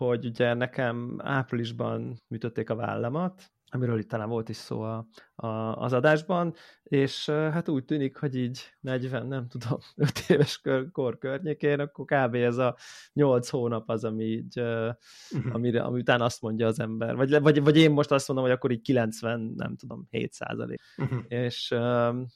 hogy 0.00 0.24
ugye 0.24 0.54
nekem 0.54 1.18
áprilisban 1.22 2.22
műtötték 2.28 2.70
a 2.70 2.74
vállamat, 2.74 3.52
amiről 3.70 3.98
itt 3.98 4.08
talán 4.08 4.28
volt 4.28 4.48
is 4.48 4.56
szó 4.56 4.80
a, 4.80 5.06
a, 5.34 5.46
az 5.76 5.92
adásban, 5.92 6.54
és 6.82 7.26
hát 7.26 7.68
úgy 7.68 7.84
tűnik, 7.84 8.16
hogy 8.16 8.36
így 8.36 8.60
40, 8.80 9.26
nem 9.26 9.48
tudom, 9.48 9.78
5 9.96 10.24
éves 10.28 10.60
kor, 10.60 10.90
kor 10.92 11.18
környékén, 11.18 11.80
akkor 11.80 12.04
kb. 12.04 12.34
ez 12.34 12.56
a 12.56 12.76
8 13.12 13.48
hónap 13.48 13.88
az, 13.88 14.04
ami 14.04 14.24
így, 14.24 14.60
uh-huh. 14.60 15.54
amire, 15.54 15.82
ami 15.82 16.00
után 16.00 16.20
azt 16.20 16.42
mondja 16.42 16.66
az 16.66 16.80
ember, 16.80 17.16
vagy, 17.16 17.40
vagy, 17.40 17.62
vagy 17.62 17.76
én 17.76 17.90
most 17.90 18.10
azt 18.10 18.28
mondom, 18.28 18.46
hogy 18.46 18.54
akkor 18.54 18.70
így 18.70 18.82
90, 18.82 19.52
nem 19.56 19.76
tudom, 19.76 20.06
7 20.10 20.32
százalék. 20.32 20.80
Uh-huh. 20.96 21.18
És, 21.28 21.74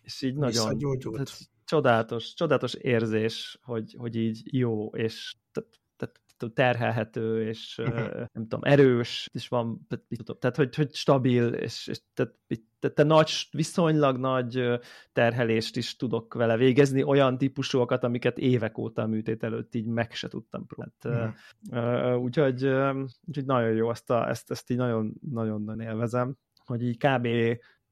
és 0.03 0.23
így 0.23 0.37
nagyon 0.37 0.79
tehát, 0.79 1.31
csodálatos, 1.65 2.35
csodálatos 2.35 2.75
érzés, 2.75 3.59
hogy, 3.63 3.95
hogy 3.99 4.17
így 4.17 4.43
jó, 4.45 4.87
és 4.89 5.37
terhelhető, 6.53 7.49
és 7.49 7.79
uh-huh. 7.79 8.27
nem 8.33 8.43
tudom, 8.43 8.61
erős, 8.63 9.31
és 9.33 9.49
van, 9.49 9.87
tehát 10.39 10.57
hogy, 10.57 10.75
hogy 10.75 10.95
stabil, 10.95 11.47
és, 11.47 11.87
és 11.87 12.01
tehát, 12.15 12.35
tehát 12.79 12.97
te 12.97 13.03
nagy, 13.03 13.31
viszonylag 13.51 14.17
nagy 14.19 14.81
terhelést 15.13 15.77
is 15.77 15.97
tudok 15.97 16.35
vele 16.35 16.57
végezni, 16.57 17.03
olyan 17.03 17.39
típusúakat, 17.39 18.05
amiket 18.05 18.39
évek 18.39 18.79
óta 18.79 19.03
a 19.03 19.07
műtét 19.07 19.43
előtt 19.43 19.75
így 19.75 19.87
meg 19.87 20.13
se 20.13 20.29
tudtam 20.29 20.67
próbálni. 20.67 21.35
Uh-huh. 21.71 22.23
Úgyhogy, 22.23 22.65
úgyhogy 23.27 23.45
nagyon 23.45 23.75
jó, 23.75 23.91
ezt, 23.91 24.11
a, 24.11 24.29
ezt, 24.29 24.51
ezt 24.51 24.71
így 24.71 24.77
nagyon-nagyon 25.21 25.81
élvezem, 25.81 26.37
hogy 26.65 26.83
így 26.83 26.97
kb 26.97 27.27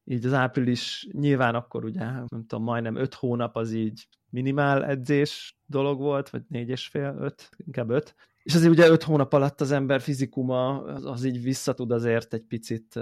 így 0.05 0.25
az 0.25 0.33
április 0.33 1.07
nyilván 1.11 1.55
akkor 1.55 1.85
ugye, 1.85 2.03
nem 2.03 2.45
tudom, 2.47 2.63
majdnem 2.63 2.95
öt 2.95 3.13
hónap 3.13 3.55
az 3.55 3.73
így 3.73 4.07
minimál 4.29 4.85
edzés 4.85 5.57
dolog 5.65 5.99
volt, 5.99 6.29
vagy 6.29 6.43
négy 6.47 6.69
és 6.69 6.87
fél, 6.87 7.15
öt, 7.19 7.49
inkább 7.57 7.89
öt, 7.89 8.15
és 8.43 8.55
azért 8.55 8.71
ugye 8.71 8.87
öt 8.87 9.03
hónap 9.03 9.33
alatt 9.33 9.61
az 9.61 9.71
ember 9.71 10.01
fizikuma 10.01 10.83
az, 10.83 11.05
az 11.05 11.23
így 11.23 11.41
visszatud 11.41 11.91
azért 11.91 12.33
egy 12.33 12.43
picit 12.43 12.99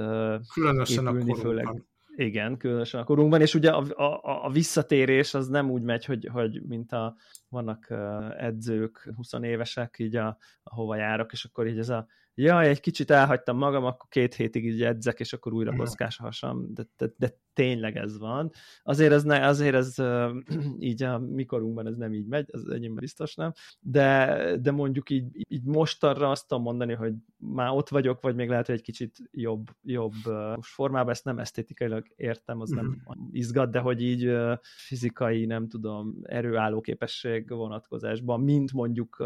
Különösen 0.54 1.06
épülni, 1.08 1.32
a 1.32 1.36
főleg. 1.36 1.84
igen, 2.16 2.58
különösen 2.58 3.02
a 3.02 3.04
korunkban, 3.04 3.42
és 3.42 3.54
ugye 3.54 3.72
a, 3.72 3.84
a, 4.04 4.46
a 4.46 4.50
visszatérés 4.50 5.34
az 5.34 5.48
nem 5.48 5.70
úgy 5.70 5.82
megy, 5.82 6.06
hogy, 6.06 6.30
hogy 6.32 6.62
mint 6.68 6.92
a 6.92 7.16
vannak 7.50 7.94
edzők, 8.38 9.12
20 9.16 9.34
évesek, 9.42 9.96
így 10.00 10.16
a, 10.16 10.38
ahova 10.64 10.96
járok, 10.96 11.32
és 11.32 11.46
akkor 11.46 11.68
így 11.68 11.78
ez 11.78 11.90
a 11.90 12.08
jaj, 12.36 12.68
egy 12.68 12.80
kicsit 12.80 13.12
elhagytam 13.12 13.58
magam, 13.58 13.84
akkor 13.84 14.10
két 14.10 14.34
hétig 14.34 14.66
így 14.66 14.82
edzek, 14.82 15.20
és 15.20 15.34
akkor 15.34 15.54
újra 15.54 15.76
kockás 15.76 16.20
a 16.20 16.24
hasam, 16.24 16.74
de, 16.74 16.84
de, 16.98 17.14
de 17.18 17.40
tényleg 17.54 17.98
ez 17.98 18.18
van. 18.18 18.52
Azért 18.84 19.12
ez, 19.12 19.24
ne, 19.24 19.46
azért 19.46 19.76
ez 19.76 19.96
így 20.80 21.04
a 21.04 21.20
mikorunkban 21.20 21.88
ez 21.88 21.96
nem 21.96 22.14
így 22.14 22.26
megy, 22.26 22.50
az 22.52 22.68
enyémben 22.68 23.00
biztos 23.00 23.36
nem, 23.36 23.52
de, 23.80 24.58
de 24.62 24.72
mondjuk 24.72 25.10
így, 25.10 25.26
így 25.34 25.64
mostanra 25.64 26.30
azt 26.30 26.48
tudom 26.48 26.64
mondani, 26.64 26.94
hogy 26.94 27.14
már 27.38 27.70
ott 27.70 27.90
vagyok, 27.90 28.22
vagy 28.22 28.36
még 28.36 28.50
lehet, 28.50 28.66
hogy 28.66 28.76
egy 28.76 28.82
kicsit 28.82 29.18
jobb, 29.32 29.68
jobb 29.84 30.14
most 30.56 30.74
formában, 30.74 31.12
ezt 31.12 31.26
nem 31.26 31.40
esztétikailag 31.40 32.06
értem, 32.16 32.62
az 32.62 32.70
nem 32.70 32.86
mhm. 32.86 33.20
izgat, 33.32 33.72
de 33.72 33.80
hogy 33.80 34.02
így 34.02 34.32
fizikai, 34.62 35.46
nem 35.46 35.68
tudom, 35.68 36.20
erőálló 36.24 36.82
képesség 36.82 37.50
vonatkozásban, 37.50 38.42
mint 38.42 38.74
mondjuk 38.74 39.26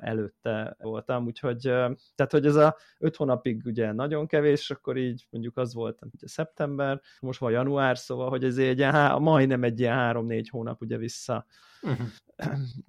előtte 0.00 0.76
voltam, 0.78 1.26
úgyhogy 1.26 1.72
tehát, 2.18 2.32
hogy 2.32 2.46
ez 2.46 2.56
a 2.56 2.76
öt 2.98 3.16
hónapig 3.16 3.62
ugye 3.64 3.92
nagyon 3.92 4.26
kevés, 4.26 4.70
akkor 4.70 4.96
így 4.96 5.26
mondjuk 5.30 5.56
az 5.56 5.74
volt 5.74 5.98
ugye 6.14 6.28
szeptember, 6.28 7.00
most 7.20 7.40
van 7.40 7.50
január, 7.50 7.98
szóval, 7.98 8.28
hogy 8.28 8.44
ez 8.44 8.56
egy 8.56 8.78
ilyen, 8.78 9.22
majdnem 9.22 9.64
egy 9.64 9.80
ilyen 9.80 9.94
három-négy 9.94 10.48
hónap 10.48 10.80
ugye 10.80 10.96
vissza 10.96 11.46
uh-huh. 11.82 12.06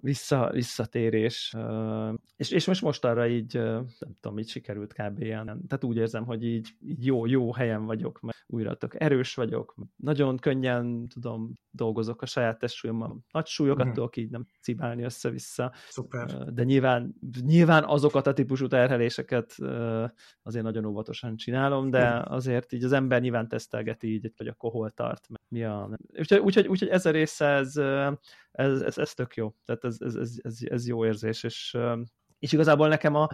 vissza, 0.01 0.49
visszatérés. 0.53 1.55
És, 2.35 2.51
és 2.51 2.65
most 2.65 2.81
most 2.81 3.05
arra 3.05 3.27
így, 3.27 3.53
nem 3.53 4.13
tudom, 4.19 4.39
így 4.39 4.49
sikerült 4.49 4.93
kb. 4.93 5.21
ilyen. 5.21 5.45
Tehát 5.45 5.83
úgy 5.83 5.97
érzem, 5.97 6.25
hogy 6.25 6.43
így, 6.43 6.69
így 6.81 7.05
jó, 7.05 7.25
jó 7.25 7.53
helyen 7.53 7.85
vagyok, 7.85 8.19
mert 8.21 8.37
újra 8.47 8.75
tök 8.75 8.95
erős 8.97 9.35
vagyok, 9.35 9.75
nagyon 9.95 10.37
könnyen 10.37 11.07
tudom, 11.07 11.53
dolgozok 11.71 12.21
a 12.21 12.25
saját 12.25 12.59
testsúlyommal, 12.59 13.17
nagy 13.31 13.45
súlyokat 13.45 13.79
uh-huh. 13.79 13.95
tudok 13.95 14.17
így 14.17 14.29
nem 14.29 14.45
cibálni 14.61 15.03
össze-vissza. 15.03 15.73
Szuper. 15.89 16.53
De 16.53 16.63
nyilván, 16.63 17.15
nyilván 17.41 17.83
azokat 17.83 18.27
a 18.27 18.33
típusú 18.33 18.67
terheléseket 18.67 19.55
azért 20.41 20.63
nagyon 20.63 20.85
óvatosan 20.85 21.35
csinálom, 21.35 21.89
de 21.89 22.23
azért 22.25 22.73
így 22.73 22.83
az 22.83 22.91
ember 22.91 23.21
nyilván 23.21 23.47
tesztelgeti 23.47 24.13
így, 24.13 24.33
hogy 24.37 24.47
akkor 24.47 24.71
hol 24.71 24.89
tart, 24.91 25.27
mi 25.47 25.63
a... 25.63 25.97
Úgyhogy, 26.17 26.39
úgyhogy, 26.39 26.67
úgyhogy 26.67 26.87
ez 26.87 27.05
a 27.05 27.11
része, 27.11 27.45
ez, 27.45 27.75
ez, 28.51 28.78
ez, 28.81 28.97
ez 28.97 29.13
tök 29.13 29.35
jó. 29.35 29.55
Tehát 29.65 29.83
ez, 29.83 29.97
ez, 29.99 30.15
ez, 30.15 30.31
ez, 30.41 30.57
ez 30.61 30.87
jó 30.87 31.05
érzés, 31.05 31.43
és 31.43 31.77
és 32.39 32.51
igazából 32.51 32.87
nekem 32.87 33.15
a, 33.15 33.27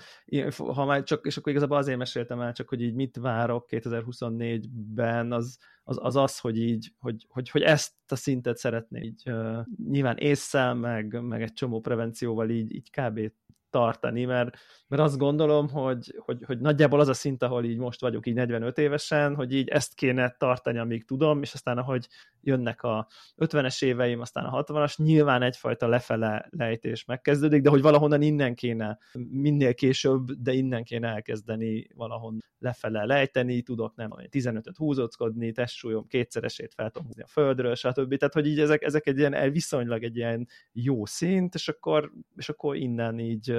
ha 0.58 0.86
már 0.86 1.04
csak, 1.04 1.26
és 1.26 1.38
akkor 1.38 1.52
igazából 1.52 1.78
azért 1.78 1.98
meséltem 1.98 2.42
el, 2.42 2.54
csak 2.54 2.70
hogy 2.70 2.82
így 2.82 2.94
mit 2.94 3.18
várok 3.18 3.66
2024-ben, 3.70 5.32
az 5.32 5.58
az, 5.88 6.00
az, 6.02 6.16
az 6.16 6.40
hogy 6.40 6.58
így, 6.58 6.94
hogy, 7.00 7.26
hogy, 7.30 7.50
hogy 7.50 7.62
ezt 7.62 7.94
a 8.08 8.16
szintet 8.16 8.58
szeretné 8.58 9.02
így 9.02 9.22
uh, 9.26 9.66
nyilván 9.90 10.18
észszel, 10.18 10.74
meg, 10.74 11.22
meg 11.22 11.42
egy 11.42 11.54
csomó 11.54 11.80
prevencióval 11.80 12.50
így, 12.50 12.76
így 12.76 12.90
kb 12.90 13.32
tartani, 13.76 14.26
mert, 14.26 14.58
mert 14.88 15.02
azt 15.02 15.18
gondolom, 15.18 15.70
hogy, 15.70 16.16
hogy, 16.18 16.44
hogy 16.46 16.60
nagyjából 16.60 17.00
az 17.00 17.08
a 17.08 17.14
szint, 17.14 17.44
ahol 17.44 17.64
így 17.66 17.78
most 17.78 18.02
vagyok 18.02 18.28
így 18.28 18.34
45 18.34 18.78
évesen, 18.78 19.36
hogy 19.36 19.54
így 19.54 19.68
ezt 19.68 19.94
kéne 19.94 20.36
tartani, 20.38 20.78
amíg 20.78 21.06
tudom, 21.06 21.42
és 21.42 21.54
aztán 21.54 21.78
ahogy 21.78 22.08
jönnek 22.42 22.84
a 22.84 23.08
50-es 23.38 23.84
éveim, 23.84 24.20
aztán 24.20 24.46
a 24.46 24.64
60-as, 24.64 24.98
nyilván 25.04 25.42
egyfajta 25.42 25.88
lefele 25.88 26.48
lejtés 26.50 27.06
megkezdődik, 27.06 27.62
de 27.62 27.70
hogy 27.70 27.82
valahonnan 27.82 28.22
innen 28.22 28.56
kéne, 28.56 28.98
minél 29.30 29.74
később, 29.74 30.32
de 30.32 30.54
innen 30.54 30.84
kéne 30.84 31.08
elkezdeni 31.08 31.88
valahon 31.96 32.44
lefele 32.60 33.06
lejteni, 33.06 33.62
tudok 33.62 33.96
nem 33.96 34.10
15-öt 34.32 34.78
húzóckodni, 34.78 35.52
testsúlyom 35.52 36.08
kétszeresét 36.08 36.74
fel 36.74 36.90
tudom 36.90 37.08
húzni 37.08 37.24
a 37.24 37.28
földről, 37.28 37.76
stb. 37.76 38.18
Tehát, 38.18 38.34
hogy 38.34 38.48
így 38.48 38.60
ezek, 38.60 38.84
ezek 38.84 39.08
egy 39.08 39.18
ilyen 39.18 39.52
viszonylag 39.52 40.04
egy 40.04 40.16
ilyen 40.16 40.48
jó 40.72 41.06
szint, 41.06 41.56
és 41.56 41.68
akkor, 41.68 42.12
és 42.36 42.50
akkor 42.50 42.76
innen 42.76 43.20
így 43.20 43.52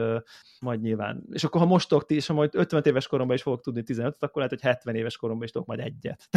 majd 0.60 0.80
nyilván. 0.80 1.24
És 1.32 1.44
akkor 1.44 1.60
ha 1.60 1.66
most 1.66 1.88
tudok, 1.88 2.10
és 2.10 2.26
ha 2.26 2.34
majd 2.34 2.54
50 2.54 2.82
éves 2.84 3.06
koromban 3.06 3.36
is 3.36 3.42
fogok 3.42 3.60
tudni 3.60 3.82
15 3.82 4.16
akkor 4.18 4.34
lehet, 4.34 4.50
hogy 4.50 4.60
70 4.60 4.94
éves 4.94 5.16
koromban 5.16 5.44
is 5.44 5.50
tudok 5.50 5.66
majd 5.66 5.80
egyet. 5.80 6.28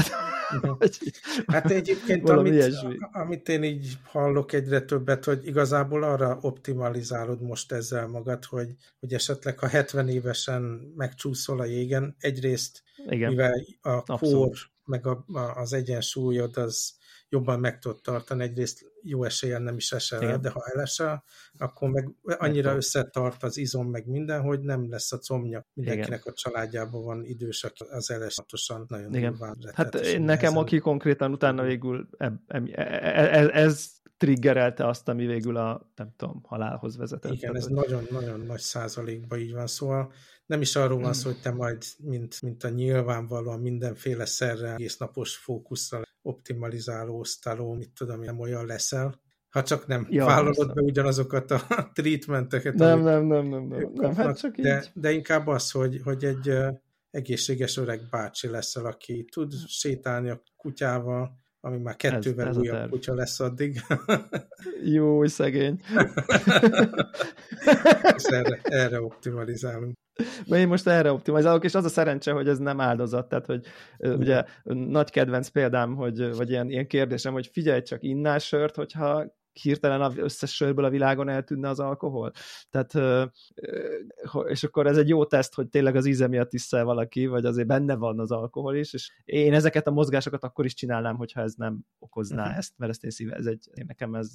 hát 1.54 1.72
egyébként, 1.72 2.30
amit, 2.30 2.74
amit 3.12 3.50
én 3.50 3.64
így 3.64 3.98
hallok 4.04 4.54
egyre 4.54 4.82
többet, 4.82 5.26
hogy 5.26 5.48
igazából 5.48 6.04
arra 6.04 6.38
optimalizálod 6.42 7.42
most 7.42 7.72
ezzel 7.72 8.08
magad, 8.08 8.46
hogy, 8.46 8.76
hogy 9.00 9.14
esetleg 9.14 9.60
ha 9.60 9.68
70 9.68 10.08
évesen 10.08 10.62
megcsúszol 10.96 11.60
a 11.60 11.66
jégen, 11.66 12.16
egyrészt 12.20 12.84
Igen. 13.10 13.30
mivel 13.30 13.66
a 13.82 14.18
kór 14.18 14.58
meg 14.86 15.08
a, 15.08 15.26
a, 15.34 15.40
az 15.40 15.74
egyensúlyod 15.74 16.58
az 16.58 16.98
jobban 17.30 17.60
meg 17.60 17.80
tud 17.80 18.02
tartani. 18.02 18.44
Egyrészt 18.44 18.86
jó 19.02 19.24
esélyen 19.24 19.62
nem 19.62 19.76
is 19.76 19.92
esel 19.92 20.22
el, 20.22 20.40
de 20.40 20.50
ha 20.50 20.64
elesel, 20.74 21.24
akkor 21.58 21.90
meg 21.90 22.10
annyira 22.24 22.76
összetart 22.76 23.44
az 23.44 23.58
izom, 23.58 23.90
meg 23.90 24.08
minden, 24.08 24.42
hogy 24.42 24.60
nem 24.60 24.90
lesz 24.90 25.12
a 25.12 25.18
comnya. 25.18 25.66
Mindenkinek 25.74 26.20
Igen. 26.20 26.34
a 26.34 26.34
családjában 26.34 27.04
van 27.04 27.26
idős, 27.26 27.64
aki 27.64 27.84
az 27.90 28.12
elesatosan 28.12 28.86
nagyon 28.88 29.14
Igen. 29.14 29.38
Hát 29.74 29.96
én 29.96 30.22
nekem, 30.22 30.58
aki 30.58 30.80
konkrétan 30.80 31.32
utána 31.32 31.64
végül 31.64 32.10
e, 32.18 32.34
e, 32.48 32.62
e, 32.72 33.50
ez 33.54 33.98
triggerelte 34.18 34.88
azt, 34.88 35.08
ami 35.08 35.26
végül 35.26 35.58
a, 35.58 35.92
nem 35.96 36.14
tudom, 36.18 36.42
halálhoz 36.44 36.98
vezetett. 36.98 37.34
Igen, 37.34 37.56
ez 37.56 37.66
nagyon-nagyon 37.66 38.40
nagy 38.40 38.60
százalékban 38.60 39.40
így 39.40 39.54
van, 39.54 39.68
szóval 39.68 40.14
nem 40.46 40.62
is 40.62 40.76
arról 40.76 41.00
van 41.00 41.14
szó, 41.14 41.30
hogy 41.30 41.42
te 41.42 41.52
majd, 41.52 41.84
mint, 41.98 42.42
mint 42.42 42.64
a 42.64 42.70
nyilvánvalóan 42.70 43.60
mindenféle 43.60 44.26
szerrel, 44.26 44.74
egész 44.74 44.98
napos 44.98 45.36
fókusszal 45.36 46.08
optimalizáló, 46.30 47.20
osztaló, 47.20 47.74
mit 47.74 47.92
tudom, 47.94 48.22
nem 48.22 48.40
olyan 48.40 48.66
leszel, 48.66 49.22
ha 49.50 49.64
csak 49.64 49.88
nem 49.88 50.08
ja, 50.10 50.26
vállalod 50.26 50.74
be 50.74 50.82
ugyanazokat 50.82 51.52
a 51.52 51.62
treatmenteket. 51.94 52.74
Nem, 52.74 53.02
nem, 53.02 53.26
nem, 53.26 53.48
nem, 53.48 53.64
nem, 53.64 53.92
nem 53.94 54.16
hát 54.16 54.40
csak 54.40 54.56
de, 54.56 54.78
így. 54.78 54.92
de 54.94 55.12
inkább 55.12 55.48
az, 55.48 55.72
hogy, 55.72 56.02
hogy 56.04 56.26
egy 56.26 56.54
egészséges 57.12 57.78
öreg 57.78 58.02
bácsi 58.10 58.48
leszel, 58.48 58.86
aki 58.86 59.26
tud 59.32 59.54
sétálni 59.68 60.30
a 60.30 60.44
kutyával, 60.56 61.38
ami 61.62 61.78
már 61.78 61.96
kettővel 61.96 62.48
ez, 62.48 62.56
ez 62.56 62.62
újabb 62.62 62.90
kutya 62.90 63.14
lesz 63.14 63.40
addig. 63.40 63.82
Jó, 64.94 65.26
szegény. 65.26 65.82
És 68.16 68.24
erre, 68.24 68.60
erre 68.64 69.02
optimalizálunk. 69.02 69.98
Mert 70.48 70.62
én 70.62 70.68
most 70.68 70.88
erre 70.88 71.12
optimalizálok, 71.12 71.64
és 71.64 71.76
az 71.76 71.86
a 71.86 71.90
szerencse, 71.90 72.32
hogy 72.32 72.48
ez 72.48 72.58
nem 72.58 72.80
áldozat, 72.82 73.30
tehát, 73.30 73.46
hogy 73.46 73.66
ugye 73.98 74.44
nagy 74.68 75.10
kedvenc 75.10 75.48
példám, 75.48 75.96
hogy, 75.96 76.36
vagy 76.36 76.50
ilyen, 76.50 76.70
ilyen 76.70 76.88
kérdésem, 76.88 77.34
hogy 77.34 77.50
figyelj 77.54 77.82
csak, 77.82 78.04
innál 78.04 78.40
sört, 78.40 78.76
hogyha 78.76 79.38
hirtelen 79.62 80.02
az 80.02 80.18
összes 80.18 80.56
sörből 80.56 80.86
a 80.86 80.90
világon 80.90 81.30
eltűnne 81.30 81.70
az 81.70 81.80
alkohol. 81.80 82.32
Tehát, 82.70 83.22
és 84.48 84.64
akkor 84.64 84.88
ez 84.88 84.98
egy 84.98 85.08
jó 85.08 85.26
teszt, 85.26 85.54
hogy 85.54 85.68
tényleg 85.68 85.96
az 85.96 86.06
íze 86.06 86.28
miattisszel 86.28 86.84
valaki, 86.84 87.26
vagy 87.26 87.46
azért 87.46 87.68
benne 87.68 87.96
van 87.96 88.20
az 88.20 88.32
alkohol 88.32 88.76
is, 88.76 88.94
és 88.94 89.12
én 89.26 89.54
ezeket 89.54 89.88
a 89.88 89.92
mozgásokat 89.92 90.44
akkor 90.44 90.66
is 90.66 90.74
csinálnám, 90.74 91.16
hogyha 91.16 91.42
ez 91.42 91.54
nem 91.54 91.80
okozná 92.00 92.44
uh-huh. 92.44 92.58
ezt, 92.58 92.74
mert 92.78 92.92
ezt 92.92 93.04
én 93.04 93.10
szíve, 93.10 93.36
ez 93.36 93.46
egy, 93.46 93.70
nekem 93.88 94.16
ez 94.16 94.32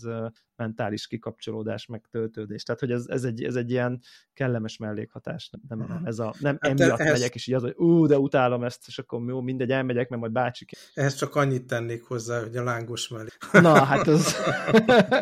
mentális 0.56 1.06
kikapcsolódás, 1.06 1.86
meg 1.86 2.04
töltődés. 2.10 2.62
Tehát, 2.62 2.80
hogy 2.80 2.90
ez, 2.90 3.04
ez, 3.06 3.24
egy, 3.24 3.42
ez 3.42 3.54
egy 3.54 3.70
ilyen 3.70 4.00
kellemes 4.32 4.76
mellékhatás, 4.76 5.50
nem, 5.68 5.78
nem, 5.78 6.02
ez 6.04 6.18
a, 6.18 6.34
nem 6.38 6.56
hát 6.60 6.70
emiatt 6.70 6.98
ehhez... 6.98 7.12
megyek, 7.12 7.34
és 7.34 7.46
így 7.46 7.54
az, 7.54 7.62
hogy 7.62 7.74
ú, 7.76 8.06
de 8.06 8.18
utálom 8.18 8.64
ezt, 8.64 8.82
és 8.86 8.98
akkor 8.98 9.22
jó, 9.28 9.40
mindegy, 9.40 9.70
elmegyek, 9.70 10.08
mert 10.08 10.20
majd 10.20 10.32
bácsik. 10.32 10.70
Ehhez 10.94 11.14
csak 11.14 11.34
annyit 11.34 11.66
tennék 11.66 12.02
hozzá, 12.02 12.40
hogy 12.40 12.56
a 12.56 12.62
lángos 12.62 13.08
mellé. 13.08 13.28
Na, 13.52 13.84
hát 13.84 14.06
az... 14.06 14.34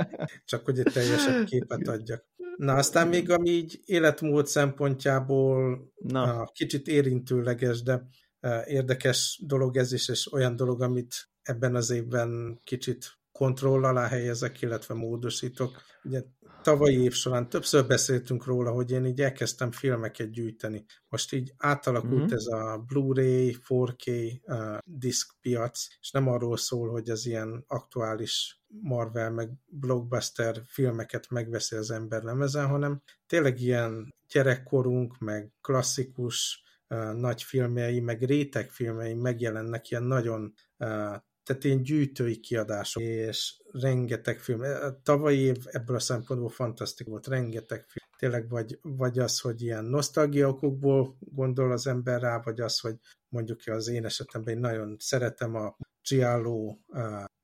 Csak 0.44 0.64
hogy 0.64 0.78
egy 0.78 0.92
teljesebb 0.92 1.44
képet 1.44 1.88
adjak. 1.88 2.24
Na, 2.56 2.74
aztán 2.74 3.08
még 3.08 3.30
ami 3.30 3.50
így 3.50 3.80
életmód 3.84 4.46
szempontjából 4.46 5.82
Na. 5.94 6.44
kicsit 6.52 6.86
érintőleges, 6.88 7.82
de 7.82 8.02
e, 8.40 8.64
érdekes 8.66 9.42
dolog 9.46 9.76
ez 9.76 9.92
is, 9.92 10.08
és 10.08 10.32
olyan 10.32 10.56
dolog, 10.56 10.82
amit 10.82 11.14
ebben 11.42 11.74
az 11.74 11.90
évben 11.90 12.60
kicsit 12.64 13.20
kontroll 13.32 13.84
alá 13.84 14.06
helyezek, 14.06 14.62
illetve 14.62 14.94
módosítok. 14.94 15.82
Ugye 16.02 16.22
tavalyi 16.62 17.02
év 17.02 17.12
során 17.12 17.48
többször 17.48 17.86
beszéltünk 17.86 18.44
róla, 18.44 18.70
hogy 18.70 18.90
én 18.90 19.04
így 19.04 19.20
elkezdtem 19.20 19.70
filmeket 19.70 20.30
gyűjteni. 20.30 20.84
Most 21.08 21.32
így 21.32 21.52
átalakult 21.56 22.22
mm-hmm. 22.22 22.34
ez 22.34 22.46
a 22.46 22.84
Blu-ray, 22.86 23.56
4K 23.68 24.32
uh, 24.42 24.78
disk 24.84 25.32
piac, 25.40 25.86
és 26.00 26.10
nem 26.10 26.28
arról 26.28 26.56
szól, 26.56 26.90
hogy 26.90 27.10
az 27.10 27.26
ilyen 27.26 27.64
aktuális 27.66 28.60
Marvel 28.80 29.30
meg 29.30 29.50
blockbuster 29.66 30.62
filmeket 30.66 31.30
megveszi 31.30 31.76
az 31.76 31.90
ember 31.90 32.22
lemezen, 32.22 32.66
hanem 32.66 33.02
tényleg 33.26 33.60
ilyen 33.60 34.14
gyerekkorunk, 34.32 35.18
meg 35.18 35.52
klasszikus 35.60 36.62
uh, 36.88 37.12
nagy 37.12 37.42
filmjei, 37.42 38.00
meg 38.00 38.22
rétegfilmjei 38.22 39.14
megjelennek 39.14 39.90
ilyen 39.90 40.02
nagyon 40.02 40.54
uh, 40.78 41.16
tehát 41.44 41.64
ilyen 41.64 41.82
gyűjtői 41.82 42.40
kiadások, 42.40 43.02
és 43.02 43.60
rengeteg 43.72 44.38
film. 44.38 44.62
Tavalyi 45.02 45.38
év 45.38 45.56
ebből 45.64 45.96
a 45.96 46.00
szempontból 46.00 46.50
fantasztikus 46.50 47.12
volt, 47.12 47.26
rengeteg 47.26 47.84
film. 47.88 48.06
Tényleg 48.18 48.48
vagy, 48.48 48.78
vagy 48.82 49.18
az, 49.18 49.40
hogy 49.40 49.62
ilyen 49.62 49.84
nosztalgiaokokból 49.84 51.16
gondol 51.20 51.72
az 51.72 51.86
ember 51.86 52.20
rá, 52.20 52.40
vagy 52.40 52.60
az, 52.60 52.78
hogy 52.78 52.96
mondjuk 53.28 53.60
az 53.66 53.88
én 53.88 54.04
esetemben 54.04 54.54
én 54.54 54.60
nagyon 54.60 54.96
szeretem 54.98 55.54
a 55.54 55.76
Giallo 56.08 56.76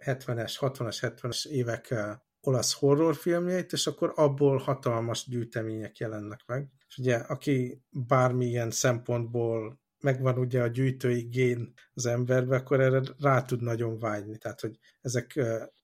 70-es, 0.05 0.55
60-as, 0.61 0.97
70-es 1.01 1.47
évek 1.47 1.95
olasz 2.41 2.73
horrorfilmjeit, 2.73 3.73
és 3.73 3.87
akkor 3.87 4.13
abból 4.15 4.59
hatalmas 4.59 5.29
gyűjtemények 5.29 5.99
jelennek 5.99 6.41
meg. 6.47 6.71
És 6.89 6.99
ugye, 6.99 7.17
aki 7.17 7.83
bármilyen 7.91 8.71
szempontból 8.71 9.81
megvan 10.01 10.39
ugye 10.39 10.63
a 10.63 10.67
gyűjtői 10.67 11.21
gén 11.21 11.73
az 11.95 12.07
emberbe, 12.07 12.57
akkor 12.57 12.81
erre 12.81 13.03
rá 13.19 13.43
tud 13.43 13.63
nagyon 13.63 13.99
vágyni. 13.99 14.39
Tehát, 14.39 14.61
hogy 14.61 14.79
ezek 15.01 15.41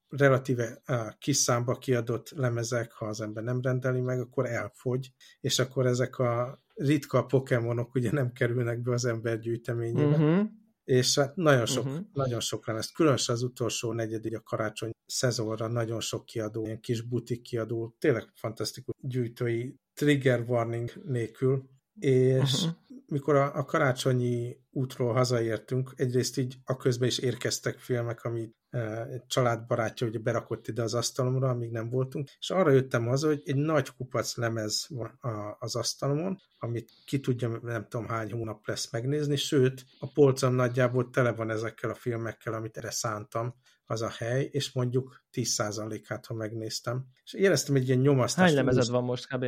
relatíve 0.08 0.82
kis 1.18 1.36
számba 1.36 1.78
kiadott 1.78 2.30
lemezek, 2.30 2.92
ha 2.92 3.06
az 3.06 3.20
ember 3.20 3.44
nem 3.44 3.60
rendeli 3.60 4.00
meg, 4.00 4.20
akkor 4.20 4.46
elfogy, 4.46 5.12
és 5.40 5.58
akkor 5.58 5.86
ezek 5.86 6.18
a 6.18 6.62
ritka 6.74 7.24
Pokémonok 7.24 7.94
ugye 7.94 8.12
nem 8.12 8.32
kerülnek 8.32 8.82
be 8.82 8.92
az 8.92 9.04
ember 9.04 9.38
gyűjteményébe. 9.38 10.16
Uh-huh. 10.16 10.46
És 10.84 11.18
hát 11.18 11.36
nagyon 11.36 11.66
sok, 11.66 11.84
uh-huh. 11.84 12.00
nagyon 12.12 12.40
sok 12.40 12.66
lemez, 12.66 12.90
különösen 12.90 13.34
az 13.34 13.42
utolsó 13.42 13.92
negyed, 13.92 14.34
a 14.34 14.40
karácsony 14.40 14.90
szezonra 15.06 15.68
nagyon 15.68 16.00
sok 16.00 16.24
kiadó, 16.24 16.64
ilyen 16.64 16.80
kis 16.80 17.00
butik 17.00 17.42
kiadó, 17.42 17.96
tényleg 17.98 18.28
fantasztikus 18.34 18.94
gyűjtői 19.00 19.76
trigger 19.94 20.44
warning 20.46 20.90
nélkül, 21.04 21.68
és 21.98 22.52
uh-huh. 22.52 22.76
mikor 23.06 23.34
a, 23.34 23.56
a 23.56 23.64
karácsonyi 23.64 24.56
útról 24.70 25.12
hazaértünk, 25.12 25.92
egyrészt 25.96 26.38
így 26.38 26.56
a 26.64 26.76
közben 26.76 27.08
is 27.08 27.18
érkeztek 27.18 27.78
filmek, 27.78 28.24
amit 28.24 28.56
e, 28.70 29.06
családbarátja 29.26 30.06
ugye 30.06 30.18
berakott 30.18 30.68
ide 30.68 30.82
az 30.82 30.94
asztalomra, 30.94 31.48
amíg 31.48 31.70
nem 31.70 31.90
voltunk, 31.90 32.28
és 32.38 32.50
arra 32.50 32.70
jöttem 32.70 33.06
haza, 33.06 33.26
hogy 33.26 33.42
egy 33.44 33.56
nagy 33.56 33.90
kupac 33.96 34.36
lemez 34.36 34.86
van 34.88 35.18
a, 35.20 35.56
az 35.58 35.76
asztalomon, 35.76 36.38
amit 36.58 36.92
ki 37.04 37.20
tudja, 37.20 37.58
nem 37.62 37.86
tudom 37.88 38.06
hány 38.06 38.32
hónap 38.32 38.66
lesz 38.66 38.92
megnézni, 38.92 39.36
sőt, 39.36 39.84
a 39.98 40.12
polcom 40.12 40.54
nagyjából 40.54 41.10
tele 41.10 41.32
van 41.32 41.50
ezekkel 41.50 41.90
a 41.90 41.94
filmekkel, 41.94 42.52
amit 42.52 42.76
erre 42.76 42.90
szántam, 42.90 43.54
az 43.86 44.02
a 44.02 44.08
hely, 44.08 44.48
és 44.52 44.72
mondjuk 44.72 45.24
10%-át, 45.32 46.26
ha 46.26 46.34
megnéztem. 46.34 47.06
És 47.24 47.32
éreztem 47.32 47.74
egy 47.74 47.88
ilyen 47.88 48.00
nyomasztást. 48.00 48.46
Hány 48.46 48.56
lemezed 48.56 48.88
van 48.88 49.04
most 49.04 49.26
kb? 49.26 49.44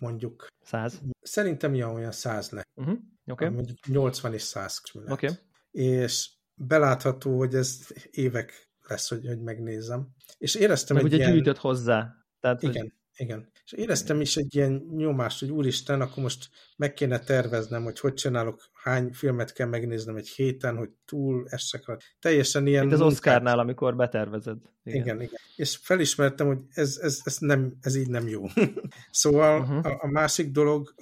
Mondjuk. 0.00 0.46
100? 0.62 1.00
Szerintem 1.20 1.74
ilyen 1.74 1.88
olyan 1.88 2.12
100 2.12 2.50
le. 2.50 2.62
Uh-huh. 2.74 2.98
Okay. 3.26 3.48
Mondjuk 3.48 3.86
80 3.86 4.32
és 4.32 4.42
100 4.42 4.82
Oké. 4.94 5.12
Okay. 5.12 5.30
És 5.70 6.30
belátható, 6.54 7.38
hogy 7.38 7.54
ez 7.54 7.86
évek 8.10 8.68
lesz, 8.88 9.08
hogy, 9.08 9.26
hogy 9.26 9.40
megnézem. 9.40 10.08
És 10.38 10.54
éreztem 10.54 10.96
Meg 10.96 11.04
egy 11.04 11.12
ugye 11.12 11.22
ilyen... 11.22 11.32
gyűjtött 11.32 11.58
hozzá. 11.58 12.14
Tehát, 12.40 12.62
igen, 12.62 12.82
hogy... 12.82 12.92
igen. 13.20 13.50
És 13.64 13.72
éreztem 13.72 14.20
is 14.20 14.36
egy 14.36 14.54
ilyen 14.54 14.86
nyomást, 14.96 15.40
hogy 15.40 15.50
úristen, 15.50 16.00
akkor 16.00 16.22
most 16.22 16.48
meg 16.76 16.92
kéne 16.92 17.18
terveznem, 17.18 17.82
hogy 17.82 18.00
hogy 18.00 18.14
csinálok, 18.14 18.70
hány 18.72 19.12
filmet 19.12 19.52
kell 19.52 19.66
megnéznem 19.66 20.16
egy 20.16 20.28
héten, 20.28 20.76
hogy 20.76 20.90
túl 21.04 21.46
essek 21.48 21.86
rá. 21.86 21.96
Teljesen 22.20 22.66
ilyen... 22.66 22.86
Mint 22.86 23.00
az 23.00 23.06
Oscarnál, 23.06 23.58
amikor 23.58 23.96
betervezed. 23.96 24.58
Igen. 24.84 25.00
igen, 25.00 25.20
igen. 25.20 25.40
És 25.56 25.76
felismertem, 25.76 26.46
hogy 26.46 26.58
ez, 26.70 26.98
ez, 27.02 27.20
ez, 27.24 27.36
nem, 27.38 27.76
ez 27.80 27.94
így 27.94 28.08
nem 28.08 28.28
jó. 28.28 28.44
szóval 29.10 29.60
uh-huh. 29.60 29.86
a, 29.86 29.98
a 30.02 30.06
másik 30.06 30.50
dolog, 30.50 30.94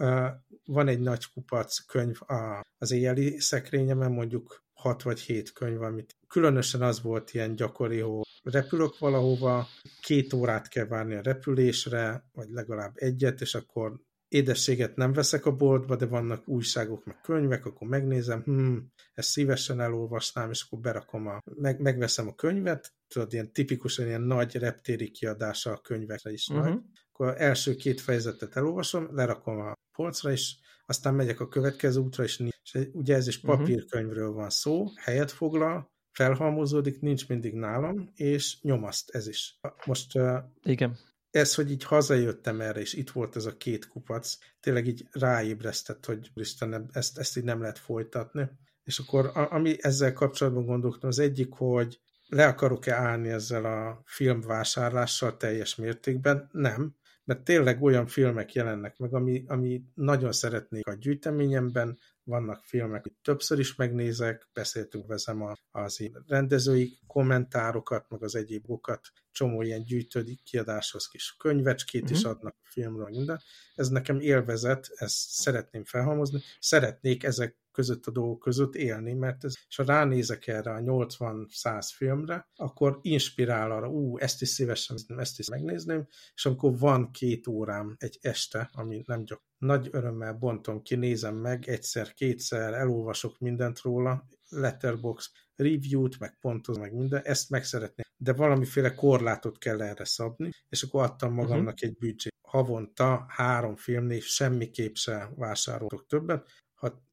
van 0.65 0.89
egy 0.89 1.01
nagy 1.01 1.33
kupac 1.33 1.79
könyv 1.79 2.17
a, 2.27 2.67
az 2.79 2.91
éjjeli 2.91 3.41
szekrényemen, 3.41 4.13
mondjuk 4.13 4.67
hat 4.73 5.03
vagy 5.03 5.21
hét 5.21 5.53
könyv, 5.53 5.83
amit 5.83 6.17
különösen 6.29 6.83
az 6.83 7.03
volt 7.03 7.35
ilyen 7.35 7.55
gyakori, 7.55 7.99
hogy 7.99 8.27
repülök 8.51 8.99
valahova, 8.99 9.67
két 10.01 10.33
órát 10.33 10.69
kell 10.69 10.87
várni 10.87 11.15
a 11.15 11.23
repülésre, 11.23 12.25
vagy 12.33 12.49
legalább 12.51 12.93
egyet, 12.95 13.41
és 13.41 13.55
akkor 13.55 14.01
édességet 14.29 14.97
nem 14.97 15.13
veszek 15.13 15.47
a 15.47 15.57
boltba, 15.57 15.97
de 15.97 16.07
vannak 16.07 16.49
újságok, 16.49 17.05
meg 17.05 17.21
könyvek, 17.21 17.67
akkor 17.67 17.89
megnézem, 17.89 18.43
hm, 18.43 18.77
ezt 19.15 19.29
szívesen 19.29 19.81
elolvasnám, 19.81 20.51
és 20.51 20.63
akkor 20.63 20.79
berakom 20.79 21.27
a, 21.27 21.43
meg, 21.45 21.81
megveszem 21.81 22.29
a 22.29 22.35
könyvet, 22.35 22.93
tudod, 23.09 23.33
ilyen 23.33 23.53
tipikusan 23.53 24.07
ilyen 24.07 24.21
nagy 24.21 24.57
reptéri 24.57 25.11
kiadása 25.11 25.73
a 25.73 25.81
könyvekre 25.81 26.31
is 26.31 26.49
uh-huh. 26.49 26.67
nagy. 26.67 26.79
Akkor 27.13 27.35
első 27.41 27.75
két 27.75 28.01
fejezetet 28.01 28.57
elolvasom, 28.57 29.09
lerakom 29.15 29.61
a 29.61 29.73
polcra, 29.97 30.31
és 30.31 30.57
aztán 30.87 31.15
megyek 31.15 31.41
a 31.41 31.49
következő 31.49 32.01
útra, 32.01 32.25
és, 32.25 32.43
és 32.63 32.89
ugye 32.93 33.15
ez 33.15 33.27
is 33.27 33.41
mhm. 33.41 33.51
papírkönyvről 33.51 34.33
van 34.33 34.51
szó, 34.51 34.87
helyet 34.97 35.31
foglal, 35.31 35.91
felhalmozódik, 36.19 37.01
nincs 37.01 37.29
mindig 37.29 37.55
nálam, 37.55 38.11
és 38.15 38.61
nyomaszt 38.63 39.11
ez 39.11 39.29
is. 39.29 39.59
Most 39.87 40.19
Igen. 40.63 40.97
ez, 41.31 41.55
hogy 41.55 41.71
így 41.71 41.85
hazajöttem 41.85 42.61
erre, 42.61 42.81
és 42.81 42.95
itt 42.95 43.11
volt 43.11 43.37
ez 43.37 43.45
a 43.45 43.57
két 43.57 43.89
kupac, 43.89 44.39
tényleg 44.61 44.87
így 44.87 45.07
ráébresztett, 45.13 46.05
hogy 46.05 46.31
Isten, 46.35 46.91
ezt, 46.93 47.19
ezt 47.19 47.37
így 47.37 47.45
nem 47.45 47.61
lehet 47.61 47.79
folytatni. 47.79 48.49
És 48.85 48.99
akkor 48.99 49.31
ami 49.35 49.77
ezzel 49.81 50.13
kapcsolatban 50.13 50.65
gondoltam, 50.65 51.09
az 51.09 51.19
egyik, 51.19 51.53
hogy 51.53 52.01
le 52.27 52.47
akarok-e 52.47 52.95
állni 52.95 53.29
ezzel 53.29 53.65
a 53.65 54.03
filmvásárlással 54.05 55.37
teljes 55.37 55.75
mértékben? 55.75 56.49
Nem, 56.53 56.95
mert 57.25 57.45
tényleg 57.45 57.83
olyan 57.83 58.07
filmek 58.07 58.53
jelennek 58.53 58.97
meg, 58.97 59.15
ami, 59.15 59.45
ami 59.47 59.83
nagyon 59.95 60.33
szeretnék 60.33 60.87
a 60.87 60.95
gyűjteményemben, 60.95 61.99
vannak 62.29 62.65
filmek, 62.65 63.03
hogy 63.03 63.13
többször 63.23 63.59
is 63.59 63.75
megnézek, 63.75 64.49
beszéltünk 64.53 65.07
vezem 65.07 65.57
az 65.71 66.01
én 66.01 66.25
rendezői 66.27 66.99
kommentárokat, 67.07 68.09
meg 68.09 68.23
az 68.23 68.35
egyébokat, 68.35 69.01
csomó 69.31 69.63
ilyen 69.63 69.85
gyűjtődik 69.85 70.43
kiadáshoz 70.43 71.09
kis 71.09 71.35
könyvecskét 71.39 72.03
uh-huh. 72.03 72.17
is 72.17 72.25
mhm. 72.25 72.33
adnak 72.33 72.57
a 72.63 72.69
filmről, 72.71 73.09
minden. 73.09 73.41
Ez 73.75 73.89
nekem 73.89 74.21
élvezet, 74.21 74.91
ezt 74.95 75.17
szeretném 75.17 75.85
felhalmozni. 75.85 76.41
Szeretnék 76.61 77.25
ezek 77.25 77.57
között 77.79 78.07
a 78.07 78.11
dolgok 78.11 78.39
között 78.39 78.75
élni, 78.75 79.13
mert 79.13 79.45
ez, 79.45 79.55
és 79.69 79.77
ha 79.77 79.85
ránézek 79.85 80.47
erre 80.47 80.71
a 80.71 80.81
80-100 80.81 81.89
filmre, 81.95 82.49
akkor 82.55 82.99
inspirál 83.03 83.71
arra, 83.71 83.89
ú, 83.89 84.19
ezt 84.19 84.43
is 84.43 84.49
szívesen, 84.49 84.97
ezt 85.17 85.39
is 85.39 85.49
megnézném, 85.49 86.07
és 86.35 86.47
amikor 86.47 86.79
van 86.79 87.11
két 87.11 87.47
órám 87.47 87.95
egy 87.99 88.19
este, 88.21 88.71
ami 88.73 89.03
nem 89.07 89.25
csak 89.25 89.43
nagy 89.59 89.89
örömmel 89.91 90.33
bontom 90.33 90.83
ki, 90.83 90.95
nézem 90.95 91.37
meg, 91.37 91.69
egyszer, 91.69 92.13
kétszer, 92.13 92.75
elolvasok 92.75 93.39
mindent 93.39 93.81
róla, 93.81 94.29
letterbox 94.49 95.31
review-t, 95.57 96.19
meg 96.19 96.39
pontozom, 96.41 96.83
meg 96.83 96.93
minden, 96.93 97.23
ezt 97.25 97.51
meg 97.51 97.65
szeretném. 97.65 98.07
De 98.17 98.33
valamiféle 98.33 98.95
korlátot 98.95 99.59
kell 99.59 99.83
erre 99.83 100.05
szabni, 100.05 100.51
és 100.69 100.83
akkor 100.83 101.03
adtam 101.03 101.33
magamnak 101.33 101.75
uh-huh. 101.75 101.89
egy 101.89 101.97
büdzsét. 101.97 102.33
Havonta 102.49 103.25
három 103.29 103.77
filmnél 103.77 104.21
semmiképp 104.21 104.95
se 104.95 105.31
vásárolok 105.37 106.07
többet, 106.07 106.49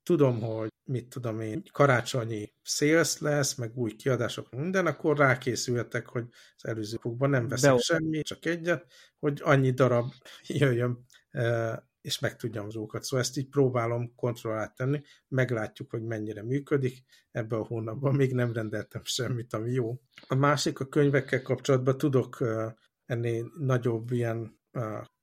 tudom, 0.05 0.41
hogy 0.41 0.69
mit 0.83 1.09
tudom 1.09 1.39
én, 1.39 1.63
karácsonyi 1.71 2.53
sales 2.61 3.19
lesz, 3.19 3.55
meg 3.55 3.77
új 3.77 3.95
kiadások, 3.95 4.51
minden, 4.51 4.85
akkor 4.85 5.17
rákészülhetek, 5.17 6.07
hogy 6.07 6.25
az 6.55 6.65
előző 6.65 6.97
fokban 6.99 7.29
nem 7.29 7.47
veszek 7.47 7.73
Be 7.73 7.79
semmi, 7.79 8.21
csak 8.21 8.45
egyet, 8.45 8.85
hogy 9.19 9.41
annyi 9.43 9.71
darab 9.71 10.11
jöjjön, 10.47 11.05
és 12.01 12.19
meg 12.19 12.35
tudjam 12.35 12.65
azokat. 12.65 13.03
Szóval 13.03 13.25
ezt 13.25 13.37
így 13.37 13.49
próbálom 13.49 14.15
kontrollált 14.15 14.75
tenni, 14.75 15.01
meglátjuk, 15.27 15.89
hogy 15.89 16.01
mennyire 16.01 16.43
működik. 16.43 17.03
Ebben 17.31 17.59
a 17.59 17.65
hónapban 17.65 18.15
még 18.15 18.33
nem 18.33 18.53
rendeltem 18.53 19.01
semmit, 19.03 19.53
ami 19.53 19.71
jó. 19.71 20.01
A 20.27 20.35
másik 20.35 20.79
a 20.79 20.85
könyvekkel 20.85 21.41
kapcsolatban 21.41 21.97
tudok 21.97 22.43
ennél 23.05 23.51
nagyobb 23.57 24.11
ilyen 24.11 24.59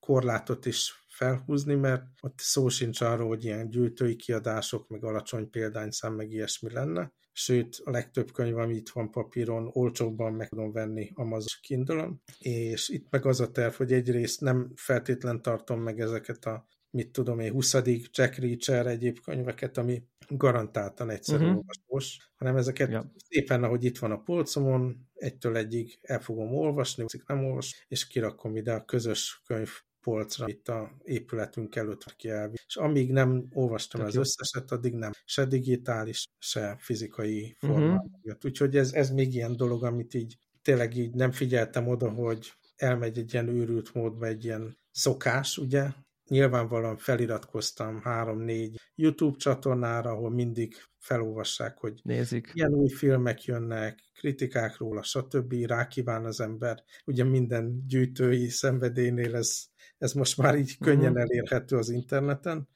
korlátot 0.07 0.67
is 0.67 1.05
felhúzni, 1.09 1.75
mert 1.75 2.05
ott 2.21 2.39
szó 2.39 2.69
sincs 2.69 3.01
arról, 3.01 3.29
hogy 3.29 3.45
ilyen 3.45 3.69
gyűjtői 3.69 4.17
kiadások, 4.17 4.89
meg 4.89 5.05
alacsony 5.05 5.51
példányszám, 5.51 6.15
meg 6.15 6.31
ilyesmi 6.31 6.73
lenne. 6.73 7.13
Sőt, 7.33 7.81
a 7.85 7.91
legtöbb 7.91 8.33
könyv, 8.33 8.57
ami 8.57 8.75
itt 8.75 8.89
van 8.89 9.11
papíron, 9.11 9.71
olcsóbban 9.73 10.33
meg 10.33 10.49
tudom 10.49 10.73
venni 10.73 11.11
Amazon 11.15 11.61
kindle 11.61 12.11
és 12.39 12.89
itt 12.89 13.07
meg 13.11 13.27
az 13.27 13.41
a 13.41 13.51
terv, 13.51 13.75
hogy 13.75 13.93
egyrészt 13.93 14.41
nem 14.41 14.73
feltétlen 14.75 15.43
tartom 15.43 15.81
meg 15.81 16.01
ezeket 16.01 16.45
a 16.45 16.67
mit 16.91 17.13
tudom 17.13 17.41
én, 17.41 17.53
20. 17.53 17.73
Jack 18.13 18.37
Reacher 18.37 18.87
egyéb 18.87 19.21
könyveket, 19.21 19.79
ami 19.79 20.03
garantáltan 20.29 21.11
egyszerű 21.11 21.45
uh-huh. 21.45 21.57
olvasós, 21.57 22.33
hanem 22.37 22.57
ezeket 22.57 22.91
ja. 22.91 23.13
szépen, 23.29 23.65
ahogy 23.65 23.85
itt 23.85 23.99
van 23.99 24.11
a 24.11 24.23
polcomon, 24.23 25.09
egytől 25.15 25.57
egyig 25.57 25.99
el 26.03 26.21
fogom 26.21 26.55
olvasni, 26.55 27.05
nem 27.27 27.45
olvas, 27.45 27.85
és 27.89 28.07
kirakom 28.07 28.57
ide 28.57 28.73
a 28.73 28.85
közös 28.85 29.43
könyv 29.47 29.71
polcra 30.03 30.49
itt 30.49 30.69
a 30.69 30.93
épületünk 31.03 31.77
előtt 31.77 32.17
kielvi. 32.17 32.57
És 32.67 32.77
amíg 32.77 33.13
nem 33.13 33.47
olvastam 33.53 34.01
Tök 34.01 34.09
az 34.09 34.15
jó. 34.15 34.21
összeset, 34.21 34.71
addig 34.73 34.95
nem. 34.95 35.13
Se 35.25 35.45
digitális, 35.45 36.25
se 36.39 36.77
fizikai 36.79 37.57
mhm. 37.61 37.73
formában 37.73 38.11
uh-huh. 38.23 38.39
Úgyhogy 38.45 38.77
ez, 38.77 38.93
ez 38.93 39.11
még 39.11 39.35
ilyen 39.35 39.57
dolog, 39.57 39.85
amit 39.85 40.15
így 40.15 40.37
tényleg 40.63 40.97
így 40.97 41.15
nem 41.15 41.31
figyeltem 41.31 41.89
oda, 41.89 42.11
hogy 42.11 42.53
elmegy 42.77 43.19
egy 43.19 43.33
ilyen 43.33 43.49
őrült 43.49 43.95
módba, 43.95 44.27
egy 44.27 44.45
ilyen 44.45 44.77
szokás, 44.91 45.59
ugye? 45.59 45.89
Nyilvánvalóan 46.29 46.97
feliratkoztam 46.97 48.01
három-négy 48.01 48.81
YouTube 48.95 49.37
csatornára, 49.37 50.11
ahol 50.11 50.31
mindig 50.31 50.75
felolvassák, 50.99 51.79
hogy 51.79 52.01
Nézik. 52.03 52.51
ilyen 52.55 52.73
új 52.73 52.89
filmek 52.89 53.45
jönnek, 53.45 53.99
kritikák 54.15 54.77
róla, 54.77 55.03
stb. 55.03 55.53
Rákíván 55.53 56.25
az 56.25 56.41
ember. 56.41 56.83
Ugye 57.05 57.25
minden 57.25 57.85
gyűjtői 57.87 58.49
szenvedélynél 58.49 59.37
ez 59.37 59.65
ez 60.03 60.13
most 60.13 60.37
már 60.37 60.59
így 60.59 60.79
könnyen 60.79 61.13
mhm. 61.13 61.21
elérhető 61.21 61.77
az 61.77 61.89
interneten. 61.89 62.69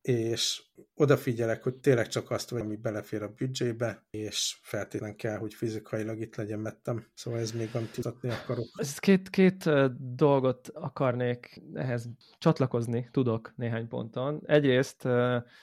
és 0.00 0.62
odafigyelek, 0.94 1.62
hogy 1.62 1.74
tényleg 1.74 2.08
csak 2.08 2.30
azt, 2.30 2.52
ami 2.52 2.76
belefér 2.76 3.22
a 3.22 3.28
büdzsébe, 3.28 4.06
és 4.10 4.58
feltétlenül 4.62 5.16
kell, 5.16 5.36
hogy 5.36 5.54
fizikailag 5.54 6.20
itt 6.20 6.36
legyen 6.36 6.58
mettem. 6.58 7.06
Szóval 7.14 7.40
ez 7.40 7.52
még 7.52 7.68
amit 7.72 7.92
tudatni 7.92 8.28
akarok. 8.28 8.66
Két, 8.98 9.30
két 9.30 9.70
dolgot 10.14 10.68
akarnék 10.68 11.62
ehhez 11.74 12.08
csatlakozni, 12.38 13.08
tudok 13.10 13.52
néhány 13.56 13.88
ponton. 13.88 14.42
Egyrészt 14.46 15.08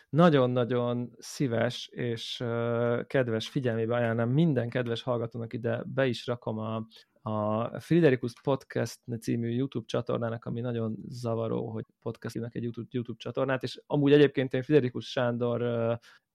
nagyon-nagyon 0.10 1.16
szíves 1.18 1.90
és 1.92 2.44
kedves 3.08 3.50
figyelmébe 3.50 3.96
ajánlom 3.96 4.30
minden 4.30 4.70
kedves 4.70 5.02
hallgatónak 5.02 5.54
ide 5.54 5.84
be 5.86 6.06
is 6.06 6.26
rakom 6.26 6.58
a 6.58 6.88
a 7.28 7.80
Friderikus 7.80 8.34
Podcast 8.44 9.00
című 9.20 9.50
YouTube 9.50 9.86
csatornának, 9.88 10.46
ami 10.46 10.62
nagyon 10.62 10.96
zavaró, 11.10 11.70
hogy 11.70 11.84
podcastnak 12.02 12.56
egy 12.56 12.64
YouTube, 12.64 12.88
YouTube 12.92 13.18
csatornát, 13.20 13.64
és 13.64 13.82
amúgy 13.86 14.14
egyébként 14.14 14.54
én 14.54 14.64
Friderikus 14.64 15.10
Sándor 15.10 15.62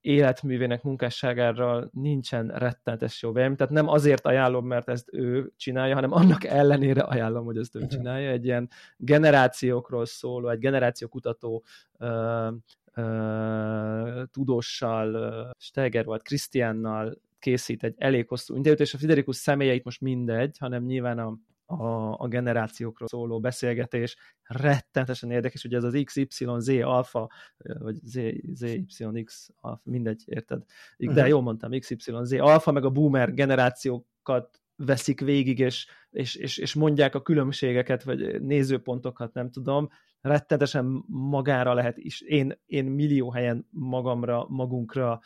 életművének 0.01 0.83
munkásságára 0.83 1.89
nincsen 1.93 2.49
rettenetes 2.49 3.23
jó 3.23 3.33
vélemény, 3.33 3.57
tehát 3.57 3.73
nem 3.73 3.89
azért 3.89 4.27
ajánlom, 4.27 4.67
mert 4.67 4.89
ezt 4.89 5.09
ő 5.13 5.53
csinálja, 5.57 5.95
hanem 5.95 6.13
annak 6.13 6.45
ellenére 6.45 7.01
ajánlom, 7.01 7.45
hogy 7.45 7.57
ezt 7.57 7.77
ő 7.77 7.87
csinálja. 7.87 8.31
Egy 8.31 8.45
ilyen 8.45 8.69
generációkról 8.97 10.07
szóló, 10.07 10.49
egy 10.49 10.59
generációkutató 10.59 11.65
uh, 11.99 12.53
uh, 12.97 14.23
tudóssal, 14.31 15.51
Steger 15.59 16.05
volt, 16.05 16.23
Krisztiánnal 16.23 17.17
készít 17.43 17.85
egy 17.85 17.95
elég 17.99 18.29
hosszú 18.29 18.55
interjút, 18.55 18.81
és 18.81 18.95
a 18.95 18.99
Friderikus 18.99 19.37
személyeit 19.37 19.85
most 19.85 20.01
mindegy, 20.01 20.59
hanem 20.59 20.85
nyilván 20.85 21.19
a, 21.19 21.39
a, 21.67 22.15
a 22.19 22.29
generációkról 22.29 23.09
szóló 23.09 23.41
beszélgetés 23.41 24.17
rettenetesen 24.43 25.31
érdekes, 25.31 25.65
ugye 25.65 25.77
ez 25.77 25.85
az 25.85 26.03
XYZ 26.05 26.69
alfa, 26.83 27.31
vagy 27.79 27.97
Z, 28.03 28.19
ZYX 28.55 29.51
alfa, 29.61 29.81
mindegy, 29.85 30.23
érted? 30.27 30.63
De 30.97 31.07
uh-huh. 31.07 31.29
jól 31.29 31.43
mondtam, 31.43 31.79
XYZ 31.79 32.33
alfa, 32.33 32.73
meg 32.73 32.85
a 32.85 32.91
boomer 32.91 33.35
generációkat 33.35 34.61
veszik 34.77 35.21
végig, 35.21 35.59
és, 35.59 35.87
és, 36.11 36.35
és, 36.35 36.59
és 36.59 36.75
mondják 36.75 37.15
a 37.15 37.23
különbségeket, 37.23 38.03
vagy 38.03 38.43
nézőpontokat, 38.43 39.35
nem 39.35 39.51
tudom, 39.51 39.89
rettenetesen 40.23 41.05
magára 41.07 41.75
lehet 41.75 41.99
is, 41.99 42.21
én, 42.21 42.61
én 42.67 42.85
millió 42.85 43.31
helyen 43.31 43.67
magamra, 43.71 44.47
magunkra 44.49 45.21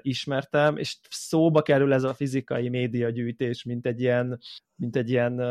ismertem, 0.00 0.76
és 0.76 0.98
szóba 1.10 1.62
kerül 1.62 1.92
ez 1.92 2.02
a 2.02 2.14
fizikai 2.14 2.68
médiagyűjtés, 2.68 3.64
mint 3.64 3.86
egy 3.86 4.00
ilyen, 4.00 4.40
mint 4.74 4.96
egy 4.96 5.10
ilyen 5.10 5.42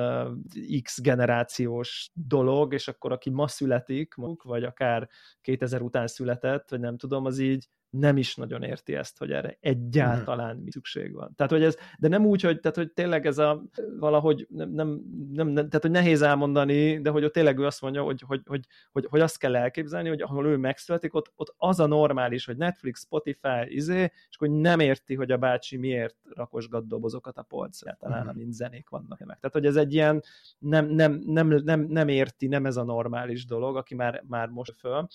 X 0.81 1.01
generációs 1.01 2.09
dolog, 2.13 2.73
és 2.73 2.87
akkor 2.87 3.11
aki 3.11 3.29
ma 3.29 3.47
születik, 3.47 4.13
vagy 4.43 4.63
akár 4.63 5.09
2000 5.41 5.81
után 5.81 6.07
született, 6.07 6.69
vagy 6.69 6.79
nem 6.79 6.97
tudom, 6.97 7.25
az 7.25 7.39
így 7.39 7.67
nem 7.99 8.17
is 8.17 8.35
nagyon 8.35 8.63
érti 8.63 8.95
ezt, 8.95 9.17
hogy 9.17 9.31
erre 9.31 9.57
egyáltalán 9.59 10.57
mi 10.57 10.71
szükség 10.71 11.13
van. 11.13 11.33
Tehát, 11.35 11.51
hogy 11.51 11.63
ez, 11.63 11.77
de 11.99 12.07
nem 12.07 12.25
úgy, 12.25 12.41
hogy, 12.41 12.59
tehát, 12.59 12.77
hogy 12.77 12.91
tényleg 12.91 13.25
ez 13.25 13.37
a 13.37 13.63
valahogy 13.99 14.47
nem, 14.49 14.69
nem, 14.69 14.87
nem, 15.33 15.47
nem 15.47 15.55
tehát, 15.55 15.81
hogy 15.81 15.91
nehéz 15.91 16.21
elmondani, 16.21 17.01
de 17.01 17.09
hogy 17.09 17.23
ott 17.23 17.33
tényleg 17.33 17.59
ő 17.59 17.65
azt 17.65 17.81
mondja, 17.81 18.03
hogy, 18.03 18.21
hogy, 18.27 18.41
hogy, 18.45 18.65
hogy, 18.91 19.07
hogy 19.09 19.19
azt 19.19 19.37
kell 19.37 19.55
elképzelni, 19.55 20.09
hogy 20.09 20.21
ahol 20.21 20.45
ő 20.45 20.57
megszületik, 20.57 21.13
ott, 21.13 21.31
ott 21.35 21.53
az 21.57 21.79
a 21.79 21.85
normális, 21.85 22.45
hogy 22.45 22.57
Netflix, 22.57 23.01
Spotify, 23.01 23.65
izé, 23.67 24.11
és 24.29 24.37
hogy 24.37 24.51
nem 24.51 24.79
érti, 24.79 25.15
hogy 25.15 25.31
a 25.31 25.37
bácsi 25.37 25.77
miért 25.77 26.15
rakosgat 26.35 26.87
dobozokat 26.87 27.37
a 27.37 27.43
polcra, 27.43 27.97
talán 27.99 28.17
uh-huh. 28.17 28.33
amint 28.33 28.53
zenék 28.53 28.89
vannak 28.89 29.19
meg. 29.19 29.39
Tehát, 29.39 29.51
hogy 29.51 29.65
ez 29.65 29.75
egy 29.75 29.93
ilyen 29.93 30.23
nem, 30.57 30.85
nem, 30.85 31.21
nem, 31.25 31.47
nem, 31.47 31.81
nem 31.81 32.07
érti, 32.07 32.47
nem 32.47 32.65
ez 32.65 32.77
a 32.77 32.83
normális 32.83 33.45
dolog, 33.45 33.75
aki 33.75 33.95
már, 33.95 34.23
már 34.27 34.49
most 34.49 34.73
föl 34.77 35.07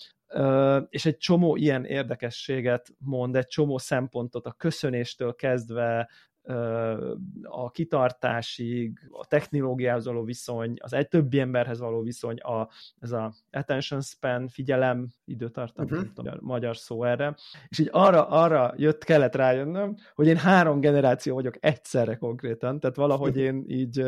és 0.89 1.05
egy 1.05 1.17
csomó 1.17 1.55
ilyen 1.55 1.85
érdekességet 1.85 2.93
mond, 2.97 3.35
egy 3.35 3.47
csomó 3.47 3.77
szempontot 3.77 4.45
a 4.45 4.51
köszönéstől 4.51 5.35
kezdve 5.35 6.09
a 7.43 7.71
kitartásig, 7.71 9.09
a 9.11 9.25
technológiához 9.25 10.05
való 10.05 10.23
viszony, 10.23 10.73
az 10.79 10.93
egy 10.93 11.07
többi 11.07 11.39
emberhez 11.39 11.79
való 11.79 12.01
viszony, 12.01 12.37
a, 12.37 12.69
ez 12.99 13.11
a 13.11 13.33
attention 13.51 14.01
span, 14.01 14.47
figyelem, 14.47 15.07
időtartam, 15.25 15.85
uh-huh. 15.85 15.99
nem 15.99 16.13
tudom, 16.13 16.37
magyar 16.39 16.77
szó 16.77 17.03
erre, 17.03 17.35
és 17.67 17.79
így 17.79 17.89
arra, 17.91 18.27
arra 18.27 18.73
jött, 18.77 19.03
kellett 19.03 19.35
rájönnöm, 19.35 19.95
hogy 20.13 20.27
én 20.27 20.37
három 20.37 20.79
generáció 20.79 21.33
vagyok 21.33 21.55
egyszerre 21.59 22.15
konkrétan, 22.15 22.79
tehát 22.79 22.95
valahogy 22.95 23.37
én 23.37 23.63
így 23.67 24.03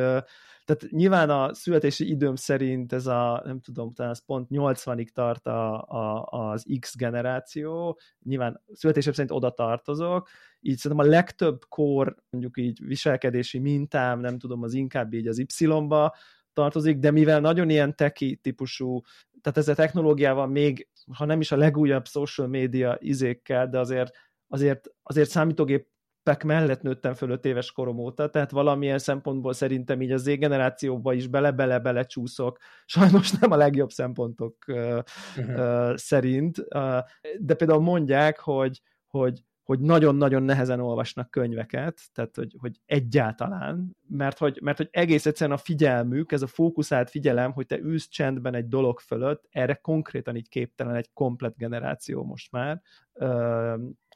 tehát 0.66 0.86
nyilván 0.90 1.30
a 1.30 1.54
születési 1.54 2.10
időm 2.10 2.36
szerint 2.36 2.94
ez 2.94 3.06
a, 3.08 3.42
nem 3.46 3.60
tudom, 3.60 3.94
talán 3.94 4.12
ez 4.12 4.26
pont 4.26 4.48
80-ig 4.52 5.08
tart 5.08 5.48
a, 5.48 5.82
a, 5.82 6.28
az 6.30 6.66
X 6.80 6.98
generáció, 6.98 8.00
nyilván 8.24 8.62
születésem 8.74 9.14
szerint 9.14 9.32
oda 9.32 9.50
tartozok, 9.50 10.30
így 10.64 10.78
szerintem 10.78 11.08
a 11.08 11.10
legtöbb 11.10 11.62
kor, 11.70 12.16
mondjuk 12.30 12.58
így 12.58 12.86
viselkedési 12.86 13.60
mintám, 13.60 14.20
nem 14.20 14.38
tudom, 14.38 14.64
az 14.64 14.74
inkább 14.74 15.14
így 15.14 15.28
az 15.28 15.46
Y-ba 15.60 16.16
tartozik, 16.54 16.98
de 16.98 17.12
mivel 17.12 17.40
nagyon 17.40 17.70
ilyen 17.70 17.96
teki 17.96 18.36
típusú, 18.36 19.02
tehát 19.42 19.58
ez 19.58 19.68
a 19.68 19.76
technológiával 19.76 20.48
még, 20.48 20.88
ha 21.14 21.26
nem 21.26 21.40
is 21.40 21.52
a 21.52 21.58
legújabb 21.58 22.08
social 22.08 22.48
media 22.48 22.98
izékkel, 23.00 23.70
de 23.70 23.80
azért 23.80 24.16
azért, 24.48 24.90
azért 25.04 25.30
számítógép 25.30 25.88
pek 26.24 26.44
mellett 26.44 26.82
nőttem 26.82 27.14
föl 27.14 27.30
öt 27.30 27.46
éves 27.46 27.72
korom 27.72 28.00
óta, 28.00 28.30
tehát 28.30 28.52
valamilyen 28.52 29.00
szempontból 29.00 29.54
szerintem 29.54 30.02
így 30.02 30.12
az 30.12 30.22
Z-generációba 30.22 31.14
is 31.14 31.28
bele-bele-bele 31.28 32.04
csúszok, 32.04 32.58
sajnos 32.86 33.32
nem 33.32 33.52
a 33.52 33.56
legjobb 33.56 33.90
szempontok 33.90 34.56
uh, 34.68 35.00
uh, 35.38 35.96
szerint, 35.96 36.58
uh, 36.58 37.00
de 37.40 37.54
például 37.54 37.82
mondják, 37.82 38.40
hogy, 38.40 38.82
hogy 39.08 39.44
hogy 39.64 39.80
nagyon-nagyon 39.80 40.44
nehezen 40.44 40.80
olvasnak 40.80 41.32
könyveket, 41.32 42.02
tehát 42.14 42.36
hogy, 42.36 42.56
hogy 42.58 42.80
egyáltalán, 42.86 43.98
mert 44.08 44.38
hogy, 44.38 44.60
mert 44.62 44.78
hogy 44.78 44.90
egész 44.92 45.26
egyszerűen 45.26 45.58
a 45.58 45.62
figyelmük, 45.62 46.32
ez 46.32 46.42
a 46.42 46.48
fókuszált 46.48 47.10
figyelem, 47.10 47.52
hogy 47.52 47.66
te 47.66 47.78
ülsz 47.80 48.08
csendben 48.08 48.56
egy 48.56 48.68
dolog 48.68 49.00
fölött, 49.00 49.48
erre 49.50 49.74
konkrétan 49.74 50.36
így 50.36 50.50
képtelen 50.50 50.96
egy 50.96 51.10
komplet 51.14 51.58
generáció 51.58 52.24
most 52.24 52.52
már, 52.52 52.82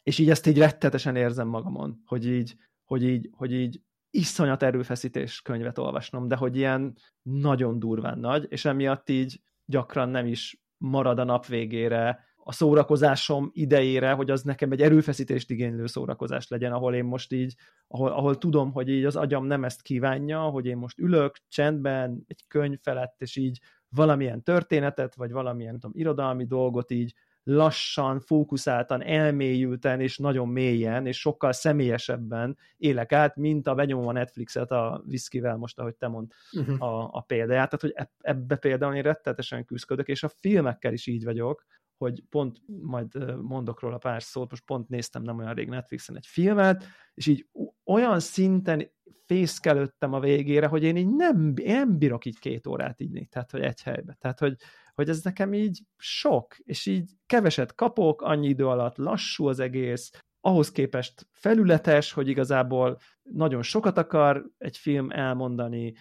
és 0.03 0.19
így 0.19 0.29
ezt 0.29 0.47
így 0.47 0.57
rettetesen 0.57 1.15
érzem 1.15 1.47
magamon, 1.47 2.01
hogy 2.05 2.27
így, 2.27 2.55
hogy 2.85 3.03
így, 3.03 3.29
hogy 3.31 3.53
így 3.53 3.81
iszonyat 4.09 4.63
erőfeszítés 4.63 5.41
könyvet 5.41 5.77
olvasnom, 5.77 6.27
de 6.27 6.35
hogy 6.35 6.55
ilyen 6.55 6.95
nagyon 7.21 7.79
durván 7.79 8.19
nagy, 8.19 8.45
és 8.49 8.65
emiatt 8.65 9.09
így 9.09 9.41
gyakran 9.65 10.09
nem 10.09 10.25
is 10.25 10.61
marad 10.77 11.19
a 11.19 11.23
nap 11.23 11.45
végére 11.45 12.25
a 12.47 12.51
szórakozásom 12.51 13.49
idejére, 13.53 14.11
hogy 14.11 14.29
az 14.29 14.41
nekem 14.41 14.71
egy 14.71 14.81
erőfeszítést 14.81 15.49
igénylő 15.49 15.85
szórakozás 15.85 16.47
legyen, 16.47 16.71
ahol 16.71 16.95
én 16.95 17.03
most 17.03 17.33
így, 17.33 17.55
ahol, 17.87 18.11
ahol 18.11 18.37
tudom, 18.37 18.71
hogy 18.71 18.89
így 18.89 19.05
az 19.05 19.15
agyam 19.15 19.45
nem 19.45 19.63
ezt 19.63 19.81
kívánja, 19.81 20.39
hogy 20.39 20.65
én 20.65 20.77
most 20.77 20.99
ülök 20.99 21.37
csendben 21.47 22.23
egy 22.27 22.43
könyv 22.47 22.79
felett, 22.81 23.21
és 23.21 23.35
így 23.35 23.59
valamilyen 23.89 24.43
történetet, 24.43 25.15
vagy 25.15 25.31
valamilyen 25.31 25.73
tudom, 25.73 25.91
irodalmi 25.95 26.45
dolgot 26.45 26.91
így 26.91 27.13
lassan, 27.43 28.19
fókuszáltan, 28.19 29.03
elmélyülten 29.03 30.01
és 30.01 30.17
nagyon 30.17 30.47
mélyen, 30.47 31.05
és 31.05 31.19
sokkal 31.19 31.51
személyesebben 31.51 32.57
élek 32.77 33.11
át, 33.11 33.35
mint 33.35 33.67
a 33.67 33.75
benyomom 33.75 34.07
a 34.07 34.11
Netflixet 34.11 34.71
a 34.71 35.03
viszkivel, 35.05 35.57
most 35.57 35.79
ahogy 35.79 35.95
te 35.95 36.07
mond 36.07 36.31
uh-huh. 36.51 36.81
a, 36.81 37.09
a 37.11 37.21
példáját. 37.21 37.69
Tehát, 37.69 37.81
hogy 37.81 38.07
ebbe 38.19 38.55
például 38.55 38.95
én 38.95 39.01
rettetesen 39.01 39.65
küzdök, 39.65 40.07
és 40.07 40.23
a 40.23 40.29
filmekkel 40.29 40.93
is 40.93 41.07
így 41.07 41.23
vagyok, 41.23 41.65
hogy 41.97 42.23
pont 42.29 42.61
majd 42.81 43.41
mondok 43.41 43.79
róla 43.79 43.97
pár 43.97 44.23
szót, 44.23 44.49
most 44.49 44.65
pont 44.65 44.89
néztem 44.89 45.21
nem 45.21 45.37
olyan 45.37 45.53
rég 45.53 45.69
Netflixen 45.69 46.15
egy 46.15 46.25
filmet, 46.25 46.85
és 47.13 47.27
így 47.27 47.47
olyan 47.85 48.19
szinten 48.19 48.91
fészkelődtem 49.25 50.13
a 50.13 50.19
végére, 50.19 50.67
hogy 50.67 50.83
én 50.83 50.95
így 50.95 51.15
nem, 51.15 51.53
én 51.57 51.73
nem 51.73 51.97
bírok 51.97 52.25
így 52.25 52.39
két 52.39 52.67
órát 52.67 52.99
így, 52.99 53.27
tehát 53.29 53.51
hogy 53.51 53.61
egy 53.61 53.81
helybe. 53.81 54.17
Tehát, 54.19 54.39
hogy, 54.39 54.55
hogy 54.93 55.09
ez 55.09 55.23
nekem 55.23 55.53
így 55.53 55.81
sok, 55.97 56.57
és 56.57 56.85
így 56.85 57.11
keveset 57.25 57.75
kapok, 57.75 58.21
annyi 58.21 58.47
idő 58.47 58.67
alatt 58.67 58.97
lassú 58.97 59.47
az 59.47 59.59
egész, 59.59 60.11
ahhoz 60.47 60.71
képest 60.71 61.27
felületes, 61.31 62.11
hogy 62.11 62.27
igazából 62.27 62.99
nagyon 63.23 63.61
sokat 63.61 63.97
akar 63.97 64.45
egy 64.57 64.77
film 64.77 65.09
elmondani, 65.11 65.93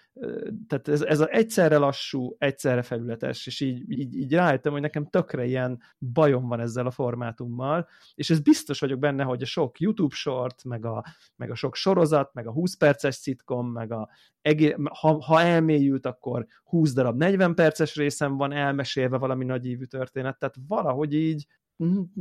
tehát 0.68 0.88
ez, 0.88 1.02
ez 1.02 1.20
a 1.20 1.28
egyszerre 1.28 1.76
lassú, 1.76 2.36
egyszerre 2.38 2.82
felületes, 2.82 3.46
és 3.46 3.60
így, 3.60 3.90
így, 3.90 4.16
így 4.16 4.32
rájöttem, 4.32 4.72
hogy 4.72 4.80
nekem 4.80 5.06
tökre 5.06 5.44
ilyen 5.44 5.82
bajom 6.12 6.48
van 6.48 6.60
ezzel 6.60 6.86
a 6.86 6.90
formátummal, 6.90 7.88
és 8.14 8.30
ez 8.30 8.40
biztos 8.40 8.80
vagyok 8.80 8.98
benne, 8.98 9.22
hogy 9.22 9.42
a 9.42 9.46
sok 9.46 9.80
YouTube 9.80 10.14
short, 10.14 10.64
meg 10.64 10.84
a, 10.84 11.04
meg 11.36 11.50
a 11.50 11.54
sok 11.54 11.74
sorozat, 11.74 12.34
meg 12.34 12.46
a 12.46 12.52
20 12.52 12.76
perces 12.76 13.14
szitkom, 13.14 13.72
meg 13.72 13.92
a 13.92 14.08
ha, 14.90 15.22
ha 15.22 15.40
elmélyült, 15.40 16.06
akkor 16.06 16.46
20 16.64 16.92
darab 16.92 17.16
40 17.16 17.54
perces 17.54 17.96
részem 17.96 18.36
van 18.36 18.52
elmesélve 18.52 19.16
valami 19.16 19.44
nagyívű 19.44 19.84
történet, 19.84 20.38
tehát 20.38 20.56
valahogy 20.66 21.14
így 21.14 21.46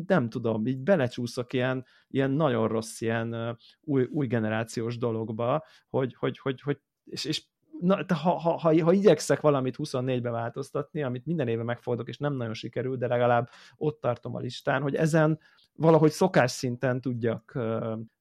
nem 0.08 0.30
tudom, 0.30 0.68
így 0.68 0.80
belecsúszok 0.80 1.54
ilyen, 1.54 1.86
ilyen 2.08 2.32
nagyon 2.32 2.68
rossz, 2.68 3.02
ilyen 3.02 3.58
új, 3.82 4.04
új 4.12 4.28
generációs 4.28 4.98
dologba, 4.98 5.64
hogy, 5.90 6.16
hogy, 6.16 6.40
hogy, 6.40 6.62
hogy 6.62 6.80
és, 7.06 7.26
és 7.26 7.44
na, 7.80 7.96
ha, 8.08 8.30
ha, 8.30 8.58
ha, 8.58 8.84
ha 8.84 8.94
igyekszek 8.94 9.42
valamit 9.42 9.76
24-be 9.78 10.30
változtatni, 10.30 11.04
amit 11.04 11.26
minden 11.26 11.48
éve 11.48 11.64
megfordok, 11.64 12.08
és 12.08 12.18
nem 12.18 12.34
nagyon 12.34 12.54
sikerül, 12.54 12.98
de 12.98 13.08
legalább 13.08 13.50
ott 13.76 14.02
tartom 14.02 14.36
a 14.36 14.40
listán, 14.40 14.82
hogy 14.82 14.96
ezen 14.96 15.40
valahogy 15.76 16.12
szokás 16.12 16.52
szinten 16.52 17.02
tudjak 17.02 17.58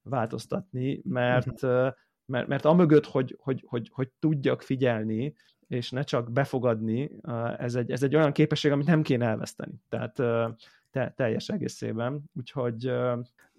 változtatni, 0.03 1.01
mert, 1.03 1.63
uh-huh. 1.63 1.93
mert, 2.25 2.47
mert 2.47 2.65
amögött, 2.65 3.05
hogy, 3.05 3.37
hogy, 3.39 3.63
hogy, 3.67 3.89
hogy 3.93 4.09
tudjak 4.19 4.61
figyelni, 4.61 5.35
és 5.67 5.91
ne 5.91 6.03
csak 6.03 6.31
befogadni, 6.31 7.11
ez 7.57 7.75
egy, 7.75 7.91
ez 7.91 8.03
egy 8.03 8.15
olyan 8.15 8.31
képesség, 8.31 8.71
amit 8.71 8.87
nem 8.87 9.01
kéne 9.01 9.25
elveszteni. 9.25 9.81
Tehát 9.89 10.21
te, 10.95 11.13
teljes 11.15 11.49
egészében. 11.49 12.23
Úgyhogy 12.33 12.91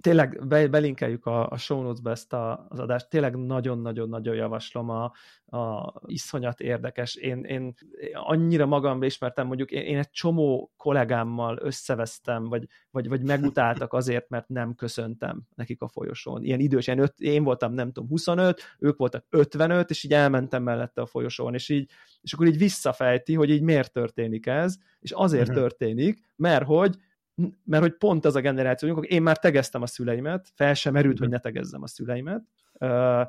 tényleg 0.01 0.47
be, 0.47 0.68
belinkeljük 0.68 1.26
a, 1.26 1.49
a 1.49 1.57
show 1.57 1.82
notes-be 1.82 2.11
ezt 2.11 2.32
a, 2.32 2.66
az 2.68 2.78
adást, 2.78 3.09
tényleg 3.09 3.37
nagyon-nagyon-nagyon 3.37 4.34
javaslom, 4.34 4.91
a, 4.91 5.12
a 5.47 5.93
iszonyat 6.07 6.61
érdekes. 6.61 7.14
Én, 7.14 7.45
én 7.45 7.74
annyira 8.12 8.66
magam 8.66 9.03
ismertem, 9.03 9.47
mondjuk 9.47 9.70
én, 9.70 9.82
én 9.82 9.99
egy 9.99 10.11
csomó 10.11 10.72
kollégámmal 10.76 11.59
összevesztem, 11.61 12.49
vagy, 12.49 12.66
vagy, 12.91 13.09
vagy 13.09 13.22
megutáltak 13.22 13.93
azért, 13.93 14.28
mert 14.28 14.49
nem 14.49 14.74
köszöntem 14.74 15.43
nekik 15.55 15.82
a 15.82 15.89
folyosón. 15.89 16.45
Ilyen 16.45 16.61
idős, 16.61 16.87
én, 16.87 16.99
öt, 16.99 17.18
én 17.18 17.45
voltam 17.45 17.72
nem 17.72 17.93
tudom 17.93 18.09
25, 18.09 18.62
ők 18.78 18.97
voltak 18.97 19.24
55, 19.30 19.91
és 19.91 20.05
így 20.05 20.12
elmentem 20.12 20.62
mellette 20.62 21.01
a 21.01 21.07
folyosón, 21.07 21.55
és 21.55 21.68
így 21.68 21.91
és 22.20 22.32
akkor 22.32 22.47
így 22.47 22.59
visszafejti, 22.59 23.34
hogy 23.34 23.51
így 23.51 23.62
miért 23.62 23.93
történik 23.93 24.47
ez, 24.47 24.76
és 25.01 25.11
azért 25.11 25.49
uh-huh. 25.49 25.62
történik, 25.62 26.20
mert 26.37 26.64
hogy 26.64 26.97
mert 27.64 27.82
hogy 27.82 27.97
pont 27.97 28.24
az 28.24 28.37
a 28.37 28.41
generáció, 28.41 28.89
amikor 28.89 29.12
én 29.12 29.22
már 29.22 29.39
tegeztem 29.39 29.82
a 29.82 29.87
szüleimet, 29.87 30.49
fel 30.55 30.74
sem 30.74 30.93
merült, 30.93 31.18
hogy 31.18 31.28
ne 31.28 31.39
tegezzem 31.39 31.82
a 31.82 31.87
szüleimet, 31.87 32.43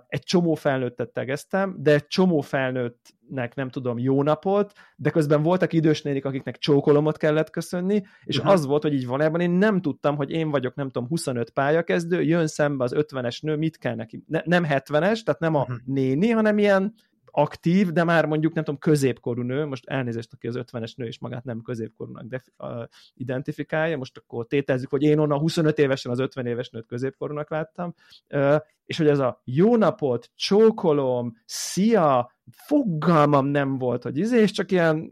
egy 0.07 0.23
csomó 0.23 0.53
felnőttet 0.53 1.09
tegeztem, 1.09 1.75
de 1.79 1.93
egy 1.93 2.07
csomó 2.07 2.41
felnőttnek 2.41 3.55
nem 3.55 3.69
tudom, 3.69 3.97
jó 3.97 4.23
napot, 4.23 4.73
de 4.95 5.09
közben 5.09 5.41
voltak 5.41 5.73
idős 5.73 6.01
nénik, 6.01 6.25
akiknek 6.25 6.57
csókolomot 6.57 7.17
kellett 7.17 7.49
köszönni, 7.49 8.03
és 8.23 8.37
uh-huh. 8.37 8.53
az 8.53 8.65
volt, 8.65 8.81
hogy 8.81 8.93
így 8.93 9.07
ebben, 9.09 9.41
én 9.41 9.51
nem 9.51 9.81
tudtam, 9.81 10.15
hogy 10.15 10.31
én 10.31 10.49
vagyok, 10.49 10.75
nem 10.75 10.89
tudom, 10.89 11.07
25 11.07 11.49
pályakezdő, 11.49 12.21
jön 12.21 12.47
szembe 12.47 12.83
az 12.83 12.93
50-es 12.95 13.41
nő, 13.41 13.55
mit 13.55 13.77
kell 13.77 13.95
neki? 13.95 14.23
Ne, 14.27 14.41
nem 14.45 14.63
70-es, 14.69 15.23
tehát 15.23 15.39
nem 15.39 15.55
a 15.55 15.61
uh-huh. 15.61 15.77
néni, 15.85 16.29
hanem 16.29 16.57
ilyen 16.57 16.93
aktív, 17.37 17.91
de 17.91 18.03
már 18.03 18.25
mondjuk 18.25 18.53
nem 18.53 18.63
tudom, 18.63 18.79
középkorú 18.79 19.41
nő, 19.41 19.65
most 19.65 19.85
elnézést, 19.85 20.33
aki 20.33 20.47
az 20.47 20.55
50-es 20.57 20.95
nő 20.95 21.05
és 21.05 21.19
magát 21.19 21.43
nem 21.43 21.61
középkorúnak 21.61 22.23
def- 22.23 22.53
uh, 22.57 22.83
identifikálja, 23.13 23.97
most 23.97 24.17
akkor 24.17 24.47
tétezzük, 24.47 24.89
hogy 24.89 25.03
én 25.03 25.19
onnan 25.19 25.39
25 25.39 25.77
évesen 25.77 26.11
az 26.11 26.19
50 26.19 26.45
éves 26.45 26.69
nőt 26.69 26.85
középkorúnak 26.85 27.49
láttam, 27.49 27.93
uh, 28.29 28.55
és 28.85 28.97
hogy 28.97 29.07
ez 29.07 29.19
a 29.19 29.41
jó 29.43 29.75
napot, 29.75 30.31
csókolom, 30.35 31.37
szia, 31.45 32.36
fogalmam 32.51 33.45
nem 33.45 33.77
volt, 33.77 34.03
hogy 34.03 34.17
izé, 34.17 34.41
és 34.41 34.51
csak 34.51 34.71
ilyen 34.71 35.11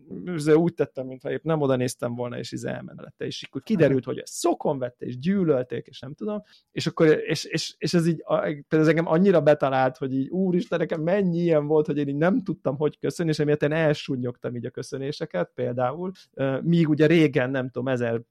úgy 0.55 0.73
tettem, 0.73 1.05
mintha 1.05 1.31
épp 1.31 1.43
nem 1.43 1.61
oda 1.61 1.75
néztem 1.75 2.15
volna, 2.15 2.37
és 2.37 2.51
izé 2.51 2.69
elmenelette, 2.69 3.25
és 3.25 3.43
akkor 3.47 3.61
kiderült, 3.63 4.05
hogy 4.05 4.17
ezt 4.17 4.33
szokon 4.33 4.79
vette, 4.79 5.05
és 5.05 5.17
gyűlölték, 5.17 5.87
és 5.87 5.99
nem 5.99 6.13
tudom, 6.13 6.43
és 6.71 6.87
akkor, 6.87 7.07
és, 7.07 7.43
és, 7.43 7.75
és 7.77 7.93
ez 7.93 8.07
így, 8.07 8.23
ez 8.67 8.87
engem 8.87 9.07
annyira 9.07 9.41
betalált, 9.41 9.97
hogy 9.97 10.13
így, 10.13 10.29
úristen, 10.29 10.79
nekem 10.79 11.01
mennyi 11.01 11.39
ilyen 11.39 11.67
volt, 11.67 11.85
hogy 11.85 11.97
én 11.97 12.07
így 12.07 12.15
nem 12.15 12.43
tudtam, 12.43 12.77
hogy 12.77 12.99
köszönni, 12.99 13.29
és 13.29 13.39
emiatt 13.39 13.63
én 13.63 13.71
elsúnyogtam 13.71 14.55
így 14.55 14.65
a 14.65 14.69
köszönéseket, 14.69 15.51
például, 15.53 16.11
míg 16.61 16.89
ugye 16.89 17.05
régen, 17.05 17.49
nem 17.49 17.69
tudom, 17.69 17.87
1000 17.87 18.21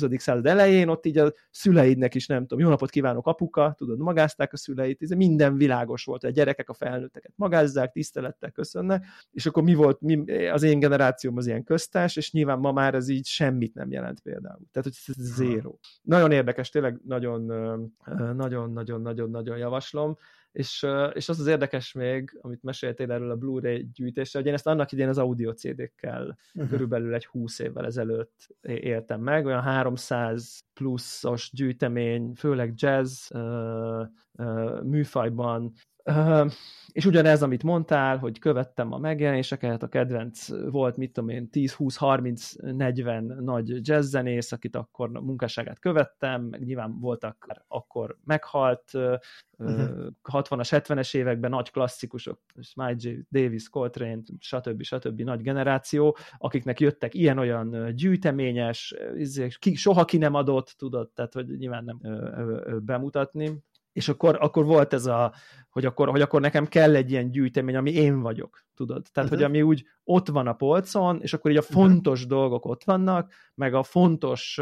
20. 0.00 0.04
század 0.16 0.46
elején, 0.46 0.88
ott 0.88 1.06
így 1.06 1.18
a 1.18 1.32
szüleidnek 1.50 2.14
is 2.14 2.26
nem 2.26 2.40
tudom, 2.40 2.58
jó 2.58 2.68
napot 2.68 2.90
kívánok 2.90 3.26
apuka, 3.26 3.74
tudod, 3.76 3.98
magázták 3.98 4.52
a 4.52 4.56
szüleit, 4.56 5.02
ez 5.02 5.10
minden 5.10 5.56
világos 5.56 6.04
volt, 6.04 6.24
a 6.24 6.30
gyerekek 6.30 6.68
a 6.68 6.74
felnőtteket 6.74 7.32
magázzák, 7.36 7.92
tisztelettel 7.92 8.50
köszönnek, 8.54 9.04
és 9.30 9.46
akkor 9.46 9.62
mi 9.62 9.74
volt, 9.74 10.00
mi, 10.00 10.46
az 10.48 10.62
én 10.62 10.78
generációm 10.78 11.36
az 11.36 11.46
ilyen 11.46 11.64
köztás, 11.64 12.16
és 12.16 12.32
nyilván 12.32 12.58
ma 12.58 12.72
már 12.72 12.94
ez 12.94 13.08
így 13.08 13.26
semmit 13.26 13.74
nem 13.74 13.90
jelent 13.90 14.20
például. 14.20 14.60
Tehát, 14.72 14.88
hogy 14.88 15.14
ez 15.16 15.34
zéro. 15.34 15.76
Nagyon 16.02 16.32
érdekes, 16.32 16.70
tényleg 16.70 17.00
nagyon, 17.04 17.42
nagyon, 18.36 18.72
nagyon, 18.72 19.00
nagyon, 19.00 19.30
nagyon 19.30 19.56
javaslom 19.56 20.16
és, 20.54 20.86
és 21.12 21.28
az 21.28 21.40
az 21.40 21.46
érdekes 21.46 21.92
még, 21.92 22.38
amit 22.40 22.62
meséltél 22.62 23.12
erről 23.12 23.30
a 23.30 23.36
Blu-ray 23.36 23.88
gyűjtésre, 23.94 24.38
hogy 24.38 24.48
én 24.48 24.54
ezt 24.54 24.66
annak 24.66 24.92
idén 24.92 25.08
az 25.08 25.18
audio 25.18 25.52
CD-kkel 25.52 26.38
uh-huh. 26.54 26.70
körülbelül 26.70 27.14
egy 27.14 27.26
20 27.26 27.58
évvel 27.58 27.84
ezelőtt 27.84 28.56
éltem 28.62 29.20
meg, 29.20 29.46
olyan 29.46 29.62
300 29.62 30.64
pluszos 30.74 31.50
gyűjtemény, 31.52 32.32
főleg 32.34 32.72
jazz 32.76 33.30
uh, 33.30 34.06
uh, 34.32 34.82
műfajban, 34.82 35.72
és 36.92 37.06
ugyanez, 37.06 37.42
amit 37.42 37.62
mondtál, 37.62 38.18
hogy 38.18 38.38
követtem 38.38 38.92
a 38.92 38.98
megjelenéseket, 38.98 39.82
a 39.82 39.88
kedvenc 39.88 40.48
volt, 40.70 40.96
mit 40.96 41.12
tudom 41.12 41.30
én, 41.30 41.50
10, 41.50 41.72
20, 41.72 41.96
30, 41.96 42.52
40 42.60 43.24
nagy 43.24 43.88
jazzzenész, 43.88 44.52
akit 44.52 44.76
akkor 44.76 45.10
munkásságát 45.10 45.78
követtem, 45.78 46.42
meg 46.42 46.64
nyilván 46.64 46.98
voltak 47.00 47.62
akkor 47.68 48.16
meghalt, 48.24 48.90
uh-huh. 48.94 50.06
60-as, 50.32 50.68
70-es 50.70 51.14
években 51.14 51.50
nagy 51.50 51.70
klasszikusok, 51.70 52.40
Smiley 52.60 52.96
J. 52.98 53.08
Davis, 53.30 53.68
Coltrane, 53.68 54.22
stb. 54.38 54.82
stb. 54.82 55.20
nagy 55.20 55.42
generáció, 55.42 56.16
akiknek 56.38 56.80
jöttek 56.80 57.14
ilyen-olyan 57.14 57.94
gyűjteményes, 57.94 58.94
izé, 59.16 59.48
soha 59.74 60.04
ki 60.04 60.16
nem 60.16 60.34
adott, 60.34 60.74
tudod, 60.78 61.10
tehát 61.14 61.32
hogy 61.34 61.56
nyilván 61.56 61.84
nem 61.84 62.00
bemutatni, 62.84 63.62
és 63.94 64.08
akkor, 64.08 64.36
akkor 64.40 64.64
volt 64.64 64.92
ez 64.92 65.06
a, 65.06 65.34
hogy 65.70 65.84
akkor, 65.84 66.08
hogy 66.08 66.20
akkor 66.20 66.40
nekem 66.40 66.66
kell 66.66 66.94
egy 66.94 67.10
ilyen 67.10 67.30
gyűjtemény, 67.30 67.76
ami 67.76 67.92
én 67.92 68.20
vagyok, 68.20 68.64
tudod? 68.74 69.06
Tehát, 69.12 69.30
uh-huh. 69.30 69.44
hogy 69.44 69.54
ami 69.54 69.62
úgy 69.62 69.84
ott 70.04 70.28
van 70.28 70.46
a 70.46 70.52
polcon, 70.52 71.20
és 71.20 71.32
akkor 71.32 71.50
így 71.50 71.56
a 71.56 71.64
mhm. 71.68 71.72
fontos 71.72 72.24
uh-huh. 72.24 72.38
dolgok 72.38 72.64
ott 72.64 72.84
vannak, 72.84 73.32
meg 73.54 73.74
a 73.74 73.82
fontos, 73.82 74.60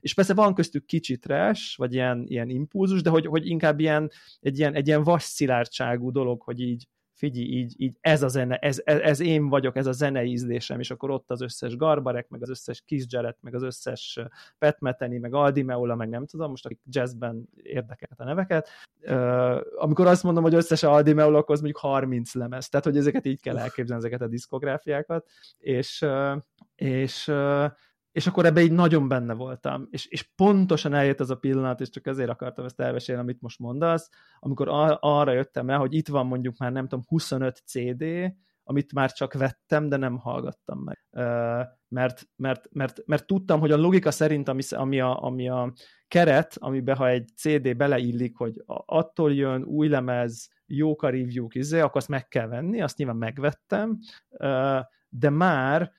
és 0.00 0.14
persze 0.14 0.34
van 0.34 0.54
köztük 0.54 0.84
kicsit 0.84 1.20
trash, 1.20 1.78
vagy 1.78 1.94
ilyen, 1.94 2.24
ilyen 2.26 2.48
impulzus, 2.48 3.02
de 3.02 3.10
hogy, 3.10 3.26
hogy 3.26 3.46
inkább 3.46 3.80
ilyen, 3.80 4.10
egy 4.40 4.58
ilyen, 4.58 4.74
egy 4.74 4.86
ilyen 4.86 5.02
vasszilárdságú 5.02 6.10
dolog, 6.10 6.42
hogy 6.42 6.60
így, 6.60 6.88
figyelj, 7.16 7.46
így, 7.46 7.74
így 7.76 7.96
ez 8.00 8.22
a 8.22 8.28
zene, 8.28 8.56
ez, 8.56 8.80
ez, 8.84 8.98
ez 8.98 9.20
én 9.20 9.48
vagyok, 9.48 9.76
ez 9.76 9.86
a 9.86 9.92
zene 9.92 10.24
ízlésem, 10.24 10.80
és 10.80 10.90
akkor 10.90 11.10
ott 11.10 11.30
az 11.30 11.40
összes 11.40 11.76
Garbarek, 11.76 12.28
meg 12.28 12.42
az 12.42 12.50
összes 12.50 12.82
Kiss 12.86 13.04
Jarrett, 13.08 13.38
meg 13.40 13.54
az 13.54 13.62
összes 13.62 14.20
Pat 14.58 14.80
Metheny, 14.80 15.20
meg 15.20 15.34
Aldi 15.34 15.62
Meola, 15.62 15.94
meg 15.94 16.08
nem 16.08 16.26
tudom, 16.26 16.50
most 16.50 16.64
akik 16.64 16.80
jazzben 16.90 17.48
érdekelt 17.62 18.20
a 18.20 18.24
neveket. 18.24 18.68
Uh, 19.02 19.60
amikor 19.76 20.06
azt 20.06 20.22
mondom, 20.22 20.42
hogy 20.42 20.54
összes 20.54 20.82
Aldi 20.82 21.12
Meola, 21.12 21.38
akkor 21.38 21.54
az 21.54 21.60
mondjuk 21.60 21.82
30 21.82 22.34
lemez, 22.34 22.68
tehát 22.68 22.86
hogy 22.86 22.96
ezeket 22.96 23.26
így 23.26 23.40
kell 23.40 23.58
elképzelni, 23.58 24.04
ezeket 24.04 24.26
a 24.26 24.30
diszkográfiákat, 24.30 25.26
és, 25.58 26.02
uh, 26.02 26.36
és 26.74 27.28
uh, 27.28 27.70
és 28.16 28.26
akkor 28.26 28.46
ebbe 28.46 28.60
így 28.60 28.72
nagyon 28.72 29.08
benne 29.08 29.34
voltam, 29.34 29.88
és, 29.90 30.06
és 30.06 30.22
pontosan 30.22 30.94
eljött 30.94 31.20
ez 31.20 31.30
a 31.30 31.36
pillanat, 31.36 31.80
és 31.80 31.90
csak 31.90 32.06
ezért 32.06 32.30
akartam 32.30 32.64
ezt 32.64 32.80
elmesélni, 32.80 33.20
amit 33.20 33.40
most 33.40 33.58
mondasz, 33.58 34.10
amikor 34.38 34.68
ar- 34.68 34.98
arra 35.00 35.32
jöttem 35.32 35.68
rá, 35.68 35.76
hogy 35.76 35.94
itt 35.94 36.08
van 36.08 36.26
mondjuk 36.26 36.56
már 36.58 36.72
nem 36.72 36.88
tudom 36.88 37.04
25 37.08 37.62
CD, 37.66 38.04
amit 38.62 38.92
már 38.92 39.12
csak 39.12 39.32
vettem, 39.32 39.88
de 39.88 39.96
nem 39.96 40.18
hallgattam 40.18 40.78
meg. 40.78 41.04
Mert, 41.88 42.28
mert, 42.36 42.68
mert, 42.70 43.06
mert 43.06 43.26
tudtam, 43.26 43.60
hogy 43.60 43.70
a 43.70 43.76
logika 43.76 44.10
szerint, 44.10 44.48
ami, 44.48 44.62
ami, 44.70 45.00
a, 45.00 45.22
ami 45.22 45.48
a 45.48 45.72
keret, 46.08 46.56
amiben 46.58 46.96
ha 46.96 47.08
egy 47.08 47.28
CD 47.36 47.76
beleillik, 47.76 48.36
hogy 48.36 48.62
attól 48.66 49.34
jön 49.34 49.62
új 49.62 49.88
lemez, 49.88 50.48
jók 50.66 51.02
a 51.02 51.10
review 51.10 51.46
izé, 51.50 51.80
akkor 51.80 51.96
azt 51.96 52.08
meg 52.08 52.28
kell 52.28 52.46
venni, 52.46 52.82
azt 52.82 52.96
nyilván 52.96 53.16
megvettem, 53.16 53.98
de 55.08 55.30
már 55.30 55.92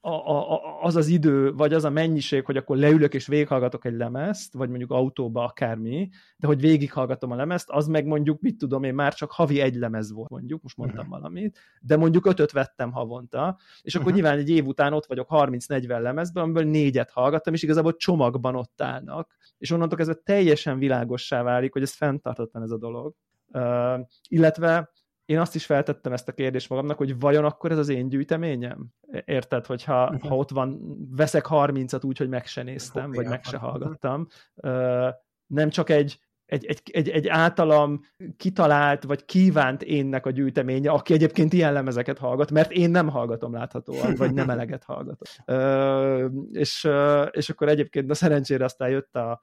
a, 0.00 0.10
a, 0.10 0.82
az 0.82 0.96
az 0.96 1.06
idő, 1.06 1.52
vagy 1.52 1.72
az 1.72 1.84
a 1.84 1.90
mennyiség, 1.90 2.44
hogy 2.44 2.56
akkor 2.56 2.76
leülök 2.76 3.14
és 3.14 3.26
végighallgatok 3.26 3.84
egy 3.84 3.96
lemezt, 3.96 4.54
vagy 4.54 4.68
mondjuk 4.68 4.90
autóba 4.90 5.44
akármi, 5.44 6.08
de 6.36 6.46
hogy 6.46 6.60
végighallgatom 6.60 7.30
a 7.30 7.34
lemezt, 7.34 7.70
az 7.70 7.86
meg 7.86 8.06
mondjuk, 8.06 8.40
mit 8.40 8.58
tudom 8.58 8.82
én, 8.82 8.94
már 8.94 9.14
csak 9.14 9.30
havi 9.30 9.60
egy 9.60 9.74
lemez 9.74 10.12
volt 10.12 10.30
mondjuk, 10.30 10.62
most 10.62 10.76
mondtam 10.76 11.06
uh-huh. 11.06 11.20
valamit, 11.20 11.58
de 11.80 11.96
mondjuk 11.96 12.26
ötöt 12.26 12.52
vettem 12.52 12.92
havonta, 12.92 13.58
és 13.82 13.94
akkor 13.94 14.06
uh-huh. 14.06 14.22
nyilván 14.22 14.38
egy 14.38 14.50
év 14.50 14.66
után 14.66 14.92
ott 14.92 15.06
vagyok 15.06 15.26
30-40 15.30 16.00
lemezben, 16.00 16.42
amiből 16.42 16.64
négyet 16.64 17.10
hallgattam, 17.10 17.54
és 17.54 17.62
igazából 17.62 17.96
csomagban 17.96 18.56
ott 18.56 18.82
állnak, 18.82 19.36
és 19.58 19.70
onnantól 19.70 19.96
kezdve 19.96 20.20
teljesen 20.24 20.78
világossá 20.78 21.42
válik, 21.42 21.72
hogy 21.72 21.82
ez 21.82 21.94
fenntartatlan 21.94 22.62
ez 22.62 22.70
a 22.70 22.78
dolog. 22.78 23.14
Uh, 23.52 24.00
illetve 24.28 24.90
én 25.28 25.38
azt 25.38 25.54
is 25.54 25.66
feltettem 25.66 26.12
ezt 26.12 26.28
a 26.28 26.32
kérdést 26.32 26.68
magamnak, 26.68 26.96
hogy 26.96 27.18
vajon 27.18 27.44
akkor 27.44 27.70
ez 27.70 27.78
az 27.78 27.88
én 27.88 28.08
gyűjteményem? 28.08 28.86
Érted, 29.24 29.66
hogyha 29.66 30.04
uh-huh. 30.04 30.28
ha 30.28 30.36
ott 30.36 30.50
van, 30.50 30.96
veszek 31.16 31.46
30-at 31.48 32.04
úgy, 32.04 32.18
hogy 32.18 32.28
meg 32.28 32.46
se 32.46 32.62
néztem, 32.62 33.12
vagy 33.12 33.26
meg 33.26 33.44
se 33.44 33.56
hallgattam. 33.56 34.26
Uh, 34.54 35.08
nem 35.46 35.70
csak 35.70 35.90
egy, 35.90 36.18
egy, 36.44 36.64
egy, 36.66 36.80
egy, 36.92 37.08
egy 37.08 37.28
általam 37.28 38.00
kitalált, 38.36 39.04
vagy 39.04 39.24
kívánt 39.24 39.82
énnek 39.82 40.26
a 40.26 40.30
gyűjteménye, 40.30 40.90
aki 40.90 41.12
egyébként 41.12 41.52
ilyen 41.52 41.72
lemezeket 41.72 42.18
hallgat, 42.18 42.50
mert 42.50 42.70
én 42.70 42.90
nem 42.90 43.08
hallgatom 43.08 43.52
láthatóan, 43.52 44.14
vagy 44.14 44.32
nem 44.32 44.50
eleget 44.50 44.84
hallgatom. 44.84 45.28
Uh, 45.46 46.30
és, 46.62 46.88
és 47.30 47.50
akkor 47.50 47.68
egyébként, 47.68 48.06
na 48.06 48.14
szerencsére 48.14 48.64
aztán 48.64 48.88
jött 48.88 49.16
a 49.16 49.42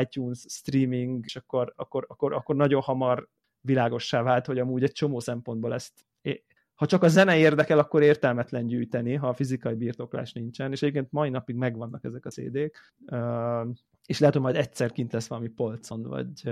iTunes 0.00 0.44
streaming, 0.48 1.24
és 1.24 1.36
akkor, 1.36 1.72
akkor, 1.76 2.04
akkor, 2.08 2.32
akkor 2.32 2.56
nagyon 2.56 2.80
hamar 2.80 3.28
világossá 3.66 4.22
vált, 4.22 4.46
hogy 4.46 4.58
amúgy 4.58 4.82
egy 4.82 4.92
csomó 4.92 5.20
szempontból 5.20 5.74
ezt 5.74 5.92
ha 6.76 6.86
csak 6.86 7.02
a 7.02 7.08
zene 7.08 7.36
érdekel, 7.36 7.78
akkor 7.78 8.02
értelmetlen 8.02 8.66
gyűjteni, 8.66 9.14
ha 9.14 9.28
a 9.28 9.34
fizikai 9.34 9.74
birtoklás 9.74 10.32
nincsen, 10.32 10.72
és 10.72 10.82
egyébként 10.82 11.12
mai 11.12 11.30
napig 11.30 11.56
megvannak 11.56 12.04
ezek 12.04 12.26
a 12.26 12.30
CD-k, 12.30 12.94
és 14.06 14.18
lehet, 14.18 14.34
hogy 14.34 14.44
majd 14.44 14.56
egyszer 14.56 14.92
kint 14.92 15.12
lesz 15.12 15.26
valami 15.26 15.48
polcon, 15.48 16.02
vagy, 16.02 16.42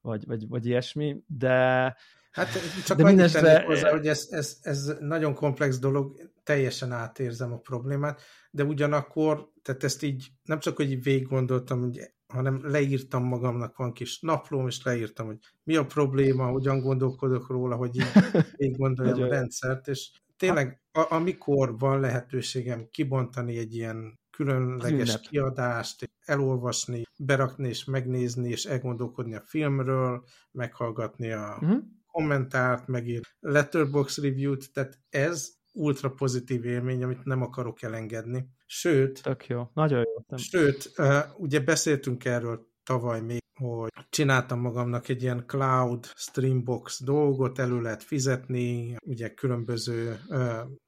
vagy, 0.00 0.26
vagy, 0.26 0.48
vagy 0.48 0.66
ilyesmi, 0.66 1.22
de 1.26 1.96
Hát 2.30 2.48
csak 2.84 2.96
de 2.96 3.04
mindestre... 3.04 3.62
hozzá, 3.62 3.90
hogy 3.90 4.06
ez, 4.06 4.26
ez, 4.30 4.58
ez 4.62 4.96
nagyon 5.00 5.34
komplex 5.34 5.78
dolog, 5.78 6.30
teljesen 6.42 6.92
átérzem 6.92 7.52
a 7.52 7.58
problémát, 7.58 8.20
de 8.50 8.64
ugyanakkor, 8.64 9.50
tehát 9.62 9.84
ezt 9.84 10.02
így 10.02 10.30
nem 10.42 10.58
csak, 10.58 10.76
hogy 10.76 10.90
így 10.90 11.02
végig 11.02 11.26
gondoltam, 11.26 11.80
hogy 11.80 12.13
hanem 12.34 12.60
leírtam 12.62 13.24
magamnak, 13.24 13.76
van 13.76 13.92
kis 13.92 14.20
naplóm, 14.20 14.66
és 14.66 14.82
leírtam, 14.82 15.26
hogy 15.26 15.38
mi 15.62 15.76
a 15.76 15.86
probléma, 15.86 16.46
hogyan 16.46 16.80
gondolkodok 16.80 17.48
róla, 17.48 17.76
hogy 17.76 17.96
így 17.96 18.12
végig 18.56 18.76
gondoljam 18.76 19.22
a 19.22 19.26
rendszert, 19.26 19.88
és 19.88 20.10
tényleg 20.36 20.80
a, 20.92 21.14
amikor 21.14 21.78
van 21.78 22.00
lehetőségem 22.00 22.88
kibontani 22.90 23.58
egy 23.58 23.74
ilyen 23.74 24.18
különleges 24.30 25.20
kiadást, 25.20 26.10
elolvasni, 26.24 27.02
berakni 27.18 27.68
és 27.68 27.84
megnézni, 27.84 28.48
és 28.50 28.64
elgondolkodni 28.64 29.34
a 29.34 29.42
filmről, 29.44 30.24
meghallgatni 30.50 31.32
a 31.32 31.58
uh-huh. 31.60 31.82
kommentárt, 32.06 32.86
megír 32.86 33.20
letterbox 33.40 34.18
review-t, 34.18 34.72
tehát 34.72 34.98
ez 35.10 35.52
ultra 35.72 36.10
pozitív 36.10 36.64
élmény, 36.64 37.02
amit 37.02 37.24
nem 37.24 37.42
akarok 37.42 37.82
elengedni. 37.82 38.48
Sőt, 38.66 39.22
Tök 39.22 39.46
jó, 39.46 39.70
nagyon 39.74 39.98
jó. 39.98 40.36
Sőt, 40.36 40.92
ugye 41.36 41.60
beszéltünk 41.60 42.24
erről 42.24 42.66
tavaly 42.82 43.20
még, 43.20 43.42
hogy 43.60 43.90
csináltam 44.10 44.60
magamnak 44.60 45.08
egy 45.08 45.22
ilyen 45.22 45.44
cloud 45.46 46.06
streambox 46.14 47.02
dolgot, 47.02 47.58
elő 47.58 47.80
lehet 47.80 48.02
fizetni, 48.02 48.96
ugye 49.04 49.34
különböző 49.34 50.20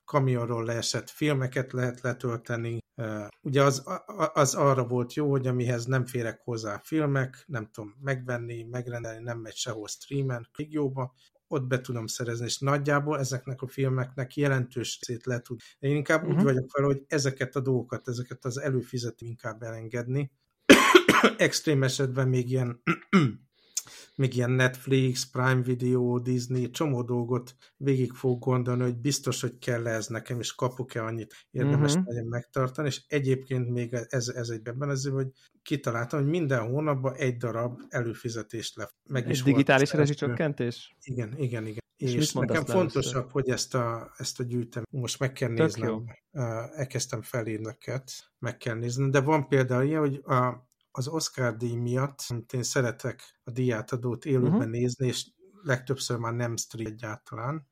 kamionról 0.05 0.65
leesett 0.65 1.11
filmeket 1.11 1.73
lehet 1.73 2.01
letölteni. 2.01 2.79
Ugye 3.43 3.63
az, 3.63 3.83
az 4.33 4.55
arra 4.55 4.87
volt 4.87 5.15
jó, 5.15 5.31
hogy 5.31 5.47
amihez 5.47 5.85
nem 5.85 6.07
férek 6.07 6.41
hozzá 6.45 6.81
filmek, 6.85 7.45
nem 7.47 7.69
tudom 7.73 7.95
megvenni, 8.01 8.63
megrendelni, 8.63 9.23
nem 9.23 9.39
megy 9.39 9.55
sehol 9.55 9.87
streamen, 9.87 10.49
jóba, 10.57 11.15
ott 11.49 11.67
be 11.67 11.81
tudom 11.81 12.07
szerezni, 12.07 12.45
és 12.45 12.59
nagyjából 12.59 13.19
ezeknek 13.19 13.63
a 13.63 13.67
filmeknek 13.67 14.37
jelentős 14.37 14.99
részét 15.07 15.27
le 15.27 15.41
tud. 15.41 15.61
Én 15.79 15.97
inkább 15.97 16.21
uh-huh. 16.21 16.37
úgy 16.37 16.45
mhm. 16.45 16.53
vagyok 16.53 16.71
fel, 16.71 16.85
hogy 16.85 17.05
ezeket 17.09 17.57
a 17.57 17.61
dolgokat, 17.61 18.09
ezeket 18.09 18.45
az 18.45 18.61
előfizető 18.61 19.27
inkább 19.27 19.63
elengedni. 19.63 20.31
Extrém 21.37 21.83
esetben 21.83 22.29
még 22.29 22.51
ilyen 22.51 22.83
még 24.15 24.37
ilyen 24.37 24.51
Netflix, 24.51 25.31
Prime 25.31 25.63
Video, 25.63 26.19
Disney, 26.19 26.71
csomó 26.71 27.03
dolgot 27.03 27.57
végig 27.77 28.13
fog 28.13 28.39
gondolni, 28.39 28.83
hogy 28.83 28.97
biztos, 28.97 29.41
hogy 29.41 29.59
kell 29.59 29.87
-e 29.87 29.91
ez 29.91 30.07
nekem, 30.07 30.41
és 30.41 30.55
kapok-e 30.55 31.05
annyit 31.05 31.35
érdemes 31.51 31.93
uh-huh. 31.93 32.07
legyen 32.07 32.27
megtartani, 32.27 32.89
és 32.89 33.03
egyébként 33.07 33.71
még 33.71 33.93
ez, 34.09 34.29
ez 34.29 34.49
egy 34.49 34.61
ebben 34.65 34.89
az, 34.89 35.07
hogy 35.07 35.29
kitaláltam, 35.63 36.21
hogy 36.21 36.29
minden 36.29 36.69
hónapban 36.69 37.15
egy 37.15 37.37
darab 37.37 37.81
előfizetést 37.89 38.77
le. 38.77 38.91
Meg 39.09 39.29
is 39.29 39.43
digitális 39.43 39.93
rezsicsökkentés? 39.93 40.97
Igen, 41.01 41.39
igen, 41.39 41.67
igen. 41.67 41.85
És, 41.97 42.15
és 42.15 42.33
nekem 42.33 42.65
fontosabb, 42.65 43.15
először? 43.15 43.33
hogy 43.33 43.49
ezt 43.49 43.75
a, 43.75 44.13
ezt 44.17 44.41
a 44.41 44.43
gyűjtem, 44.43 44.83
most 44.91 45.19
meg 45.19 45.33
kell 45.33 45.51
néznem, 45.51 46.05
elkezdtem 46.75 47.23
felírni 47.23 47.77
meg 48.39 48.57
kell 48.57 48.75
nézni, 48.75 49.11
de 49.11 49.21
van 49.21 49.49
például 49.49 49.85
ilyen, 49.85 50.01
hogy 50.01 50.23
a, 50.25 50.69
az 50.97 51.09
Oscar 51.09 51.57
díj 51.57 51.77
miatt, 51.77 52.25
amit 52.29 52.53
én 52.53 52.63
szeretek 52.63 53.41
a 53.45 53.51
díjátadót 53.51 54.25
élőben 54.25 54.53
uh-huh. 54.53 54.71
nézni, 54.71 55.07
és 55.07 55.31
legtöbbször 55.63 56.19
már 56.19 56.33
nem 56.35 56.57
stream 56.57 56.93
egyáltalán, 56.93 57.67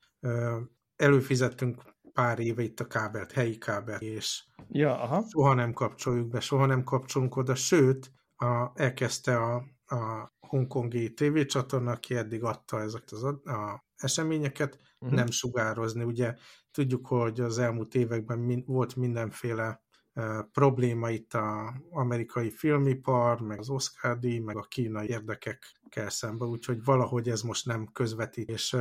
előfizettünk 0.96 1.82
pár 2.12 2.38
éve 2.38 2.62
itt 2.62 2.80
a 2.80 2.86
kábelt, 2.86 3.32
helyi 3.32 3.58
kábelt, 3.58 4.02
és 4.02 4.44
ja, 4.68 5.02
aha. 5.02 5.24
soha 5.28 5.54
nem 5.54 5.72
kapcsoljuk 5.72 6.28
be, 6.28 6.40
soha 6.40 6.66
nem 6.66 6.84
kapcsolunk 6.84 7.36
oda, 7.36 7.54
sőt, 7.54 8.12
a, 8.36 8.70
elkezdte 8.74 9.36
a, 9.36 9.54
a 9.86 10.32
hongkongi 10.40 11.14
tévécsatorna, 11.14 11.90
aki 11.90 12.14
eddig 12.14 12.42
adta 12.42 12.80
ezeket 12.80 13.10
az 13.10 13.24
a 13.24 13.84
eseményeket, 13.96 14.78
uh-huh. 14.98 15.18
nem 15.18 15.26
sugározni. 15.30 16.02
Ugye 16.02 16.34
tudjuk, 16.70 17.06
hogy 17.06 17.40
az 17.40 17.58
elmúlt 17.58 17.94
években 17.94 18.38
min, 18.38 18.64
volt 18.66 18.96
mindenféle 18.96 19.83
probléma 20.52 21.10
itt 21.10 21.34
az 21.34 21.68
amerikai 21.90 22.50
filmipar, 22.50 23.40
meg 23.40 23.58
az 23.58 23.68
Oscar 23.68 24.18
meg 24.44 24.56
a 24.56 24.66
kínai 24.68 25.08
érdekekkel 25.08 26.10
szemben, 26.10 26.48
úgyhogy 26.48 26.84
valahogy 26.84 27.28
ez 27.28 27.42
most 27.42 27.66
nem 27.66 27.88
közvetít, 27.92 28.48
és 28.48 28.76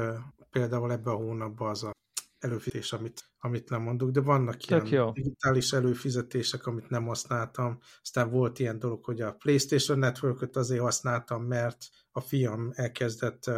például 0.50 0.92
ebben 0.92 1.14
a 1.14 1.18
hónapban 1.18 1.70
az 1.70 1.84
a 1.84 1.92
előfizetés, 2.40 2.94
amit, 2.94 3.30
amit 3.40 3.70
nem 3.70 3.82
mondok, 3.82 4.10
de 4.10 4.22
vannak 4.22 4.58
Tök 4.58 4.92
ilyen 4.92 5.04
jó. 5.04 5.12
digitális 5.12 5.72
előfizetések, 5.72 6.66
amit 6.66 6.90
nem 6.90 7.06
használtam. 7.06 7.80
Aztán 8.02 8.30
volt 8.30 8.60
ilyen 8.60 8.80
dolog, 8.80 9.06
hogy 9.06 9.22
a 9.22 9.32
PlayStation 9.32 10.00
Network-öt 10.00 10.56
azért 10.56 10.82
használtam, 10.82 11.44
mert 11.44 11.78
a 12.12 12.20
fiam 12.20 12.72
elkezdett 12.74 13.52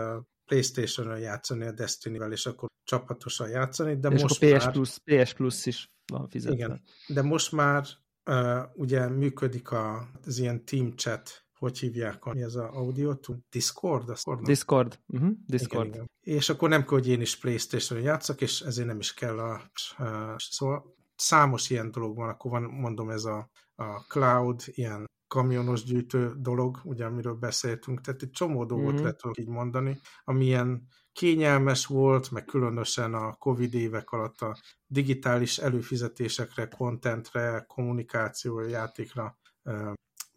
PlayStation-on 0.46 1.20
játszani 1.20 1.66
a 1.66 1.72
Destiny-vel, 1.72 2.32
és 2.32 2.46
akkor 2.46 2.70
csapatosan 2.84 3.50
játszani, 3.50 4.00
de 4.00 4.10
és 4.10 4.22
most 4.22 4.40
PS 4.40 4.64
már... 4.64 4.72
Plus, 4.72 4.98
PS 5.04 5.34
Plus 5.34 5.66
is 5.66 5.90
van 6.08 6.28
fizetve. 6.30 6.56
Igen, 6.56 6.82
de 7.08 7.22
most 7.22 7.52
már 7.52 7.86
uh, 8.26 8.62
ugye 8.74 9.08
működik 9.08 9.72
a, 9.72 10.10
az 10.26 10.38
ilyen 10.38 10.66
team 10.66 10.96
chat, 10.96 11.46
hogy 11.58 11.80
hívják, 11.80 12.24
mi 12.24 12.42
ez 12.42 12.56
a 12.56 12.70
audio? 12.74 13.14
Discord? 13.50 14.06
Discord, 14.06 14.46
Discord. 14.46 15.00
Uh-huh. 15.08 15.32
Discord. 15.46 15.88
Igen, 15.88 15.94
igen. 15.96 16.10
És 16.22 16.50
akkor 16.50 16.70
nem 16.70 16.82
kell, 16.82 16.98
hogy 16.98 17.08
én 17.08 17.22
is 17.22 17.38
Playstation-on 17.38 18.06
játszak, 18.06 18.42
és 18.42 18.62
ezért 18.62 18.88
nem 18.88 19.00
is 19.00 19.14
kell 19.14 19.40
a... 19.40 19.62
Uh, 20.00 20.34
szóval 20.38 20.96
számos 21.16 21.70
ilyen 21.70 21.92
dolog 21.92 22.16
van, 22.16 22.30
akkor 22.30 22.52
van, 22.52 22.64
mondom, 22.64 23.10
ez 23.10 23.24
a, 23.24 23.50
a 23.76 24.00
cloud, 24.08 24.62
ilyen 24.66 25.06
kamionos 25.28 25.84
gyűjtő 25.84 26.34
dolog, 26.38 26.80
ugye, 26.84 27.06
amiről 27.06 27.34
beszéltünk, 27.34 28.02
tehát 28.02 28.22
egy 28.22 28.32
csomó 28.32 28.66
dolgot 28.66 28.94
mm-hmm. 28.94 29.02
lehet 29.02 29.20
így 29.40 29.48
mondani, 29.48 30.00
amilyen 30.24 30.88
kényelmes 31.16 31.86
volt, 31.86 32.32
meg 32.32 32.46
különösen 32.46 33.14
a 33.14 33.34
Covid 33.34 33.74
évek 33.74 34.12
alatt 34.12 34.42
a 34.42 34.58
digitális 34.88 35.58
előfizetésekre, 35.58 36.68
kontentre, 36.68 37.66
kommunikációra, 37.68 38.68
játékra 38.68 39.38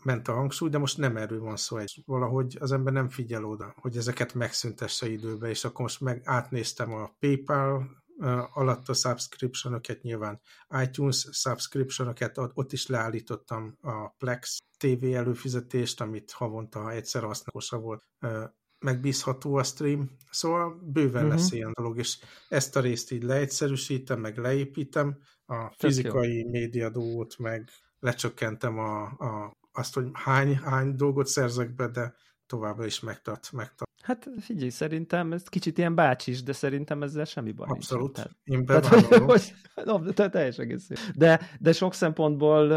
ment 0.04 0.28
a 0.28 0.32
hangsúly, 0.32 0.68
de 0.68 0.78
most 0.78 0.98
nem 0.98 1.16
erről 1.16 1.40
van 1.40 1.56
szó, 1.56 1.76
egy 1.76 2.02
valahogy 2.06 2.56
az 2.60 2.72
ember 2.72 2.92
nem 2.92 3.08
figyel 3.08 3.44
oda, 3.44 3.74
hogy 3.80 3.96
ezeket 3.96 4.34
megszüntesse 4.34 5.08
időbe, 5.08 5.48
és 5.48 5.64
akkor 5.64 5.80
most 5.80 6.00
meg 6.00 6.20
átnéztem 6.24 6.92
a 6.92 7.14
PayPal 7.18 7.90
alatt 8.52 8.88
a 8.88 8.94
subscription-öket, 8.94 10.02
nyilván 10.02 10.40
iTunes 10.82 11.28
subscription-öket, 11.30 12.38
ott 12.38 12.72
is 12.72 12.86
leállítottam 12.86 13.76
a 13.80 14.08
Plex 14.08 14.58
TV 14.78 15.04
előfizetést, 15.04 16.00
amit 16.00 16.30
havonta 16.30 16.90
egyszer 16.90 17.22
használósa 17.22 17.78
volt 17.78 18.06
megbízható 18.80 19.54
a 19.54 19.62
stream, 19.62 20.10
szóval 20.30 20.80
bőven 20.82 21.24
uh-huh. 21.24 21.38
lesz 21.38 21.52
ilyen 21.52 21.72
dolog, 21.72 21.98
és 21.98 22.18
ezt 22.48 22.76
a 22.76 22.80
részt 22.80 23.12
így 23.12 23.22
leegyszerűsítem, 23.22 24.20
meg 24.20 24.38
leépítem, 24.38 25.18
a 25.46 25.72
fizikai 25.76 26.44
médiadót 26.44 27.38
meg 27.38 27.70
lecsökkentem 28.00 28.78
a, 28.78 29.02
a, 29.02 29.56
azt, 29.72 29.94
hogy 29.94 30.10
hány, 30.12 30.56
hány 30.56 30.94
dolgot 30.94 31.26
szerzek 31.26 31.74
be, 31.74 31.88
de 31.88 32.14
továbbra 32.46 32.84
is 32.84 33.00
megtart, 33.00 33.52
megtart. 33.52 33.90
Hát 34.02 34.28
figyelj, 34.40 34.68
szerintem 34.68 35.32
ez 35.32 35.42
kicsit 35.42 35.78
ilyen 35.78 35.94
bácsis, 35.94 36.42
de 36.42 36.52
szerintem 36.52 37.02
ezzel 37.02 37.24
semmi 37.24 37.52
baj 37.52 37.68
Abszolút. 37.70 38.16
Nincs. 38.16 38.28
Én 38.44 38.64
bevállalom. 38.64 39.36
no, 39.84 40.12
te, 40.12 40.28
teljes 40.28 40.58
egész. 40.58 40.88
De, 41.14 41.40
de 41.60 41.72
sok 41.72 41.94
szempontból 41.94 42.70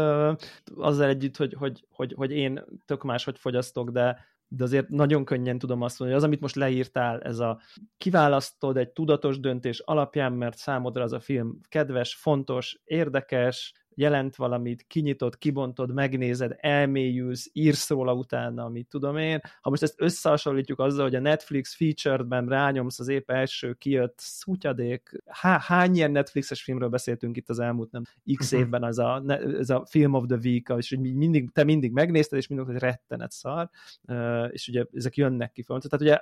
azzal 0.76 1.08
együtt, 1.08 1.36
hogy, 1.36 1.54
hogy, 1.58 1.86
hogy, 1.90 2.12
hogy 2.16 2.30
én 2.30 2.64
tök 2.84 3.02
máshogy 3.02 3.38
fogyasztok, 3.38 3.90
de 3.90 4.18
de 4.56 4.64
azért 4.64 4.88
nagyon 4.88 5.24
könnyen 5.24 5.58
tudom 5.58 5.82
azt 5.82 5.98
mondani, 5.98 6.10
hogy 6.10 6.20
az, 6.20 6.28
amit 6.28 6.40
most 6.40 6.54
leírtál, 6.54 7.20
ez 7.20 7.38
a 7.38 7.60
kiválasztod 7.96 8.76
egy 8.76 8.90
tudatos 8.90 9.40
döntés 9.40 9.78
alapján, 9.78 10.32
mert 10.32 10.56
számodra 10.56 11.02
az 11.02 11.12
a 11.12 11.20
film 11.20 11.60
kedves, 11.68 12.14
fontos, 12.14 12.80
érdekes, 12.84 13.72
jelent 13.94 14.36
valamit, 14.36 14.84
kinyitod, 14.86 15.38
kibontod, 15.38 15.92
megnézed, 15.92 16.56
elmélyülsz, 16.60 17.50
írsz 17.52 17.88
róla 17.88 18.14
utána, 18.14 18.64
amit 18.64 18.88
tudom 18.88 19.16
én. 19.16 19.40
Ha 19.60 19.70
most 19.70 19.82
ezt 19.82 20.00
összehasonlítjuk 20.00 20.78
azzal, 20.78 21.02
hogy 21.02 21.14
a 21.14 21.20
Netflix 21.20 21.74
featuredben 21.74 22.48
rányomsz 22.48 22.98
az 22.98 23.08
épp 23.08 23.30
első 23.30 23.72
kijött 23.72 24.14
szutyadék, 24.16 25.22
há, 25.26 25.58
hány 25.58 25.94
ilyen 25.94 26.10
Netflixes 26.10 26.62
filmről 26.62 26.88
beszéltünk 26.88 27.36
itt 27.36 27.48
az 27.48 27.58
elmúlt 27.58 27.90
nem 27.90 28.02
x 28.34 28.44
uh-huh. 28.44 28.60
évben, 28.60 28.82
az 28.84 28.98
a, 28.98 29.22
ez 29.58 29.70
a 29.70 29.84
Film 29.86 30.14
of 30.14 30.24
the 30.26 30.38
Week, 30.42 30.72
és 30.76 30.88
hogy 30.88 31.14
mindig, 31.14 31.50
te 31.52 31.64
mindig 31.64 31.92
megnézted, 31.92 32.38
és 32.38 32.46
mindig, 32.46 32.66
hogy 32.66 32.78
rettenet 32.78 33.30
szar, 33.30 33.70
és 34.50 34.68
ugye 34.68 34.84
ezek 34.92 35.16
jönnek 35.16 35.52
ki. 35.52 35.62
Tehát 35.62 36.00
ugye 36.00 36.18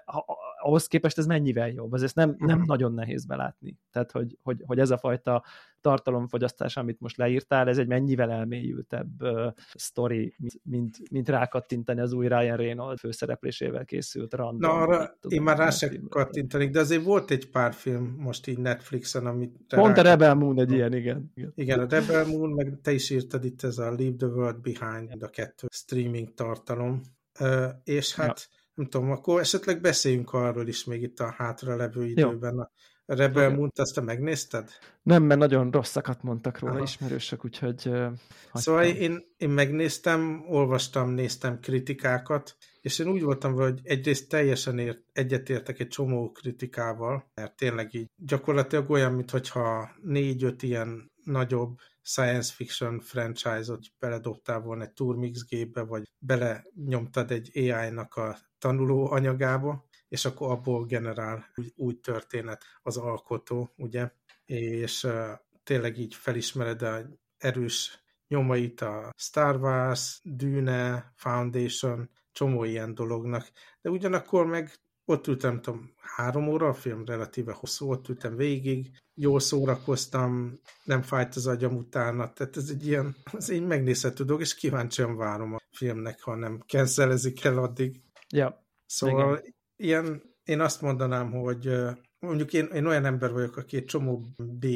ahhoz 0.62 0.86
képest 0.86 1.18
ez 1.18 1.26
mennyivel 1.26 1.68
jobb, 1.68 1.94
ez 1.94 2.12
nem, 2.12 2.34
nem 2.38 2.58
mhm. 2.58 2.66
nagyon 2.66 2.92
nehéz 2.92 3.24
belátni. 3.24 3.78
Tehát, 3.92 4.10
hogy, 4.10 4.38
hogy, 4.42 4.62
hogy 4.66 4.78
ez 4.78 4.90
a 4.90 4.98
fajta 4.98 5.44
tartalomfogyasztás, 5.80 6.76
amit 6.76 7.00
most 7.00 7.16
leírtál, 7.16 7.68
ez 7.68 7.78
egy 7.78 7.86
mennyivel 7.86 8.30
elmélyültebb 8.30 9.22
uh, 9.22 9.46
sztori, 9.74 10.34
mint, 10.38 10.60
mint, 10.62 11.10
mint 11.10 11.28
rákattintani 11.28 12.00
az 12.00 12.12
új 12.12 12.26
Ryan 12.26 12.56
Reynolds 12.56 13.00
főszereplésével 13.00 13.84
készült 13.84 14.34
random. 14.34 14.70
Na, 14.70 14.80
arra 14.80 15.16
tudom, 15.20 15.38
én 15.38 15.42
már 15.42 15.56
rá 15.56 15.70
sem 15.70 16.08
kattintanék, 16.08 16.70
de 16.70 16.80
azért 16.80 17.04
volt 17.04 17.30
egy 17.30 17.50
pár 17.50 17.72
film 17.72 18.14
most 18.18 18.46
így 18.46 18.58
Netflixen, 18.58 19.26
amit... 19.26 19.56
Pont 19.68 19.98
a 19.98 20.02
Rebel 20.02 20.34
Moon 20.34 20.60
egy 20.60 20.72
ilyen, 20.72 20.94
igen. 20.94 21.30
Igen, 21.34 21.52
igen 21.54 21.80
a 21.80 21.86
Rebel 21.88 22.26
Moon, 22.26 22.50
meg 22.50 22.78
te 22.82 22.92
is 22.92 23.10
írtad 23.10 23.44
itt 23.44 23.62
ez 23.62 23.78
a 23.78 23.94
Leave 23.94 24.16
the 24.16 24.26
World 24.26 24.60
Behind, 24.60 25.22
a 25.22 25.28
kettő 25.28 25.66
streaming 25.70 26.34
tartalom, 26.34 27.00
uh, 27.40 27.68
és 27.84 28.14
hát 28.14 28.48
ja. 28.50 28.58
nem 28.74 28.86
tudom, 28.86 29.10
akkor 29.10 29.40
esetleg 29.40 29.80
beszéljünk 29.80 30.32
arról 30.32 30.68
is 30.68 30.84
még 30.84 31.02
itt 31.02 31.18
a 31.18 31.34
hátra 31.36 31.76
levő 31.76 32.06
időben, 32.06 32.54
Jó. 32.54 32.60
a 32.60 32.70
Rebel 33.14 33.44
okay. 33.44 33.56
Moon-t 33.56 33.78
azt 33.78 33.94
te 33.94 34.00
megnézted? 34.00 34.70
Nem, 35.02 35.22
mert 35.22 35.40
nagyon 35.40 35.70
rosszakat 35.70 36.22
mondtak 36.22 36.58
róla 36.58 36.74
Aha. 36.74 36.82
ismerősök, 36.82 37.44
úgyhogy... 37.44 37.82
Uh, 37.86 38.12
szóval 38.52 38.84
én, 38.84 39.22
én 39.36 39.48
megnéztem, 39.48 40.44
olvastam, 40.48 41.10
néztem 41.10 41.60
kritikákat, 41.60 42.56
és 42.80 42.98
én 42.98 43.08
úgy 43.08 43.22
voltam 43.22 43.54
vele, 43.54 43.70
hogy 43.70 43.80
egyrészt 43.82 44.28
teljesen 44.28 44.78
ért, 44.78 45.02
egyetértek 45.12 45.80
egy 45.80 45.88
csomó 45.88 46.30
kritikával, 46.30 47.30
mert 47.34 47.56
tényleg 47.56 47.94
így 47.94 48.10
gyakorlatilag 48.16 48.90
olyan, 48.90 49.12
mintha 49.12 49.90
négy-öt 50.02 50.62
ilyen 50.62 51.10
nagyobb 51.24 51.78
science 52.02 52.52
fiction 52.52 53.00
franchise-ot 53.00 53.80
beledobtál 53.98 54.60
volna 54.60 54.82
egy 54.82 54.92
Turmix 54.92 55.44
gépbe, 55.44 55.82
vagy 55.82 56.10
bele 56.18 56.64
nyomtad 56.86 57.30
egy 57.30 57.50
AI-nak 57.54 58.14
a 58.14 58.38
tanuló 58.58 59.10
anyagába, 59.10 59.88
és 60.10 60.24
akkor 60.24 60.50
abból 60.50 60.84
generál 60.84 61.46
úgy, 61.54 61.72
úgy 61.76 61.98
történet 61.98 62.64
az 62.82 62.96
alkotó, 62.96 63.72
ugye, 63.76 64.10
és 64.44 65.04
uh, 65.04 65.30
tényleg 65.62 65.98
így 65.98 66.14
felismered 66.14 66.82
a 66.82 67.02
erős 67.38 68.04
nyomait 68.28 68.80
a 68.80 69.12
Star 69.16 69.56
Wars, 69.56 70.20
Dune, 70.24 71.12
Foundation, 71.16 72.10
csomó 72.32 72.64
ilyen 72.64 72.94
dolognak, 72.94 73.50
de 73.80 73.90
ugyanakkor 73.90 74.46
meg 74.46 74.70
ott 75.04 75.26
ültem, 75.26 75.60
tudom, 75.60 75.94
három 75.96 76.48
óra 76.48 76.68
a 76.68 76.74
film, 76.74 77.04
relatíve 77.04 77.52
hosszú, 77.52 77.90
ott 77.90 78.08
ültem 78.08 78.36
végig, 78.36 78.90
jól 79.14 79.40
szórakoztam, 79.40 80.60
nem 80.84 81.02
fájt 81.02 81.34
az 81.34 81.46
agyam 81.46 81.76
utána, 81.76 82.32
tehát 82.32 82.56
ez 82.56 82.68
egy 82.68 82.86
ilyen, 82.86 83.16
ez 83.32 83.50
egy 83.50 83.66
megnézhető 83.66 84.24
dolog, 84.24 84.40
és 84.40 84.54
kíváncsian 84.54 85.16
várom 85.16 85.54
a 85.54 85.58
filmnek, 85.70 86.22
ha 86.22 86.34
nem 86.34 86.62
cancelezik 86.66 87.44
el 87.44 87.58
addig. 87.58 88.00
Ja. 88.28 88.64
Szóval 88.86 89.36
igen 89.38 89.58
ilyen, 89.80 90.22
én 90.44 90.60
azt 90.60 90.80
mondanám, 90.80 91.30
hogy 91.30 91.70
mondjuk 92.18 92.52
én, 92.52 92.66
én 92.66 92.86
olyan 92.86 93.04
ember 93.04 93.32
vagyok, 93.32 93.56
aki 93.56 93.76
egy 93.76 93.84
csomó 93.84 94.24
B 94.36 94.66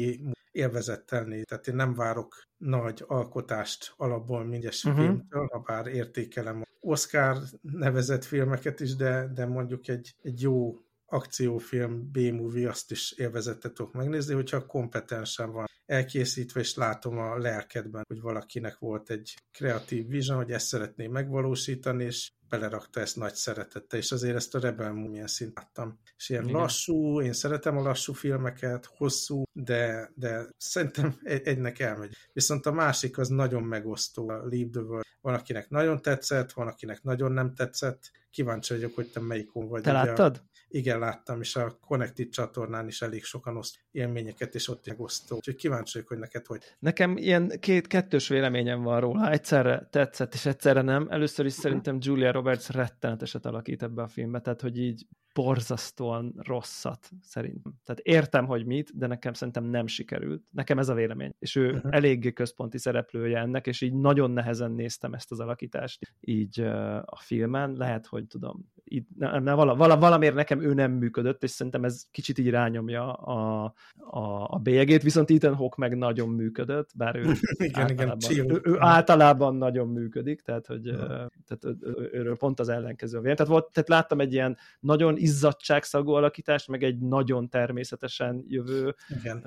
élvezettel 0.51 1.23
néz, 1.23 1.43
tehát 1.45 1.67
én 1.67 1.75
nem 1.75 1.93
várok 1.93 2.43
nagy 2.57 3.03
alkotást 3.07 3.93
alapból 3.97 4.43
mindegyes 4.43 4.83
uh-huh. 4.83 5.03
filmtől, 5.03 5.47
ha 5.51 5.59
bár 5.59 5.87
értékelem 5.87 6.63
Oscar 6.79 7.37
nevezett 7.61 8.23
filmeket 8.23 8.79
is, 8.79 8.95
de, 8.95 9.31
de 9.33 9.45
mondjuk 9.45 9.87
egy, 9.87 10.15
egy 10.21 10.41
jó 10.41 10.79
akciófilm, 11.05 12.11
B-movie, 12.11 12.69
azt 12.69 12.91
is 12.91 13.11
élvezettel 13.11 13.71
tudok 13.71 13.93
megnézni, 13.93 14.33
hogyha 14.33 14.65
kompetensen 14.65 15.51
van 15.51 15.65
elkészítve, 15.85 16.59
és 16.59 16.75
látom 16.75 17.17
a 17.17 17.37
lelkedben, 17.37 18.03
hogy 18.07 18.21
valakinek 18.21 18.77
volt 18.77 19.09
egy 19.09 19.33
kreatív 19.51 20.07
vision, 20.07 20.37
hogy 20.37 20.51
ezt 20.51 20.67
szeretné 20.67 21.07
megvalósítani, 21.07 22.03
és 22.03 22.31
belerakta 22.49 22.99
ezt 22.99 23.15
nagy 23.15 23.33
szeretettel, 23.33 23.99
és 23.99 24.11
azért 24.11 24.35
ezt 24.35 24.55
a 24.55 24.59
Rebel 24.59 24.93
Moon 24.93 25.09
milyen 25.09 25.27
szint 25.27 25.55
láttam. 25.55 25.99
És 26.17 26.29
ilyen 26.29 26.43
Igen. 26.43 26.55
lassú, 26.55 27.21
én 27.21 27.33
szeretem 27.33 27.77
a 27.77 27.81
lassú 27.81 28.13
filmeket, 28.13 28.85
hosszú, 28.85 29.43
de, 29.53 30.11
de 30.15 30.49
szerintem 30.57 31.19
egy, 31.23 31.47
egynek 31.47 31.79
elmegy. 31.79 32.15
Viszont 32.33 32.65
a 32.65 32.71
másik 32.71 33.17
az 33.17 33.27
nagyon 33.27 33.63
megosztó, 33.63 34.29
a 34.29 34.33
Leave 34.33 34.69
the 34.71 34.81
World. 34.81 35.05
Van, 35.21 35.33
akinek 35.33 35.69
nagyon 35.69 36.01
tetszett, 36.01 36.51
van, 36.51 36.67
akinek 36.67 37.01
nagyon 37.01 37.31
nem 37.31 37.53
tetszett. 37.53 38.11
Kíváncsi 38.29 38.73
vagyok, 38.73 38.95
hogy 38.95 39.11
te 39.11 39.19
melyikon 39.19 39.67
vagy. 39.67 39.81
Te 39.81 39.91
láttad? 39.91 40.41
A, 40.43 40.54
igen, 40.75 40.99
láttam, 40.99 41.41
és 41.41 41.55
a 41.55 41.77
Connected 41.87 42.29
csatornán 42.29 42.87
is 42.87 43.01
elég 43.01 43.23
sokan 43.23 43.57
oszt 43.57 43.79
élményeket, 43.91 44.55
és 44.55 44.67
ott 44.67 44.87
megosztó. 44.87 45.35
Úgyhogy 45.35 45.55
kíváncsi 45.55 45.91
vagyok, 45.93 46.07
hogy 46.07 46.17
neked 46.17 46.45
hogy. 46.45 46.63
Nekem 46.79 47.17
ilyen 47.17 47.51
két 47.59 47.87
kettős 47.87 48.27
véleményem 48.27 48.81
van 48.81 48.99
róla. 48.99 49.31
Egyszerre 49.31 49.87
tetszett, 49.91 50.33
és 50.33 50.45
egyszerre 50.45 50.81
nem. 50.81 51.07
Először 51.09 51.45
is 51.45 51.53
szerintem 51.53 51.97
Julia 51.99 52.31
Roberts 52.31 52.69
retteneteset 52.69 53.45
alakít 53.45 53.83
ebbe 53.83 54.01
a 54.01 54.07
filmbe, 54.07 54.39
tehát 54.39 54.61
hogy 54.61 54.77
így 54.77 55.05
borzasztóan 55.35 56.33
rosszat 56.37 57.09
szerintem. 57.21 57.73
Tehát 57.83 58.01
értem, 58.01 58.45
hogy 58.45 58.65
mit, 58.65 58.97
de 58.97 59.07
nekem 59.07 59.33
szerintem 59.33 59.63
nem 59.63 59.87
sikerült. 59.87 60.43
Nekem 60.51 60.79
ez 60.79 60.89
a 60.89 60.93
vélemény. 60.93 61.35
És 61.39 61.55
ő 61.55 61.71
uh-huh. 61.71 61.95
eléggé 61.95 62.33
központi 62.33 62.77
szereplője 62.77 63.39
ennek, 63.39 63.67
és 63.67 63.81
így 63.81 63.93
nagyon 63.93 64.31
nehezen 64.31 64.71
néztem 64.71 65.13
ezt 65.13 65.31
az 65.31 65.39
alakítást 65.39 66.15
így 66.19 66.61
uh, 66.61 66.95
a 66.95 67.19
filmen. 67.19 67.73
Lehet, 67.73 68.05
hogy 68.05 68.27
tudom, 68.27 68.71
ne, 69.17 69.53
vala, 69.53 69.75
vala, 69.75 69.97
valamiért 69.97 70.35
nekem 70.35 70.61
ő 70.61 70.73
nem 70.73 70.91
működött, 70.91 71.43
és 71.43 71.49
szerintem 71.49 71.83
ez 71.83 72.03
kicsit 72.11 72.37
így 72.37 72.49
rányomja 72.49 73.13
a, 73.13 73.63
a, 73.97 74.47
a 74.49 74.57
bélyegét, 74.57 75.03
viszont 75.03 75.31
Ethan 75.31 75.55
Hawke 75.55 75.75
meg 75.77 75.97
nagyon 75.97 76.29
működött, 76.29 76.89
bár 76.95 77.15
ő, 77.15 77.21
igen, 77.57 77.81
általában, 77.81 78.31
igen, 78.31 78.51
ő, 78.51 78.61
ő 78.63 78.75
általában 78.79 79.55
nagyon 79.55 79.87
működik, 79.87 80.41
tehát 80.41 80.65
hogy 80.65 80.89
uh, 80.89 81.25
tehát 81.47 81.77
őről 82.11 82.37
pont 82.37 82.59
az 82.59 82.69
ellenkező 82.69 83.17
vélemény. 83.17 83.35
Tehát, 83.35 83.51
volt, 83.51 83.71
tehát 83.71 83.89
láttam 83.89 84.19
egy 84.19 84.33
ilyen 84.33 84.57
nagyon 84.79 85.17
izzadságszagú 85.17 86.11
alakítást, 86.11 86.67
meg 86.67 86.83
egy 86.83 86.99
nagyon 86.99 87.49
természetesen 87.49 88.43
jövő 88.47 88.95
Igen. 89.19 89.45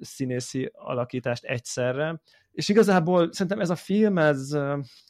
Színészi 0.00 0.70
alakítást 0.72 1.44
egyszerre. 1.44 2.20
És 2.52 2.68
igazából 2.68 3.32
szerintem 3.32 3.60
ez 3.60 3.70
a 3.70 3.74
film, 3.74 4.18
ez 4.18 4.50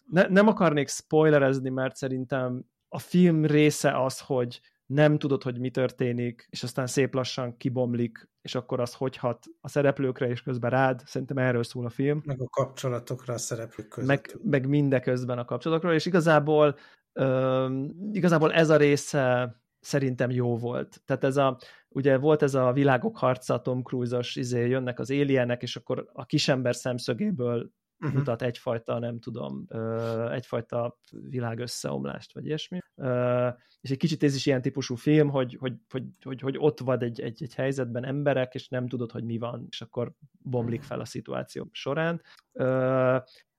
ne, 0.05 0.27
nem 0.29 0.49
akarnék 0.49 0.89
spoilerezni, 0.89 1.71
mert 1.71 1.97
szerintem 1.97 2.65
a 2.89 2.99
film 2.99 3.45
része 3.45 4.03
az, 4.05 4.21
hogy 4.21 4.61
nem 4.87 5.19
tudod, 5.19 5.43
hogy 5.43 5.59
mi 5.59 5.71
történik, 5.71 6.47
és 6.51 6.63
aztán 6.63 6.87
szép 6.87 7.15
lassan 7.15 7.57
kibomlik, 7.57 8.29
és 8.43 8.55
akkor 8.55 8.81
az 8.81 8.95
hogy 8.95 9.17
hat 9.17 9.45
a 9.61 9.69
szereplőkre, 9.69 10.29
és 10.29 10.43
közben 10.43 10.71
rád. 10.71 11.03
Szerintem 11.07 11.39
erről 11.39 11.63
szól 11.63 11.87
a 11.87 11.91
film. 11.91 12.23
Meg 12.25 12.41
a 12.41 12.49
kapcsolatokra 12.49 13.35
a 13.35 13.39
szereplők 13.39 13.89
között. 13.89 14.09
Meg, 14.09 14.39
meg 14.43 14.69
mindeközben 14.69 15.39
a 15.39 15.45
kapcsolatokról, 15.45 15.93
és 15.93 16.07
igazából, 16.07 16.77
uh, 17.15 17.85
igazából 18.13 18.53
ez 18.53 18.71
a 18.71 18.77
része 18.77 19.57
szerintem 19.81 20.31
jó 20.31 20.57
volt. 20.57 21.03
Tehát 21.05 21.25
ez 21.25 21.37
a, 21.37 21.59
ugye 21.89 22.19
volt 22.19 22.43
ez 22.43 22.55
a 22.55 22.73
világok 22.73 23.17
harca, 23.17 23.61
Tom 23.61 23.83
Cruise-os 23.83 24.37
izé, 24.37 24.69
jönnek 24.69 24.99
az 24.99 25.11
alienek, 25.11 25.63
és 25.63 25.77
akkor 25.77 26.11
a 26.13 26.25
kisember 26.25 26.75
szemszögéből 26.75 27.71
uh-huh. 28.01 28.19
mutat 28.19 28.43
egyfajta, 28.43 28.99
nem 28.99 29.19
tudom, 29.19 29.67
egyfajta 30.31 30.99
világ 31.11 31.59
összeomlást, 31.59 32.35
vagy 32.35 32.47
ilyesmi. 32.47 32.79
És 33.81 33.91
egy 33.91 33.97
kicsit 33.97 34.23
ez 34.23 34.35
is 34.35 34.47
ilyen 34.47 34.63
típusú 34.63 34.95
film, 34.95 35.29
hogy, 35.29 35.57
hogy, 35.61 35.73
hogy, 35.89 36.05
hogy, 36.23 36.41
hogy 36.41 36.57
ott 36.59 36.81
vagy 36.81 37.03
egy, 37.03 37.21
egy, 37.21 37.43
egy 37.43 37.55
helyzetben 37.55 38.05
emberek, 38.05 38.55
és 38.55 38.69
nem 38.69 38.89
tudod, 38.89 39.11
hogy 39.11 39.25
mi 39.25 39.39
van, 39.39 39.67
és 39.71 39.81
akkor 39.81 40.13
bomlik 40.39 40.83
fel 40.83 41.01
a 41.01 41.05
szituáció 41.05 41.69
során. 41.73 42.23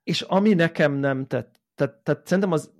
És 0.03 0.21
ami 0.21 0.53
nekem 0.53 0.93
nem 0.93 1.25
tett, 1.25 1.61
tehát, 1.75 1.95
tehát 2.03 2.27
szerintem 2.27 2.51
az, 2.51 2.71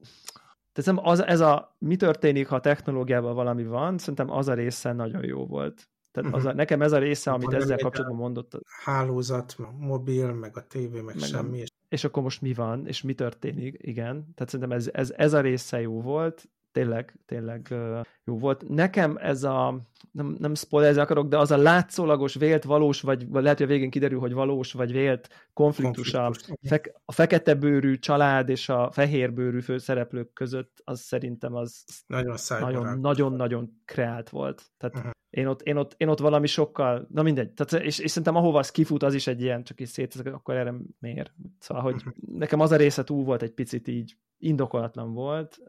tehát 0.73 1.01
az, 1.03 1.23
ez 1.23 1.39
a 1.39 1.75
mi 1.79 1.95
történik, 1.95 2.47
ha 2.47 2.55
a 2.55 2.59
technológiával 2.59 3.33
valami 3.33 3.63
van, 3.63 3.97
szerintem 3.97 4.29
az 4.29 4.47
a 4.47 4.53
része 4.53 4.93
nagyon 4.93 5.23
jó 5.23 5.45
volt. 5.45 5.89
Tehát 6.21 6.33
az 6.33 6.45
a, 6.45 6.47
mhm. 6.47 6.57
nekem 6.57 6.81
ez 6.81 6.91
a 6.91 6.97
része, 6.97 7.31
amit 7.31 7.45
van 7.45 7.55
ezzel 7.55 7.77
kapcsolatban 7.77 8.17
mondott. 8.17 8.59
Hálózat, 8.83 9.55
mobil, 9.77 10.33
meg 10.33 10.57
a 10.57 10.67
tévé, 10.67 11.01
meg, 11.01 11.15
meg 11.15 11.23
semmi. 11.23 11.57
És... 11.57 11.69
és 11.89 12.03
akkor 12.03 12.23
most 12.23 12.41
mi 12.41 12.53
van, 12.53 12.87
és 12.87 13.01
mi 13.01 13.13
történik, 13.13 13.77
igen. 13.81 14.33
Tehát 14.35 14.49
szerintem 14.51 14.77
ez, 14.77 14.89
ez, 14.93 15.13
ez 15.17 15.33
a 15.33 15.41
része 15.41 15.81
jó 15.81 16.01
volt, 16.01 16.49
tényleg, 16.77 17.15
tényleg 17.25 17.75
jó 18.23 18.37
volt. 18.37 18.69
Nekem 18.69 19.17
ez 19.19 19.43
a, 19.43 19.79
nem, 20.11 20.35
nem 20.39 20.55
spoilerezni 20.55 21.01
akarok, 21.01 21.27
de 21.27 21.37
az 21.37 21.51
a 21.51 21.57
látszólagos, 21.57 22.35
vélt, 22.35 22.63
valós, 22.63 23.01
vagy, 23.01 23.29
vagy 23.29 23.43
lehet, 23.43 23.57
hogy 23.57 23.67
a 23.67 23.69
végén 23.69 23.89
kiderül, 23.89 24.19
hogy 24.19 24.33
valós, 24.33 24.73
vagy 24.73 24.91
vélt 24.91 25.49
konfliktus, 25.53 26.11
konfliktus. 26.11 26.49
A, 26.49 26.67
fe, 26.67 26.81
a 27.05 27.11
fekete 27.11 27.53
bőrű 27.53 27.95
család 27.95 28.49
és 28.49 28.69
a 28.69 28.91
fehér 28.91 29.33
bőrű 29.33 29.59
főszereplők 29.59 30.33
között, 30.33 30.81
az 30.83 30.99
szerintem 30.99 31.55
az 31.55 31.83
nagyon, 32.07 32.99
nagyon, 32.99 33.33
nagyon, 33.33 33.81
kreált 33.85 34.29
volt. 34.29 34.63
Tehát 34.77 34.95
uh-huh. 34.95 35.11
én, 35.29 35.47
ott, 35.47 35.61
én, 35.61 35.77
ott, 35.77 35.93
én 35.97 36.07
ott 36.07 36.19
valami 36.19 36.47
sokkal, 36.47 37.07
na 37.09 37.21
mindegy, 37.21 37.51
tehát, 37.51 37.85
és, 37.85 37.99
és 37.99 38.09
szerintem 38.09 38.35
ahova 38.35 38.59
az 38.59 38.71
kifut, 38.71 39.03
az 39.03 39.13
is 39.13 39.27
egy 39.27 39.41
ilyen, 39.41 39.63
csak 39.63 39.79
is 39.79 39.89
szét, 39.89 40.15
akkor 40.25 40.55
erre 40.55 40.73
miért? 40.99 41.33
Szóval, 41.59 41.83
hogy 41.83 41.95
uh-huh. 41.95 42.13
nekem 42.37 42.59
az 42.59 42.71
a 42.71 42.75
része 42.75 43.03
túl 43.03 43.23
volt 43.23 43.41
egy 43.41 43.53
picit 43.53 43.87
így 43.87 44.17
indokolatlan 44.37 45.13
volt, 45.13 45.59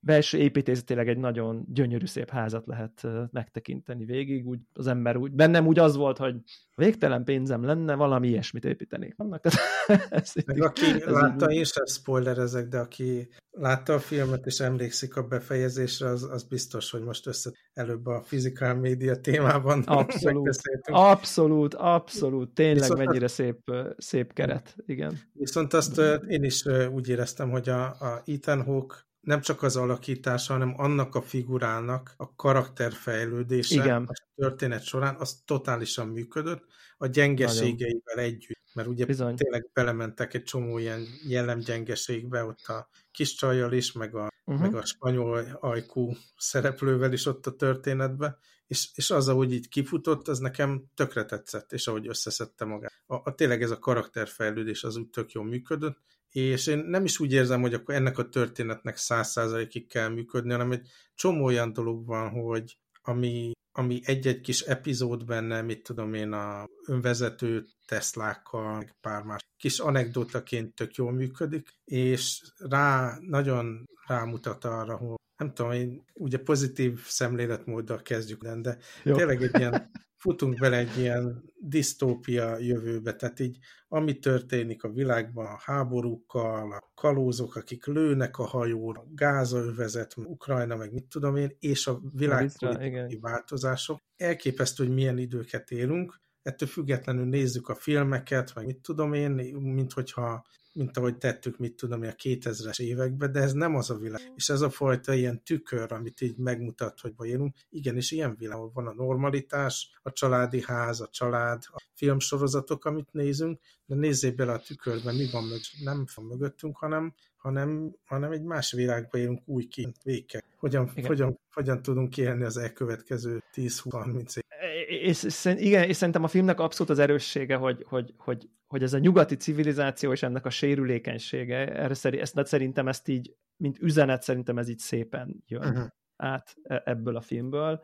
belső 0.00 0.38
építészetileg 0.38 1.08
egy 1.08 1.18
nagyon 1.18 1.64
gyönyörű 1.68 2.06
szép 2.06 2.30
házat 2.30 2.66
lehet 2.66 3.06
megtekinteni 3.30 4.04
végig, 4.04 4.46
úgy 4.46 4.60
az 4.72 4.86
ember 4.86 5.16
úgy, 5.16 5.32
bennem 5.32 5.66
úgy 5.66 5.78
az 5.78 5.96
volt, 5.96 6.18
hogy 6.18 6.34
végtelen 6.74 7.24
pénzem 7.24 7.64
lenne, 7.64 7.94
valami 7.94 8.28
ilyesmit 8.28 8.64
építenék. 8.64 9.14
Annak, 9.16 9.44
ez 10.10 10.32
Meg 10.46 10.62
aki 10.62 10.84
ez 10.84 11.04
látta, 11.04 11.46
én 11.46 11.64
sem 11.64 11.84
spoilerezek, 11.84 12.68
de 12.68 12.78
aki 12.78 13.28
látta 13.50 13.94
a 13.94 13.98
filmet 13.98 14.46
és 14.46 14.60
emlékszik 14.60 15.16
a 15.16 15.22
befejezésre, 15.22 16.08
az, 16.08 16.22
az 16.22 16.44
biztos, 16.44 16.90
hogy 16.90 17.02
most 17.02 17.26
össze 17.26 17.50
előbb 17.72 18.06
a 18.06 18.20
physical 18.20 18.74
média 18.74 19.20
témában 19.20 19.82
Abszolút, 20.00 20.60
abszolút, 20.84 21.74
abszolút, 21.74 22.54
tényleg 22.54 22.80
viszont 22.80 22.98
mennyire 22.98 23.24
azt, 23.24 23.34
szép, 23.34 23.58
szép 23.96 24.32
keret, 24.32 24.76
igen. 24.86 25.18
Viszont 25.32 25.72
azt 25.72 26.00
én 26.28 26.44
is 26.44 26.64
úgy 26.92 27.08
éreztem, 27.08 27.50
hogy 27.50 27.68
a, 27.68 27.84
a 27.84 28.22
Ethan 28.26 28.62
Hawke 28.62 29.08
nem 29.20 29.40
csak 29.40 29.62
az 29.62 29.76
alakítása, 29.76 30.52
hanem 30.52 30.74
annak 30.76 31.14
a 31.14 31.22
figurának 31.22 32.14
a 32.16 32.34
karakterfejlődése 32.34 33.74
Igen. 33.74 34.04
a 34.04 34.12
történet 34.34 34.82
során, 34.82 35.16
az 35.18 35.42
totálisan 35.44 36.08
működött, 36.08 36.64
a 36.96 37.06
gyengeségeivel 37.06 38.14
Nagyon. 38.14 38.30
együtt, 38.30 38.74
mert 38.74 38.88
ugye 38.88 39.04
Bizony. 39.04 39.36
tényleg 39.36 39.70
belementek 39.72 40.34
egy 40.34 40.42
csomó 40.42 40.78
ilyen 40.78 41.06
jellemgyengeségbe, 41.28 42.44
ott 42.44 42.66
a 42.66 42.88
kis 43.10 43.34
csajjal 43.34 43.72
is, 43.72 43.92
meg 43.92 44.14
a, 44.14 44.28
uh-huh. 44.44 44.62
meg 44.62 44.74
a 44.74 44.84
spanyol 44.84 45.58
ajkú 45.60 46.12
szereplővel 46.36 47.12
is 47.12 47.26
ott 47.26 47.46
a 47.46 47.56
történetbe, 47.56 48.38
és, 48.66 48.88
és 48.94 49.10
az, 49.10 49.28
ahogy 49.28 49.52
így 49.52 49.68
kifutott, 49.68 50.28
az 50.28 50.38
nekem 50.38 50.84
tökre 50.94 51.24
tetszett, 51.24 51.72
és 51.72 51.86
ahogy 51.86 52.08
összeszedte 52.08 52.64
magát. 52.64 53.02
A, 53.06 53.14
a 53.14 53.34
tényleg 53.34 53.62
ez 53.62 53.70
a 53.70 53.78
karakterfejlődés 53.78 54.84
az 54.84 54.96
úgy 54.96 55.08
tök 55.08 55.32
jól 55.32 55.44
működött, 55.44 55.98
és 56.30 56.66
én 56.66 56.78
nem 56.78 57.04
is 57.04 57.20
úgy 57.20 57.32
érzem, 57.32 57.60
hogy 57.60 57.74
akkor 57.74 57.94
ennek 57.94 58.18
a 58.18 58.28
történetnek 58.28 58.96
száz 58.96 59.30
százalékig 59.30 59.88
kell 59.88 60.08
működni, 60.08 60.50
hanem 60.50 60.72
egy 60.72 60.88
csomó 61.14 61.44
olyan 61.44 61.72
dolog 61.72 62.06
van, 62.06 62.28
hogy 62.28 62.78
ami, 63.02 63.52
ami 63.72 64.00
egy-egy 64.04 64.40
kis 64.40 64.60
epizód 64.60 65.24
benne, 65.24 65.62
mit 65.62 65.82
tudom 65.82 66.14
én, 66.14 66.32
a 66.32 66.66
önvezető 66.86 67.64
Teslákkal, 67.86 68.86
pár 69.00 69.22
más 69.22 69.40
kis 69.56 69.78
anekdotaként 69.78 70.74
tök 70.74 70.94
jól 70.94 71.12
működik, 71.12 71.68
és 71.84 72.42
rá 72.56 73.18
nagyon 73.20 73.84
rámutat 74.06 74.64
arra, 74.64 74.96
hogy 74.96 75.18
nem 75.36 75.54
tudom, 75.54 75.72
én 75.72 76.04
ugye 76.14 76.38
pozitív 76.38 77.00
szemléletmóddal 77.04 78.02
kezdjük, 78.02 78.44
de 78.44 78.78
Jó. 79.02 79.16
tényleg 79.16 79.42
egy 79.42 79.58
ilyen 79.58 79.90
futunk 80.20 80.58
bele 80.58 80.76
egy 80.76 80.98
ilyen 80.98 81.42
disztópia 81.58 82.58
jövőbe, 82.58 83.16
tehát 83.16 83.40
így 83.40 83.58
ami 83.88 84.18
történik 84.18 84.84
a 84.84 84.92
világban, 84.92 85.46
a 85.46 85.58
háborúkkal, 85.60 86.72
a 86.72 86.90
kalózok, 86.94 87.56
akik 87.56 87.86
lőnek 87.86 88.38
a 88.38 88.44
hajóra, 88.44 89.04
gázaövezet, 89.14 90.16
Ukrajna, 90.16 90.76
meg 90.76 90.92
mit 90.92 91.04
tudom 91.04 91.36
én, 91.36 91.56
és 91.58 91.86
a 91.86 92.00
világpolitikai 92.12 93.18
változások. 93.20 93.98
Elképesztő, 94.16 94.84
hogy 94.84 94.94
milyen 94.94 95.18
időket 95.18 95.70
élünk, 95.70 96.20
ettől 96.42 96.68
függetlenül 96.68 97.24
nézzük 97.24 97.68
a 97.68 97.74
filmeket, 97.74 98.54
meg 98.54 98.66
mit 98.66 98.78
tudom 98.78 99.12
én, 99.12 99.30
mint 99.60 99.92
hogyha 99.92 100.44
mint 100.72 100.96
ahogy 100.96 101.18
tettük, 101.18 101.58
mit 101.58 101.74
tudom, 101.74 102.02
a 102.02 102.04
2000-es 102.04 102.80
években, 102.80 103.32
de 103.32 103.40
ez 103.40 103.52
nem 103.52 103.74
az 103.74 103.90
a 103.90 103.96
világ. 103.96 104.32
És 104.34 104.48
ez 104.48 104.60
a 104.60 104.70
fajta 104.70 105.14
ilyen 105.14 105.42
tükör, 105.42 105.92
amit 105.92 106.20
így 106.20 106.36
megmutat, 106.36 107.00
hogy 107.00 107.14
élünk, 107.22 107.56
igenis 107.70 108.10
ilyen 108.10 108.36
világ 108.36 108.72
van 108.72 108.86
a 108.86 108.94
normalitás, 108.94 109.98
a 110.02 110.12
családi 110.12 110.62
ház, 110.62 111.00
a 111.00 111.08
család, 111.10 111.62
a 111.66 111.82
filmsorozatok, 111.94 112.84
amit 112.84 113.12
nézünk, 113.12 113.60
de 113.86 113.94
nézzél 113.94 114.32
bele 114.32 114.52
a 114.52 114.60
tükörbe, 114.60 115.12
mi 115.12 115.28
van 115.32 115.44
mög, 115.44 115.60
nem 115.84 116.04
van 116.14 116.24
mögöttünk, 116.24 116.76
hanem, 116.76 117.14
hanem, 117.40 117.94
hanem 118.04 118.32
egy 118.32 118.42
más 118.42 118.72
világban 118.72 119.20
élünk 119.20 119.42
új 119.44 119.64
kint, 119.64 119.96
végkel. 120.02 120.42
Hogyan, 120.56 120.90
hogyan, 121.06 121.40
hogyan 121.52 121.82
tudunk 121.82 122.16
élni 122.16 122.44
az 122.44 122.56
elkövetkező 122.56 123.42
10-20-30 123.54 124.36
év 124.36 124.42
és, 124.86 125.22
és, 125.22 125.44
igen, 125.44 125.88
és 125.88 125.96
szerintem 125.96 126.24
a 126.24 126.28
filmnek 126.28 126.60
abszolút 126.60 126.92
az 126.92 126.98
erőssége, 126.98 127.56
hogy, 127.56 127.84
hogy, 127.88 128.14
hogy, 128.16 128.48
hogy 128.66 128.82
ez 128.82 128.92
a 128.92 128.98
nyugati 128.98 129.36
civilizáció 129.36 130.12
és 130.12 130.22
ennek 130.22 130.46
a 130.46 130.50
sérülékenysége, 130.50 131.74
erre 131.74 131.94
szeri, 131.94 132.18
ezt, 132.20 132.46
szerintem 132.46 132.88
ezt 132.88 133.08
így, 133.08 133.34
mint 133.56 133.78
üzenet, 133.80 134.22
szerintem 134.22 134.58
ez 134.58 134.68
így 134.68 134.78
szépen 134.78 135.42
jön. 135.46 135.68
Uh-huh 135.68 135.88
át 136.20 136.56
e, 136.62 136.82
ebből 136.84 137.16
a 137.16 137.20
filmből. 137.20 137.82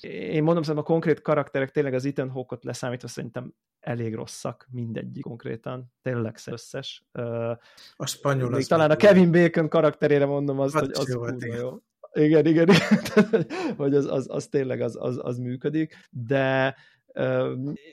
Én 0.00 0.42
mondom, 0.42 0.62
szerintem 0.62 0.78
a 0.78 0.82
konkrét 0.82 1.22
karakterek 1.22 1.70
tényleg 1.70 1.94
az 1.94 2.04
Ethan 2.04 2.30
Hawke-ot 2.30 2.64
leszámítva 2.64 3.08
szerintem 3.08 3.54
elég 3.80 4.14
rosszak, 4.14 4.68
mindegyik 4.70 5.22
konkrétan, 5.22 5.92
tényleg 6.02 6.38
összes. 6.46 7.04
A 7.96 8.06
spanyol 8.06 8.50
Még 8.50 8.66
talán 8.66 8.90
a 8.90 8.96
Kevin 8.96 9.30
Bacon 9.30 9.68
karakterére 9.68 10.26
mondom 10.26 10.60
azt, 10.60 10.78
hogy 10.78 10.90
az 10.92 11.08
jó, 11.08 11.24
jó. 11.54 11.78
Igen, 12.12 12.46
igen, 12.46 12.68
igen. 12.68 13.46
hogy 13.76 13.94
az, 13.94 14.06
az, 14.06 14.26
az 14.30 14.46
tényleg 14.46 14.80
az, 14.80 14.96
az, 15.00 15.18
az 15.22 15.38
működik, 15.38 16.08
de 16.10 16.76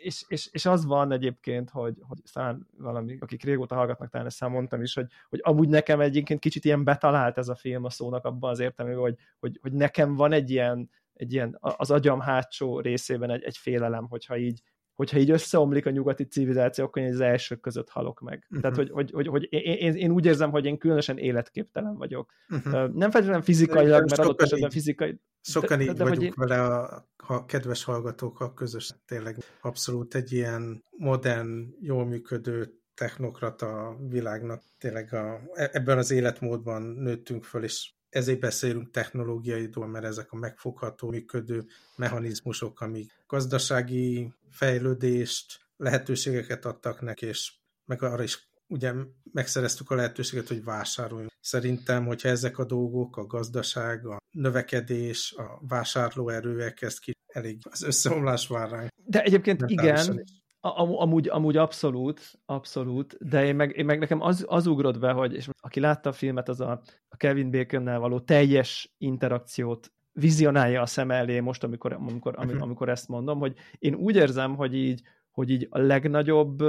és, 0.01 0.23
és, 0.27 0.49
és 0.51 0.65
az 0.65 0.85
van 0.85 1.11
egyébként, 1.11 1.69
hogy, 1.69 1.95
hogy 1.99 2.17
talán 2.33 2.67
valami, 2.77 3.17
akik 3.19 3.43
régóta 3.43 3.75
hallgatnak, 3.75 4.09
talán 4.09 4.27
ezt 4.27 4.47
mondtam 4.47 4.81
is, 4.81 4.93
hogy, 4.93 5.07
hogy 5.29 5.39
amúgy 5.43 5.69
nekem 5.69 5.99
egyébként 5.99 6.39
kicsit 6.39 6.65
ilyen 6.65 6.83
betalált 6.83 7.37
ez 7.37 7.47
a 7.47 7.55
film 7.55 7.83
a 7.83 7.89
szónak 7.89 8.25
abban 8.25 8.49
az 8.49 8.59
értelmében, 8.59 9.01
hogy, 9.01 9.17
hogy, 9.39 9.59
hogy 9.61 9.73
nekem 9.73 10.15
van 10.15 10.31
egy 10.31 10.49
ilyen, 10.49 10.89
egy 11.13 11.33
ilyen 11.33 11.57
az 11.59 11.91
agyam 11.91 12.19
hátsó 12.19 12.79
részében 12.79 13.29
egy, 13.29 13.43
egy 13.43 13.57
félelem, 13.57 14.07
hogyha 14.07 14.37
így 14.37 14.61
hogyha 15.01 15.19
így 15.19 15.31
összeomlik 15.31 15.85
a 15.85 15.89
nyugati 15.89 16.23
civilizáció, 16.23 16.85
akkor 16.85 17.01
én 17.01 17.13
az 17.13 17.19
elsők 17.19 17.59
között 17.59 17.89
halok 17.89 18.19
meg. 18.19 18.43
Uh-huh. 18.43 18.61
Tehát, 18.61 18.75
hogy, 18.75 18.89
hogy, 18.89 19.11
hogy, 19.11 19.27
hogy 19.27 19.47
én, 19.49 19.95
én, 19.95 20.11
úgy 20.11 20.25
érzem, 20.25 20.51
hogy 20.51 20.65
én 20.65 20.77
különösen 20.77 21.17
életképtelen 21.17 21.97
vagyok. 21.97 22.33
Uh-huh. 22.49 22.73
Nem 22.73 23.11
feltétlenül 23.11 23.41
fizikailag, 23.41 24.09
mert 24.09 24.21
adott 24.21 24.41
esetben 24.41 24.69
fizikai... 24.69 25.19
Sokan 25.41 25.77
de, 25.77 25.83
így 25.83 25.91
de, 25.91 26.03
vagyunk 26.03 26.21
én... 26.21 26.33
vele 26.35 26.61
a, 26.63 27.07
a 27.17 27.45
kedves 27.45 27.83
hallgatókkal 27.83 28.53
közös, 28.53 28.91
tényleg 29.05 29.37
abszolút 29.61 30.15
egy 30.15 30.31
ilyen 30.31 30.83
modern, 30.89 31.75
jól 31.79 32.05
működő 32.05 32.73
technokrata 32.93 33.97
világnak 34.09 34.63
tényleg 34.77 35.13
a, 35.13 35.41
e, 35.53 35.69
ebben 35.73 35.97
az 35.97 36.11
életmódban 36.11 36.81
nőttünk 36.81 37.43
föl, 37.43 37.63
és 37.63 37.93
ezért 38.11 38.39
beszélünk 38.39 38.91
technológiai 38.91 39.67
dolgok, 39.67 39.93
mert 39.93 40.05
ezek 40.05 40.31
a 40.31 40.35
megfogható, 40.35 41.09
működő 41.09 41.65
mechanizmusok, 41.95 42.81
amik 42.81 43.11
gazdasági 43.27 44.33
fejlődést, 44.49 45.59
lehetőségeket 45.77 46.65
adtak 46.65 47.01
neki, 47.01 47.25
és 47.25 47.53
meg 47.85 48.03
arra 48.03 48.23
is 48.23 48.49
ugye 48.67 48.93
megszereztük 49.31 49.91
a 49.91 49.95
lehetőséget, 49.95 50.47
hogy 50.47 50.63
vásároljunk. 50.63 51.31
Szerintem, 51.39 52.05
hogyha 52.05 52.29
ezek 52.29 52.57
a 52.57 52.65
dolgok, 52.65 53.17
a 53.17 53.25
gazdaság, 53.25 54.05
a 54.05 54.17
növekedés, 54.31 55.33
a 55.37 55.61
vásárlóerő 55.67 56.61
elkezd 56.61 56.99
ki, 56.99 57.11
elég 57.27 57.57
az 57.69 57.83
összeomlás 57.83 58.47
vár 58.47 58.69
ránk. 58.69 58.89
De 59.05 59.23
egyébként 59.23 59.63
igen, 59.65 60.19
is. 60.19 60.40
Amúgy, 60.63 61.27
amúgy 61.29 61.57
abszolút, 61.57 62.39
abszolút, 62.45 63.17
de 63.19 63.45
én 63.45 63.55
meg, 63.55 63.77
én 63.77 63.85
meg 63.85 63.99
nekem 63.99 64.21
az, 64.21 64.45
az 64.47 64.67
ugrott 64.67 64.99
be, 64.99 65.11
hogy 65.11 65.33
és 65.33 65.49
aki 65.59 65.79
látta 65.79 66.09
a 66.09 66.13
filmet, 66.13 66.49
az 66.49 66.59
a, 66.59 66.81
a 67.09 67.17
Kevin 67.17 67.51
Baconnel 67.51 67.99
való 67.99 68.19
teljes 68.19 68.93
interakciót 68.97 69.91
vizionálja 70.13 70.81
a 70.81 70.85
szem 70.85 71.11
elé 71.11 71.39
most, 71.39 71.63
amikor, 71.63 71.93
amikor, 71.93 72.33
amikor, 72.37 72.55
mhm. 72.55 72.63
amikor 72.63 72.89
ezt 72.89 73.07
mondom, 73.07 73.39
hogy 73.39 73.55
én 73.79 73.93
úgy 73.93 74.15
érzem, 74.15 74.55
hogy 74.55 74.75
így, 74.75 75.01
hogy 75.31 75.49
így 75.49 75.67
a 75.69 75.79
legnagyobb, 75.79 76.59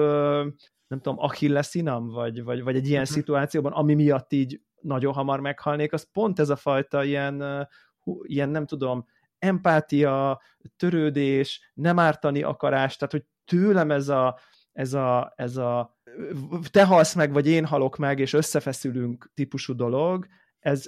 nem 0.86 1.01
tudom, 1.01 1.18
achilleszínam, 1.18 2.09
vagy, 2.09 2.43
vagy, 2.45 2.62
vagy 2.62 2.76
egy 2.76 2.88
ilyen 2.88 3.03
uh-huh. 3.03 3.16
szituációban, 3.16 3.72
ami 3.72 3.95
miatt 3.95 4.32
így 4.32 4.61
nagyon 4.80 5.12
hamar 5.12 5.40
meghalnék, 5.40 5.93
az 5.93 6.09
pont 6.12 6.38
ez 6.38 6.49
a 6.49 6.57
fajta 6.57 7.05
ilyen, 7.05 7.68
ilyen 8.22 8.49
nem 8.49 8.66
tudom, 8.66 9.07
empátia, 9.38 10.40
törődés, 10.76 11.70
nem 11.74 11.99
ártani 11.99 12.43
akarás, 12.43 12.97
tehát 12.97 13.12
hogy 13.12 13.24
tőlem 13.53 13.90
ez 13.90 14.09
a, 14.09 14.38
ez 14.72 14.92
a, 14.92 15.32
ez 15.36 15.57
a 15.57 15.96
te 16.70 16.84
halsz 16.84 17.14
meg, 17.14 17.32
vagy 17.32 17.46
én 17.46 17.66
halok 17.66 17.96
meg, 17.96 18.18
és 18.18 18.32
összefeszülünk 18.32 19.30
típusú 19.34 19.74
dolog, 19.74 20.26
ez, 20.59 20.86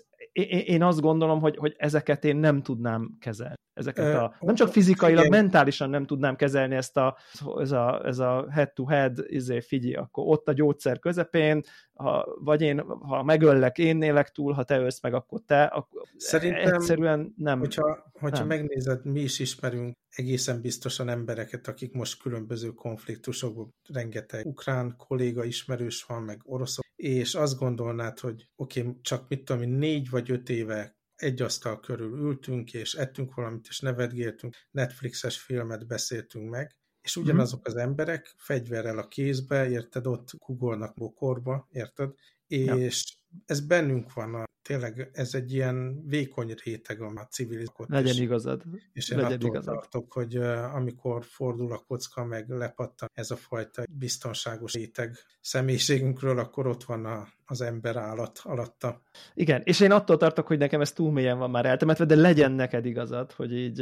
én 0.64 0.82
azt 0.82 1.00
gondolom, 1.00 1.40
hogy, 1.40 1.56
hogy 1.56 1.74
ezeket 1.76 2.24
én 2.24 2.36
nem 2.36 2.62
tudnám 2.62 3.16
kezelni. 3.20 3.62
Ezeket 3.74 4.14
a, 4.14 4.34
nem 4.40 4.54
csak 4.54 4.68
fizikailag, 4.68 5.24
igen. 5.24 5.42
mentálisan 5.42 5.90
nem 5.90 6.06
tudnám 6.06 6.36
kezelni 6.36 6.74
ezt 6.74 6.96
a, 6.96 7.16
ez 7.58 7.72
a, 7.72 8.06
ez 8.06 8.18
a 8.18 8.46
head-to-head, 8.50 9.24
izé, 9.26 9.60
figyelj, 9.60 9.94
akkor 9.94 10.24
ott 10.26 10.48
a 10.48 10.52
gyógyszer 10.52 10.98
közepén, 10.98 11.62
ha, 11.94 12.26
vagy 12.40 12.62
én, 12.62 12.80
ha 12.80 13.22
megöllek, 13.22 13.78
én 13.78 13.96
nélek 13.96 14.30
túl, 14.30 14.52
ha 14.52 14.62
te 14.64 14.78
ölsz 14.78 15.02
meg, 15.02 15.14
akkor 15.14 15.40
te, 15.46 15.62
akkor 15.62 16.02
Szerintem, 16.16 16.74
egyszerűen 16.74 17.34
nem. 17.36 17.58
Hogyha, 17.58 18.12
hogyha 18.12 18.38
nem. 18.38 18.46
megnézed, 18.46 19.04
mi 19.04 19.20
is 19.20 19.38
ismerünk 19.38 19.96
egészen 20.08 20.60
biztosan 20.60 21.08
embereket, 21.08 21.68
akik 21.68 21.92
most 21.92 22.22
különböző 22.22 22.68
konfliktusokban, 22.68 23.74
rengeteg 23.88 24.46
ukrán 24.46 24.94
kolléga 24.96 25.44
ismerős 25.44 26.04
van, 26.04 26.22
meg 26.22 26.40
oroszok, 26.44 26.84
és 26.96 27.34
azt 27.34 27.58
gondolnád, 27.58 28.18
hogy 28.18 28.48
oké, 28.56 28.80
okay, 28.80 28.98
csak 29.00 29.28
mit 29.28 29.44
tudom, 29.44 29.62
négy 29.62 30.10
vagy 30.10 30.30
öt 30.30 30.48
éve 30.48 30.93
egy 31.16 31.42
asztal 31.42 31.80
körül 31.80 32.18
ültünk, 32.18 32.72
és 32.72 32.94
ettünk 32.94 33.34
valamit, 33.34 33.66
és 33.68 33.80
nevetgéltünk, 33.80 34.56
Netflixes 34.70 35.40
filmet 35.40 35.86
beszéltünk 35.86 36.50
meg, 36.50 36.76
és 37.00 37.16
mhm. 37.16 37.24
ugyanazok 37.24 37.66
az 37.66 37.76
emberek 37.76 38.34
fegyverrel 38.36 38.98
a 38.98 39.08
kézbe, 39.08 39.68
érted, 39.68 40.06
ott 40.06 40.30
kugolnak 40.38 40.94
bokorba, 40.94 41.68
érted, 41.70 42.14
és 42.46 43.16
ja. 43.30 43.38
ez 43.46 43.60
bennünk 43.60 44.12
van 44.12 44.34
a 44.34 44.44
tényleg 44.64 45.10
ez 45.12 45.34
egy 45.34 45.52
ilyen 45.52 46.04
vékony 46.06 46.54
réteg 46.64 47.00
a 47.00 47.26
civilizációt. 47.30 47.88
Legyen 47.88 48.22
igazad. 48.22 48.62
És 48.92 49.10
én 49.10 49.18
Legyen 49.18 49.32
attól 49.32 49.48
igazad. 49.48 49.74
tartok, 49.74 50.12
hogy 50.12 50.36
amikor 50.74 51.24
fordul 51.24 51.72
a 51.72 51.82
kocka, 51.86 52.24
meg 52.24 52.48
lepattan 52.48 53.08
ez 53.14 53.30
a 53.30 53.36
fajta 53.36 53.82
biztonságos 53.90 54.72
réteg 54.72 55.16
személyiségünkről, 55.40 56.38
akkor 56.38 56.66
ott 56.66 56.84
van 56.84 57.04
a, 57.04 57.28
az 57.46 57.60
ember 57.60 57.96
állat 57.96 58.40
alatta. 58.42 59.02
Igen, 59.34 59.60
és 59.64 59.80
én 59.80 59.92
attól 59.92 60.16
tartok, 60.16 60.46
hogy 60.46 60.58
nekem 60.58 60.80
ez 60.80 60.92
túl 60.92 61.12
mélyen 61.12 61.38
van 61.38 61.50
már 61.50 61.66
eltemetve, 61.66 62.04
de 62.04 62.14
legyen 62.14 62.52
neked 62.52 62.86
igazad, 62.86 63.32
hogy 63.32 63.52
így, 63.52 63.76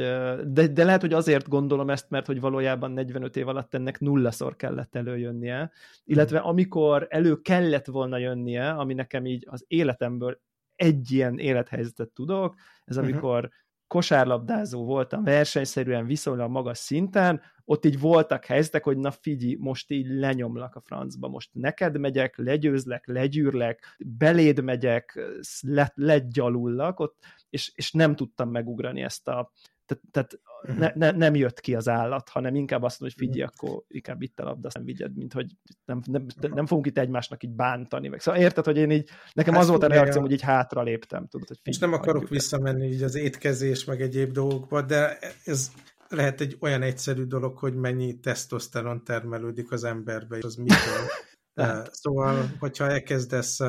de, 0.46 0.66
de 0.66 0.84
lehet, 0.84 1.00
hogy 1.00 1.12
azért 1.12 1.48
gondolom 1.48 1.90
ezt, 1.90 2.10
mert 2.10 2.26
hogy 2.26 2.40
valójában 2.40 2.90
45 2.90 3.36
év 3.36 3.48
alatt 3.48 3.74
ennek 3.74 4.00
nullaszor 4.00 4.56
kellett 4.56 4.94
előjönnie, 4.94 5.70
illetve 6.04 6.38
amikor 6.38 7.06
elő 7.10 7.40
kellett 7.40 7.86
volna 7.86 8.18
jönnie, 8.18 8.70
ami 8.70 8.94
nekem 8.94 9.26
így 9.26 9.46
az 9.48 9.64
életemből 9.68 10.40
egy 10.82 11.12
ilyen 11.12 11.38
élethelyzetet 11.38 12.10
tudok, 12.10 12.54
ez 12.84 12.96
amikor 12.96 13.36
uh-huh. 13.36 13.52
kosárlabdázó 13.86 14.84
voltam 14.84 15.24
versenyszerűen 15.24 16.06
viszonylag 16.06 16.50
magas 16.50 16.78
szinten, 16.78 17.40
ott 17.64 17.84
így 17.84 18.00
voltak 18.00 18.44
helyzetek, 18.44 18.84
hogy 18.84 18.96
na 18.96 19.10
figyelj, 19.10 19.56
most 19.58 19.90
így 19.90 20.06
lenyomlak 20.06 20.74
a 20.74 20.80
francba, 20.80 21.28
most 21.28 21.50
neked 21.52 21.98
megyek, 21.98 22.36
legyőzlek, 22.36 23.06
legyűrlek, 23.06 23.96
beléd 23.98 24.62
megyek, 24.62 25.20
le, 25.60 25.92
legyalullak, 25.94 27.00
ott, 27.00 27.24
és, 27.50 27.72
és 27.74 27.92
nem 27.92 28.16
tudtam 28.16 28.50
megugrani 28.50 29.02
ezt 29.02 29.28
a, 29.28 29.52
tehát, 29.86 30.02
tehát 30.10 30.40
uh-huh. 30.62 30.78
ne, 30.78 30.92
ne, 30.94 31.16
nem 31.16 31.34
jött 31.34 31.60
ki 31.60 31.74
az 31.74 31.88
állat, 31.88 32.28
hanem 32.28 32.54
inkább 32.54 32.82
azt 32.82 33.00
mondja, 33.00 33.18
hogy 33.18 33.28
figyelj, 33.28 33.50
uh-huh. 33.50 33.70
akkor 33.70 33.84
inkább 33.88 34.22
itt 34.22 34.40
a 34.40 34.44
labda, 34.44 34.68
nem 34.74 34.84
vigyed, 34.84 35.16
mint 35.16 35.32
hogy 35.32 35.56
nem, 35.84 36.00
nem, 36.04 36.26
nem 36.40 36.66
fogunk 36.66 36.86
itt 36.86 36.98
egymásnak 36.98 37.42
így 37.42 37.54
bántani. 37.54 38.08
Meg. 38.08 38.20
Szóval 38.20 38.40
érted, 38.40 38.64
hogy 38.64 38.76
én 38.76 38.90
így, 38.90 39.08
nekem 39.32 39.54
hát 39.54 39.62
az 39.62 39.68
volt 39.68 39.82
a 39.82 39.86
reakcióm, 39.86 40.22
hogy 40.22 40.32
így 40.32 40.42
hátra 40.42 40.82
léptem. 40.82 41.26
Tudod, 41.28 41.48
hogy 41.48 41.56
figyelj, 41.62 41.76
és 41.76 41.78
nem 41.78 41.92
akarok 41.92 42.28
visszamenni 42.28 42.86
így 42.86 43.02
az 43.02 43.14
étkezés, 43.14 43.84
meg 43.84 44.00
egyéb 44.00 44.32
dolgokba, 44.32 44.82
de 44.82 45.18
ez 45.44 45.70
lehet 46.08 46.40
egy 46.40 46.56
olyan 46.60 46.82
egyszerű 46.82 47.24
dolog, 47.24 47.58
hogy 47.58 47.74
mennyi 47.74 48.20
tesztoszteron 48.20 49.04
termelődik 49.04 49.72
az 49.72 49.84
emberbe, 49.84 50.36
és 50.36 50.44
az 50.44 50.54
mitől. 50.54 51.06
szóval, 52.02 52.50
hogyha 52.58 52.88
elkezdesz 52.88 53.60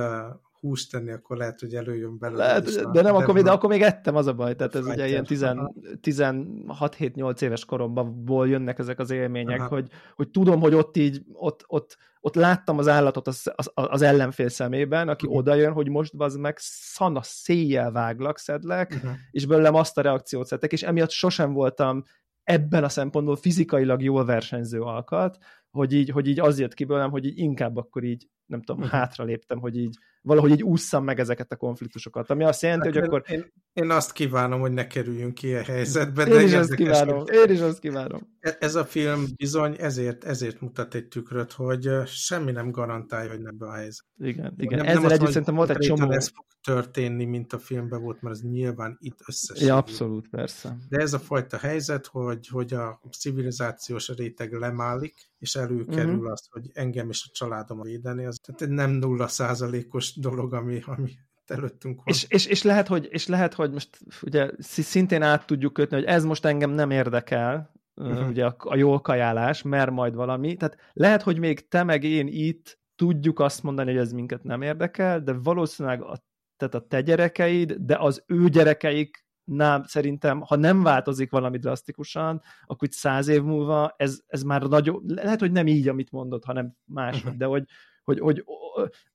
húst 0.63 0.91
tenni, 0.91 1.11
akkor 1.11 1.37
lehet, 1.37 1.59
hogy 1.59 1.73
előjön 1.73 2.17
belőle. 2.17 2.45
Lehet, 2.45 2.91
de 2.91 3.01
nem, 3.01 3.15
akkor, 3.15 3.41
de 3.41 3.51
akkor 3.51 3.69
még 3.69 3.81
ettem, 3.81 4.15
az 4.15 4.27
a 4.27 4.33
baj. 4.33 4.55
Tehát 4.55 4.75
ez 4.75 4.85
ugye 4.85 5.07
ilyen 5.07 5.25
16-7-8 5.29 7.41
éves 7.41 7.65
koromban 7.65 8.47
jönnek 8.47 8.79
ezek 8.79 8.99
az 8.99 9.11
élmények, 9.11 9.61
hogy, 9.61 9.87
hogy 10.15 10.29
tudom, 10.29 10.59
hogy 10.59 10.73
ott 10.73 10.97
így, 10.97 11.23
ott, 11.33 11.63
ott, 11.67 11.97
ott 12.19 12.35
láttam 12.35 12.77
az 12.77 12.87
állatot 12.87 13.27
az, 13.27 13.51
az, 13.55 13.71
az 13.73 14.01
ellenfél 14.01 14.49
szemében, 14.49 15.09
aki 15.09 15.25
uh-huh. 15.25 15.41
oda 15.41 15.53
jön, 15.53 15.71
hogy 15.71 15.89
most 15.89 16.13
az 16.17 16.35
meg 16.35 16.57
szana 16.59 17.21
széjjel 17.23 17.91
váglak, 17.91 18.37
szedlek, 18.37 18.93
uh-huh. 18.95 19.11
és 19.31 19.45
belőlem 19.45 19.75
azt 19.75 19.97
a 19.97 20.01
reakciót 20.01 20.47
szedtek, 20.47 20.71
és 20.71 20.83
emiatt 20.83 21.09
sosem 21.09 21.53
voltam 21.53 22.03
ebben 22.43 22.83
a 22.83 22.89
szempontból 22.89 23.35
fizikailag 23.35 24.01
jól 24.01 24.25
versenyző 24.25 24.81
alkat, 24.81 25.37
hogy 25.73 25.93
így, 25.93 26.09
hogy 26.09 26.27
így 26.27 26.39
az 26.39 26.59
jött 26.59 26.73
ki 26.73 26.83
belőlem, 26.83 27.09
hogy 27.11 27.25
így 27.25 27.37
inkább 27.37 27.77
akkor 27.77 28.03
így, 28.03 28.27
nem 28.45 28.61
tudom, 28.61 28.81
uh-huh. 28.81 28.99
hátra 28.99 29.23
léptem, 29.23 29.59
hogy 29.59 29.77
így 29.77 29.97
valahogy 30.21 30.51
így 30.51 30.63
ússzam 30.63 31.03
meg 31.03 31.19
ezeket 31.19 31.51
a 31.51 31.55
konfliktusokat, 31.55 32.29
ami 32.29 32.43
azt 32.43 32.61
jelenti, 32.61 32.85
hát 32.85 32.95
hogy 32.95 33.03
akkor... 33.03 33.23
Én, 33.27 33.53
én 33.73 33.89
azt 33.89 34.11
kívánom, 34.11 34.59
hogy 34.59 34.71
ne 34.71 34.87
kerüljünk 34.87 35.33
ki 35.33 35.53
a 35.53 35.63
helyzetbe. 35.63 36.23
Én 36.23 36.45
is 36.45 36.53
azt 36.53 36.73
kívánom, 36.73 37.23
én 37.27 37.49
is 37.49 37.59
azt 37.59 37.79
kívánom. 37.79 38.21
Ez 38.39 38.75
a 38.75 38.85
film 38.85 39.25
bizony 39.35 39.75
ezért, 39.79 40.23
ezért 40.23 40.61
mutat 40.61 40.93
egy 40.93 41.07
tükröt, 41.07 41.51
hogy 41.51 41.89
semmi 42.05 42.51
nem 42.51 42.71
garantálja, 42.71 43.29
hogy 43.29 43.41
nem 43.41 43.57
be 43.57 43.65
a 43.65 43.73
helyzet. 43.73 44.05
Igen, 44.17 44.53
igen. 44.57 44.77
Nem, 44.77 44.87
Ezzel 44.87 45.01
nem 45.01 45.11
együtt 45.11 45.27
szerintem 45.27 45.55
volt 45.55 45.69
egy 45.69 45.77
csomó... 45.77 46.11
Ez 46.11 46.27
fog 46.27 46.45
történni, 46.63 47.25
mint 47.25 47.53
a 47.53 47.59
filmben 47.59 48.01
volt, 48.01 48.21
mert 48.21 48.35
ez 48.35 48.41
nyilván 48.41 48.97
itt 48.99 49.19
összes. 49.27 49.61
Ja, 49.61 49.77
abszolút, 49.77 50.29
persze. 50.29 50.77
De 50.89 50.99
ez 50.99 51.13
a 51.13 51.19
fajta 51.19 51.57
helyzet, 51.57 52.05
hogy, 52.05 52.47
hogy 52.47 52.73
a 52.73 53.01
civilizációs 53.19 54.09
réteg 54.09 54.53
lemálik, 54.53 55.13
és 55.43 55.55
előkerül 55.55 56.13
uh-huh. 56.13 56.31
az, 56.31 56.47
hogy 56.49 56.69
engem 56.73 57.09
és 57.09 57.25
a 57.27 57.31
családom 57.33 57.81
védeni, 57.81 58.25
az 58.25 58.39
tehát 58.41 58.61
egy 58.61 58.69
nem 58.69 58.91
nulla 58.91 59.27
százalékos 59.27 60.15
dolog, 60.15 60.53
ami, 60.53 60.81
ami 60.85 61.11
előttünk 61.45 61.95
van. 61.95 62.05
És, 62.07 62.25
és, 62.27 62.45
és, 62.45 62.63
lehet, 62.63 62.87
hogy, 62.87 63.07
és 63.11 63.27
lehet, 63.27 63.53
hogy 63.53 63.71
most 63.71 63.99
ugye 64.21 64.51
szintén 64.57 65.21
át 65.21 65.45
tudjuk 65.45 65.73
kötni, 65.73 65.95
hogy 65.95 66.05
ez 66.05 66.23
most 66.23 66.45
engem 66.45 66.71
nem 66.71 66.91
érdekel, 66.91 67.71
uh-huh. 67.95 68.27
ugye 68.27 68.45
a, 68.45 68.55
a 68.57 68.75
jól 68.75 69.01
kajálás, 69.01 69.61
mert 69.61 69.91
majd 69.91 70.15
valami. 70.15 70.55
Tehát 70.55 70.77
lehet, 70.93 71.21
hogy 71.21 71.39
még 71.39 71.67
te 71.67 71.83
meg 71.83 72.03
én 72.03 72.27
itt 72.27 72.79
tudjuk 72.95 73.39
azt 73.39 73.63
mondani, 73.63 73.91
hogy 73.91 73.99
ez 73.99 74.11
minket 74.11 74.43
nem 74.43 74.61
érdekel, 74.61 75.21
de 75.21 75.33
valószínűleg 75.33 76.01
a, 76.01 76.17
tehát 76.57 76.75
a 76.75 76.87
te 76.87 77.01
gyerekeid, 77.01 77.73
de 77.73 77.95
az 77.95 78.23
ő 78.27 78.49
gyerekeik 78.49 79.22
nem, 79.43 79.83
szerintem, 79.83 80.41
ha 80.41 80.55
nem 80.55 80.83
változik 80.83 81.31
valami 81.31 81.57
drasztikusan, 81.57 82.41
akkor 82.65 82.87
itt 82.87 82.93
száz 82.93 83.27
év 83.27 83.43
múlva 83.43 83.93
ez, 83.97 84.19
ez 84.27 84.43
már 84.43 84.61
nagyon, 84.61 85.03
lehet, 85.07 85.39
hogy 85.39 85.51
nem 85.51 85.67
így, 85.67 85.87
amit 85.87 86.11
mondod, 86.11 86.43
hanem 86.43 86.75
más, 86.85 87.17
uh-huh. 87.17 87.37
de 87.37 87.45
hogy, 87.45 87.65
hogy, 88.03 88.19
hogy 88.19 88.43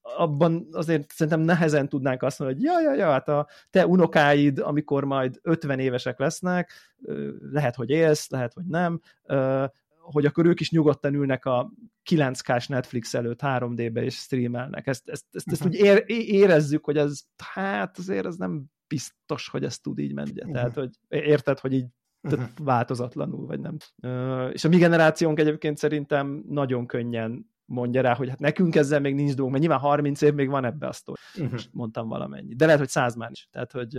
abban 0.02 0.68
azért 0.72 1.12
szerintem 1.12 1.40
nehezen 1.40 1.88
tudnánk 1.88 2.22
azt 2.22 2.38
mondani, 2.38 2.60
hogy 2.60 2.68
ja, 2.68 2.80
ja, 2.80 2.94
ja, 2.94 3.10
hát 3.10 3.28
a 3.28 3.48
te 3.70 3.86
unokáid, 3.86 4.58
amikor 4.58 5.04
majd 5.04 5.38
50 5.42 5.78
évesek 5.78 6.18
lesznek, 6.18 6.72
lehet, 7.52 7.74
hogy 7.74 7.90
élsz, 7.90 8.30
lehet, 8.30 8.52
hogy 8.52 8.64
nem, 8.64 9.00
hogy 10.00 10.24
akkor 10.24 10.46
ők 10.46 10.60
is 10.60 10.70
nyugodtan 10.70 11.14
ülnek 11.14 11.44
a 11.44 11.72
9K-s 12.10 12.66
Netflix 12.66 13.14
előtt 13.14 13.40
3D-be 13.42 14.02
és 14.02 14.14
streamelnek. 14.14 14.86
Ezt, 14.86 15.08
ezt, 15.08 15.24
ezt, 15.32 15.48
ezt 15.52 15.64
uh-huh. 15.64 15.94
úgy 15.98 16.04
érezzük, 16.08 16.84
hogy 16.84 16.96
ez, 16.96 17.20
hát 17.36 17.98
azért 17.98 18.26
ez 18.26 18.36
nem 18.36 18.64
biztos, 18.88 19.48
hogy 19.48 19.64
ez 19.64 19.78
tud 19.78 19.98
így 19.98 20.14
menni. 20.14 20.30
Uh-huh. 20.30 20.52
Tehát, 20.52 20.74
hogy 20.74 20.90
érted, 21.08 21.58
hogy 21.58 21.72
így 21.72 21.86
uh-huh. 22.22 22.48
változatlanul, 22.62 23.46
vagy 23.46 23.60
nem. 23.60 23.76
És 24.52 24.64
a 24.64 24.68
mi 24.68 24.76
generációnk 24.76 25.38
egyébként 25.38 25.76
szerintem 25.76 26.44
nagyon 26.48 26.86
könnyen 26.86 27.56
mondja 27.64 28.00
rá, 28.00 28.14
hogy 28.14 28.28
hát 28.28 28.38
nekünk 28.38 28.74
ezzel 28.74 29.00
még 29.00 29.14
nincs 29.14 29.34
dolgunk, 29.34 29.50
mert 29.50 29.60
nyilván 29.62 29.80
30 29.80 30.20
év 30.20 30.34
még 30.34 30.48
van 30.48 30.64
ebbe 30.64 30.86
a 30.86 30.92
sztori. 30.92 31.20
Uh-huh. 31.34 31.50
Most 31.50 31.68
mondtam 31.72 32.08
valamennyi. 32.08 32.54
De 32.54 32.64
lehet, 32.64 32.80
hogy 32.80 32.88
száz 32.88 33.14
már 33.14 33.30
is. 33.30 33.48
Tehát, 33.50 33.72
hogy 33.72 33.94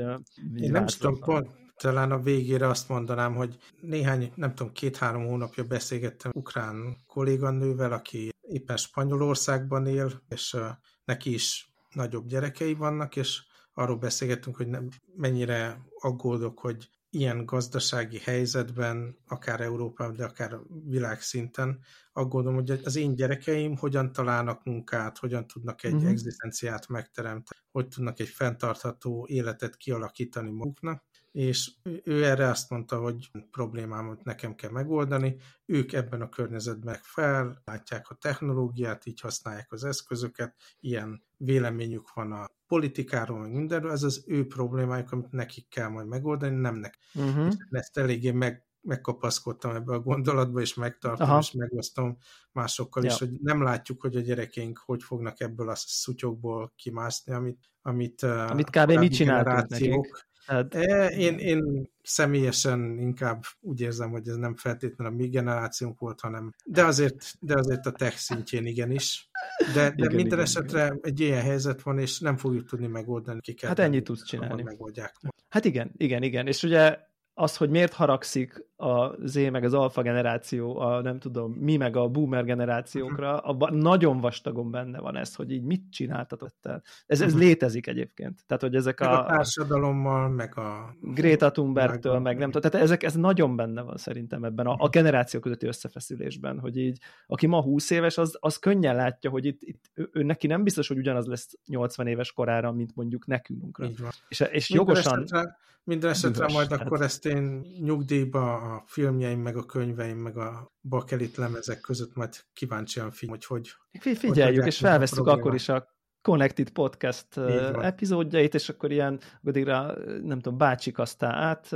Én 0.55 0.71
nem 0.71 0.85
tudom, 0.85 1.19
pont, 1.19 1.47
talán 1.79 2.11
a 2.11 2.19
végére 2.19 2.67
azt 2.67 2.89
mondanám, 2.89 3.35
hogy 3.35 3.57
néhány, 3.81 4.31
nem 4.35 4.55
tudom, 4.55 4.73
két-három 4.73 5.25
hónapja 5.25 5.63
beszélgettem 5.63 6.31
ukrán 6.35 6.97
kolléganővel, 7.07 7.91
aki 7.91 8.29
éppen 8.41 8.77
Spanyolországban 8.77 9.85
él, 9.85 10.21
és 10.29 10.53
uh, 10.53 10.61
neki 11.05 11.33
is 11.33 11.73
nagyobb 11.93 12.27
gyerekei 12.27 12.73
vannak, 12.73 13.15
és 13.15 13.41
arról 13.79 13.97
beszélgettünk, 13.97 14.55
hogy 14.55 14.67
nem, 14.67 14.89
mennyire 15.15 15.85
aggódok, 15.99 16.59
hogy 16.59 16.89
ilyen 17.09 17.45
gazdasági 17.45 18.19
helyzetben, 18.19 19.17
akár 19.27 19.61
Európában, 19.61 20.15
de 20.15 20.25
akár 20.25 20.59
világszinten, 20.85 21.79
aggódom, 22.11 22.53
hogy 22.53 22.69
az 22.69 22.95
én 22.95 23.15
gyerekeim 23.15 23.77
hogyan 23.77 24.11
találnak 24.11 24.63
munkát, 24.63 25.17
hogyan 25.17 25.47
tudnak 25.47 25.83
egy 25.83 25.93
uh-huh. 25.93 26.09
egzisztenciát 26.09 26.87
megteremteni, 26.87 27.59
hogy 27.71 27.87
tudnak 27.87 28.19
egy 28.19 28.27
fenntartható 28.27 29.25
életet 29.29 29.75
kialakítani 29.75 30.51
maguknak, 30.51 31.03
és 31.31 31.71
ő 32.03 32.25
erre 32.25 32.47
azt 32.47 32.69
mondta, 32.69 32.99
hogy 32.99 33.31
problémámat 33.51 34.23
nekem 34.23 34.55
kell 34.55 34.71
megoldani, 34.71 35.35
ők 35.65 35.93
ebben 35.93 36.21
a 36.21 36.29
környezetben 36.29 36.97
fel, 37.01 37.61
látják 37.65 38.09
a 38.09 38.15
technológiát, 38.15 39.05
így 39.05 39.19
használják 39.19 39.71
az 39.71 39.83
eszközöket, 39.83 40.55
ilyen 40.79 41.23
véleményük 41.37 42.13
van 42.13 42.31
a 42.31 42.49
politikáról, 42.67 43.39
meg 43.39 43.51
mindenről, 43.51 43.91
ez 43.91 44.03
az 44.03 44.23
ő 44.27 44.47
problémájuk, 44.47 45.11
amit 45.11 45.31
nekik 45.31 45.67
kell 45.67 45.87
majd 45.87 46.07
megoldani, 46.07 46.55
nem 46.55 46.75
nekik. 46.75 47.01
Uh-huh. 47.13 47.53
ezt 47.69 47.97
eléggé 47.97 48.31
meg, 48.31 48.67
megkapaszkodtam 48.81 49.75
ebbe 49.75 49.93
a 49.93 49.99
gondolatba, 49.99 50.59
és 50.59 50.73
megtartom, 50.73 51.29
Aha. 51.29 51.39
és 51.39 51.51
megosztom 51.51 52.17
másokkal 52.51 53.03
ja. 53.03 53.09
is, 53.09 53.17
hogy 53.17 53.31
nem 53.41 53.63
látjuk, 53.63 54.01
hogy 54.01 54.15
a 54.15 54.19
gyerekeink 54.19 54.77
hogy 54.85 55.03
fognak 55.03 55.39
ebből 55.39 55.69
a 55.69 55.75
szutyokból 55.75 56.73
kimászni, 56.75 57.33
amit, 57.33 57.59
amit, 57.81 58.21
amit 58.23 58.69
kb. 58.69 58.91
mit 58.91 59.13
csináltunk 59.13 59.67
nekik. 59.67 60.27
Hát... 60.49 60.75
Én, 61.09 61.37
én 61.37 61.89
személyesen 62.03 62.99
inkább 62.99 63.43
úgy 63.59 63.81
érzem, 63.81 64.09
hogy 64.09 64.27
ez 64.27 64.35
nem 64.35 64.55
feltétlenül 64.55 65.13
a 65.13 65.15
mi 65.15 65.27
generációnk 65.27 65.99
volt, 65.99 66.19
hanem 66.19 66.53
de 66.65 66.83
azért, 66.85 67.33
de 67.39 67.53
azért 67.53 67.85
a 67.85 67.91
tech 67.91 68.15
szintjén 68.15 68.65
igenis. 68.65 69.29
De, 69.73 69.73
de 69.73 69.93
igen, 69.95 70.15
minden 70.15 70.25
igen, 70.25 70.39
esetre 70.39 70.85
igen. 70.85 70.99
egy 71.01 71.19
ilyen 71.19 71.41
helyzet 71.41 71.81
van, 71.81 71.99
és 71.99 72.19
nem 72.19 72.37
fogjuk 72.37 72.67
tudni 72.67 72.87
megoldani. 72.87 73.41
Ki 73.41 73.53
kell 73.53 73.69
hát 73.69 73.79
ennyit 73.79 74.03
tudsz 74.03 74.23
csinálni. 74.23 74.63
Megoldják. 74.63 75.15
Hát 75.49 75.65
igen, 75.65 75.91
igen, 75.97 76.23
igen. 76.23 76.47
És 76.47 76.63
ugye 76.63 76.99
az, 77.33 77.57
hogy 77.57 77.69
miért 77.69 77.93
haragszik 77.93 78.65
a 78.81 79.15
Z 79.23 79.35
meg 79.51 79.63
az 79.63 79.73
alfa 79.73 80.01
generáció, 80.01 80.79
a 80.79 81.01
nem 81.01 81.19
tudom, 81.19 81.51
mi 81.51 81.77
meg 81.77 81.95
a 81.95 82.07
boomer 82.07 82.43
generációkra, 82.43 83.35
mhm. 83.35 83.49
abban 83.49 83.73
nagyon 83.73 84.19
vastagon 84.19 84.71
benne 84.71 84.99
van 84.99 85.15
ez, 85.15 85.35
hogy 85.35 85.51
így 85.51 85.63
mit 85.63 85.83
csináltatott 85.91 86.65
el. 86.65 86.83
Ez, 87.05 87.21
ez 87.21 87.31
mhm. 87.31 87.41
létezik 87.41 87.87
egyébként. 87.87 88.43
Tehát, 88.47 88.63
hogy 88.63 88.75
ezek 88.75 88.99
meg 88.99 89.09
a... 89.09 89.19
a 89.19 89.25
társadalommal, 89.25 90.29
meg 90.29 90.57
a... 90.57 90.95
Greta 91.01 91.51
Thunbergtől, 91.51 92.19
meg 92.19 92.37
nem 92.37 92.51
tudom. 92.51 92.71
Tehát 92.71 92.85
ezek, 92.85 93.03
ez 93.03 93.15
nagyon 93.15 93.55
benne 93.55 93.81
van 93.81 93.97
szerintem 93.97 94.43
ebben 94.43 94.65
a, 94.65 94.71
a 94.71 94.75
mhm. 94.75 94.89
generáció 94.91 95.39
közötti 95.39 95.67
összefeszülésben, 95.67 96.59
hogy 96.59 96.77
így, 96.77 96.99
aki 97.27 97.47
ma 97.47 97.61
20 97.61 97.89
éves, 97.89 98.17
az, 98.17 98.37
az 98.39 98.57
könnyen 98.57 98.95
látja, 98.95 99.29
hogy 99.29 99.45
itt, 99.45 99.61
itt 99.61 99.91
ő, 99.93 100.09
ő 100.11 100.23
neki 100.23 100.47
nem 100.47 100.63
biztos, 100.63 100.87
hogy 100.87 100.97
ugyanaz 100.97 101.25
lesz 101.25 101.57
80 101.65 102.07
éves 102.07 102.31
korára, 102.31 102.71
mint 102.71 102.95
mondjuk 102.95 103.25
nekünk. 103.25 103.81
És, 104.27 104.39
és 104.39 104.69
jogosan... 104.69 105.13
Esetre, 105.13 105.57
minden 105.89 106.09
esetre 106.09 106.37
Dühös, 106.45 106.53
majd 106.53 106.67
tehát... 106.67 106.85
akkor 106.85 107.01
ezt 107.01 107.25
én 107.25 107.65
nyugdíjba 107.79 108.68
a 108.69 108.83
filmjeim, 108.85 109.39
meg 109.41 109.57
a 109.57 109.65
könyveim, 109.65 110.17
meg 110.17 110.37
a 110.37 110.71
bakelit 110.81 111.35
lemezek 111.35 111.79
között 111.79 112.15
majd 112.15 112.35
kíváncsian 112.53 113.11
figyelj, 113.11 113.39
hogy 113.47 113.69
hogy 114.01 114.17
Figyeljük, 114.17 114.59
hogy 114.59 114.67
és 114.67 114.77
felveszünk 114.77 115.27
akkor 115.27 115.53
is 115.53 115.69
a 115.69 115.97
Connected 116.21 116.69
Podcast 116.69 117.37
epizódjait, 117.81 118.53
és 118.53 118.69
akkor 118.69 118.91
ilyen 118.91 119.19
addigra, 119.43 119.93
nem 120.23 120.39
tudom, 120.39 120.57
bácsik 120.57 120.99
aztán 120.99 121.31
át 121.31 121.69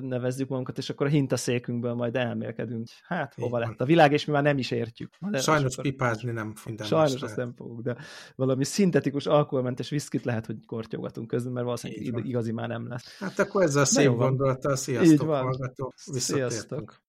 nevezzük 0.00 0.48
magunkat, 0.48 0.78
és 0.78 0.90
akkor 0.90 1.06
a 1.06 1.10
hintaszékünkből 1.10 1.94
majd 1.94 2.16
elmélkedünk. 2.16 2.86
Hát, 3.02 3.34
Így 3.36 3.44
hova 3.44 3.58
van. 3.58 3.68
lett 3.68 3.80
a 3.80 3.84
világ, 3.84 4.12
és 4.12 4.24
mi 4.24 4.32
már 4.32 4.42
nem 4.42 4.58
is 4.58 4.70
értjük. 4.70 5.10
De 5.30 5.40
Sajnos 5.40 5.72
akkor... 5.72 5.90
pipázni 5.90 6.30
nem 6.30 6.54
minden 6.64 6.86
Sajnos 6.86 7.22
azt 7.22 7.36
nem 7.36 7.52
fogunk, 7.56 7.80
de 7.80 7.96
valami 8.36 8.64
szintetikus, 8.64 9.26
alkoholmentes 9.26 9.90
viszkit 9.90 10.24
lehet, 10.24 10.46
hogy 10.46 10.56
kortyogatunk 10.66 11.26
közben, 11.26 11.52
mert 11.52 11.64
valószínűleg 11.64 12.26
igazi 12.26 12.52
már 12.52 12.68
nem 12.68 12.88
lesz. 12.88 13.18
Hát 13.18 13.38
akkor 13.38 13.62
ezzel 13.62 13.82
a 13.82 13.84
szép 13.84 14.10
gondolattal, 14.10 14.76
sziasztok, 14.76 15.28
hallgatók! 15.28 15.92
Sziasztok! 15.96 17.06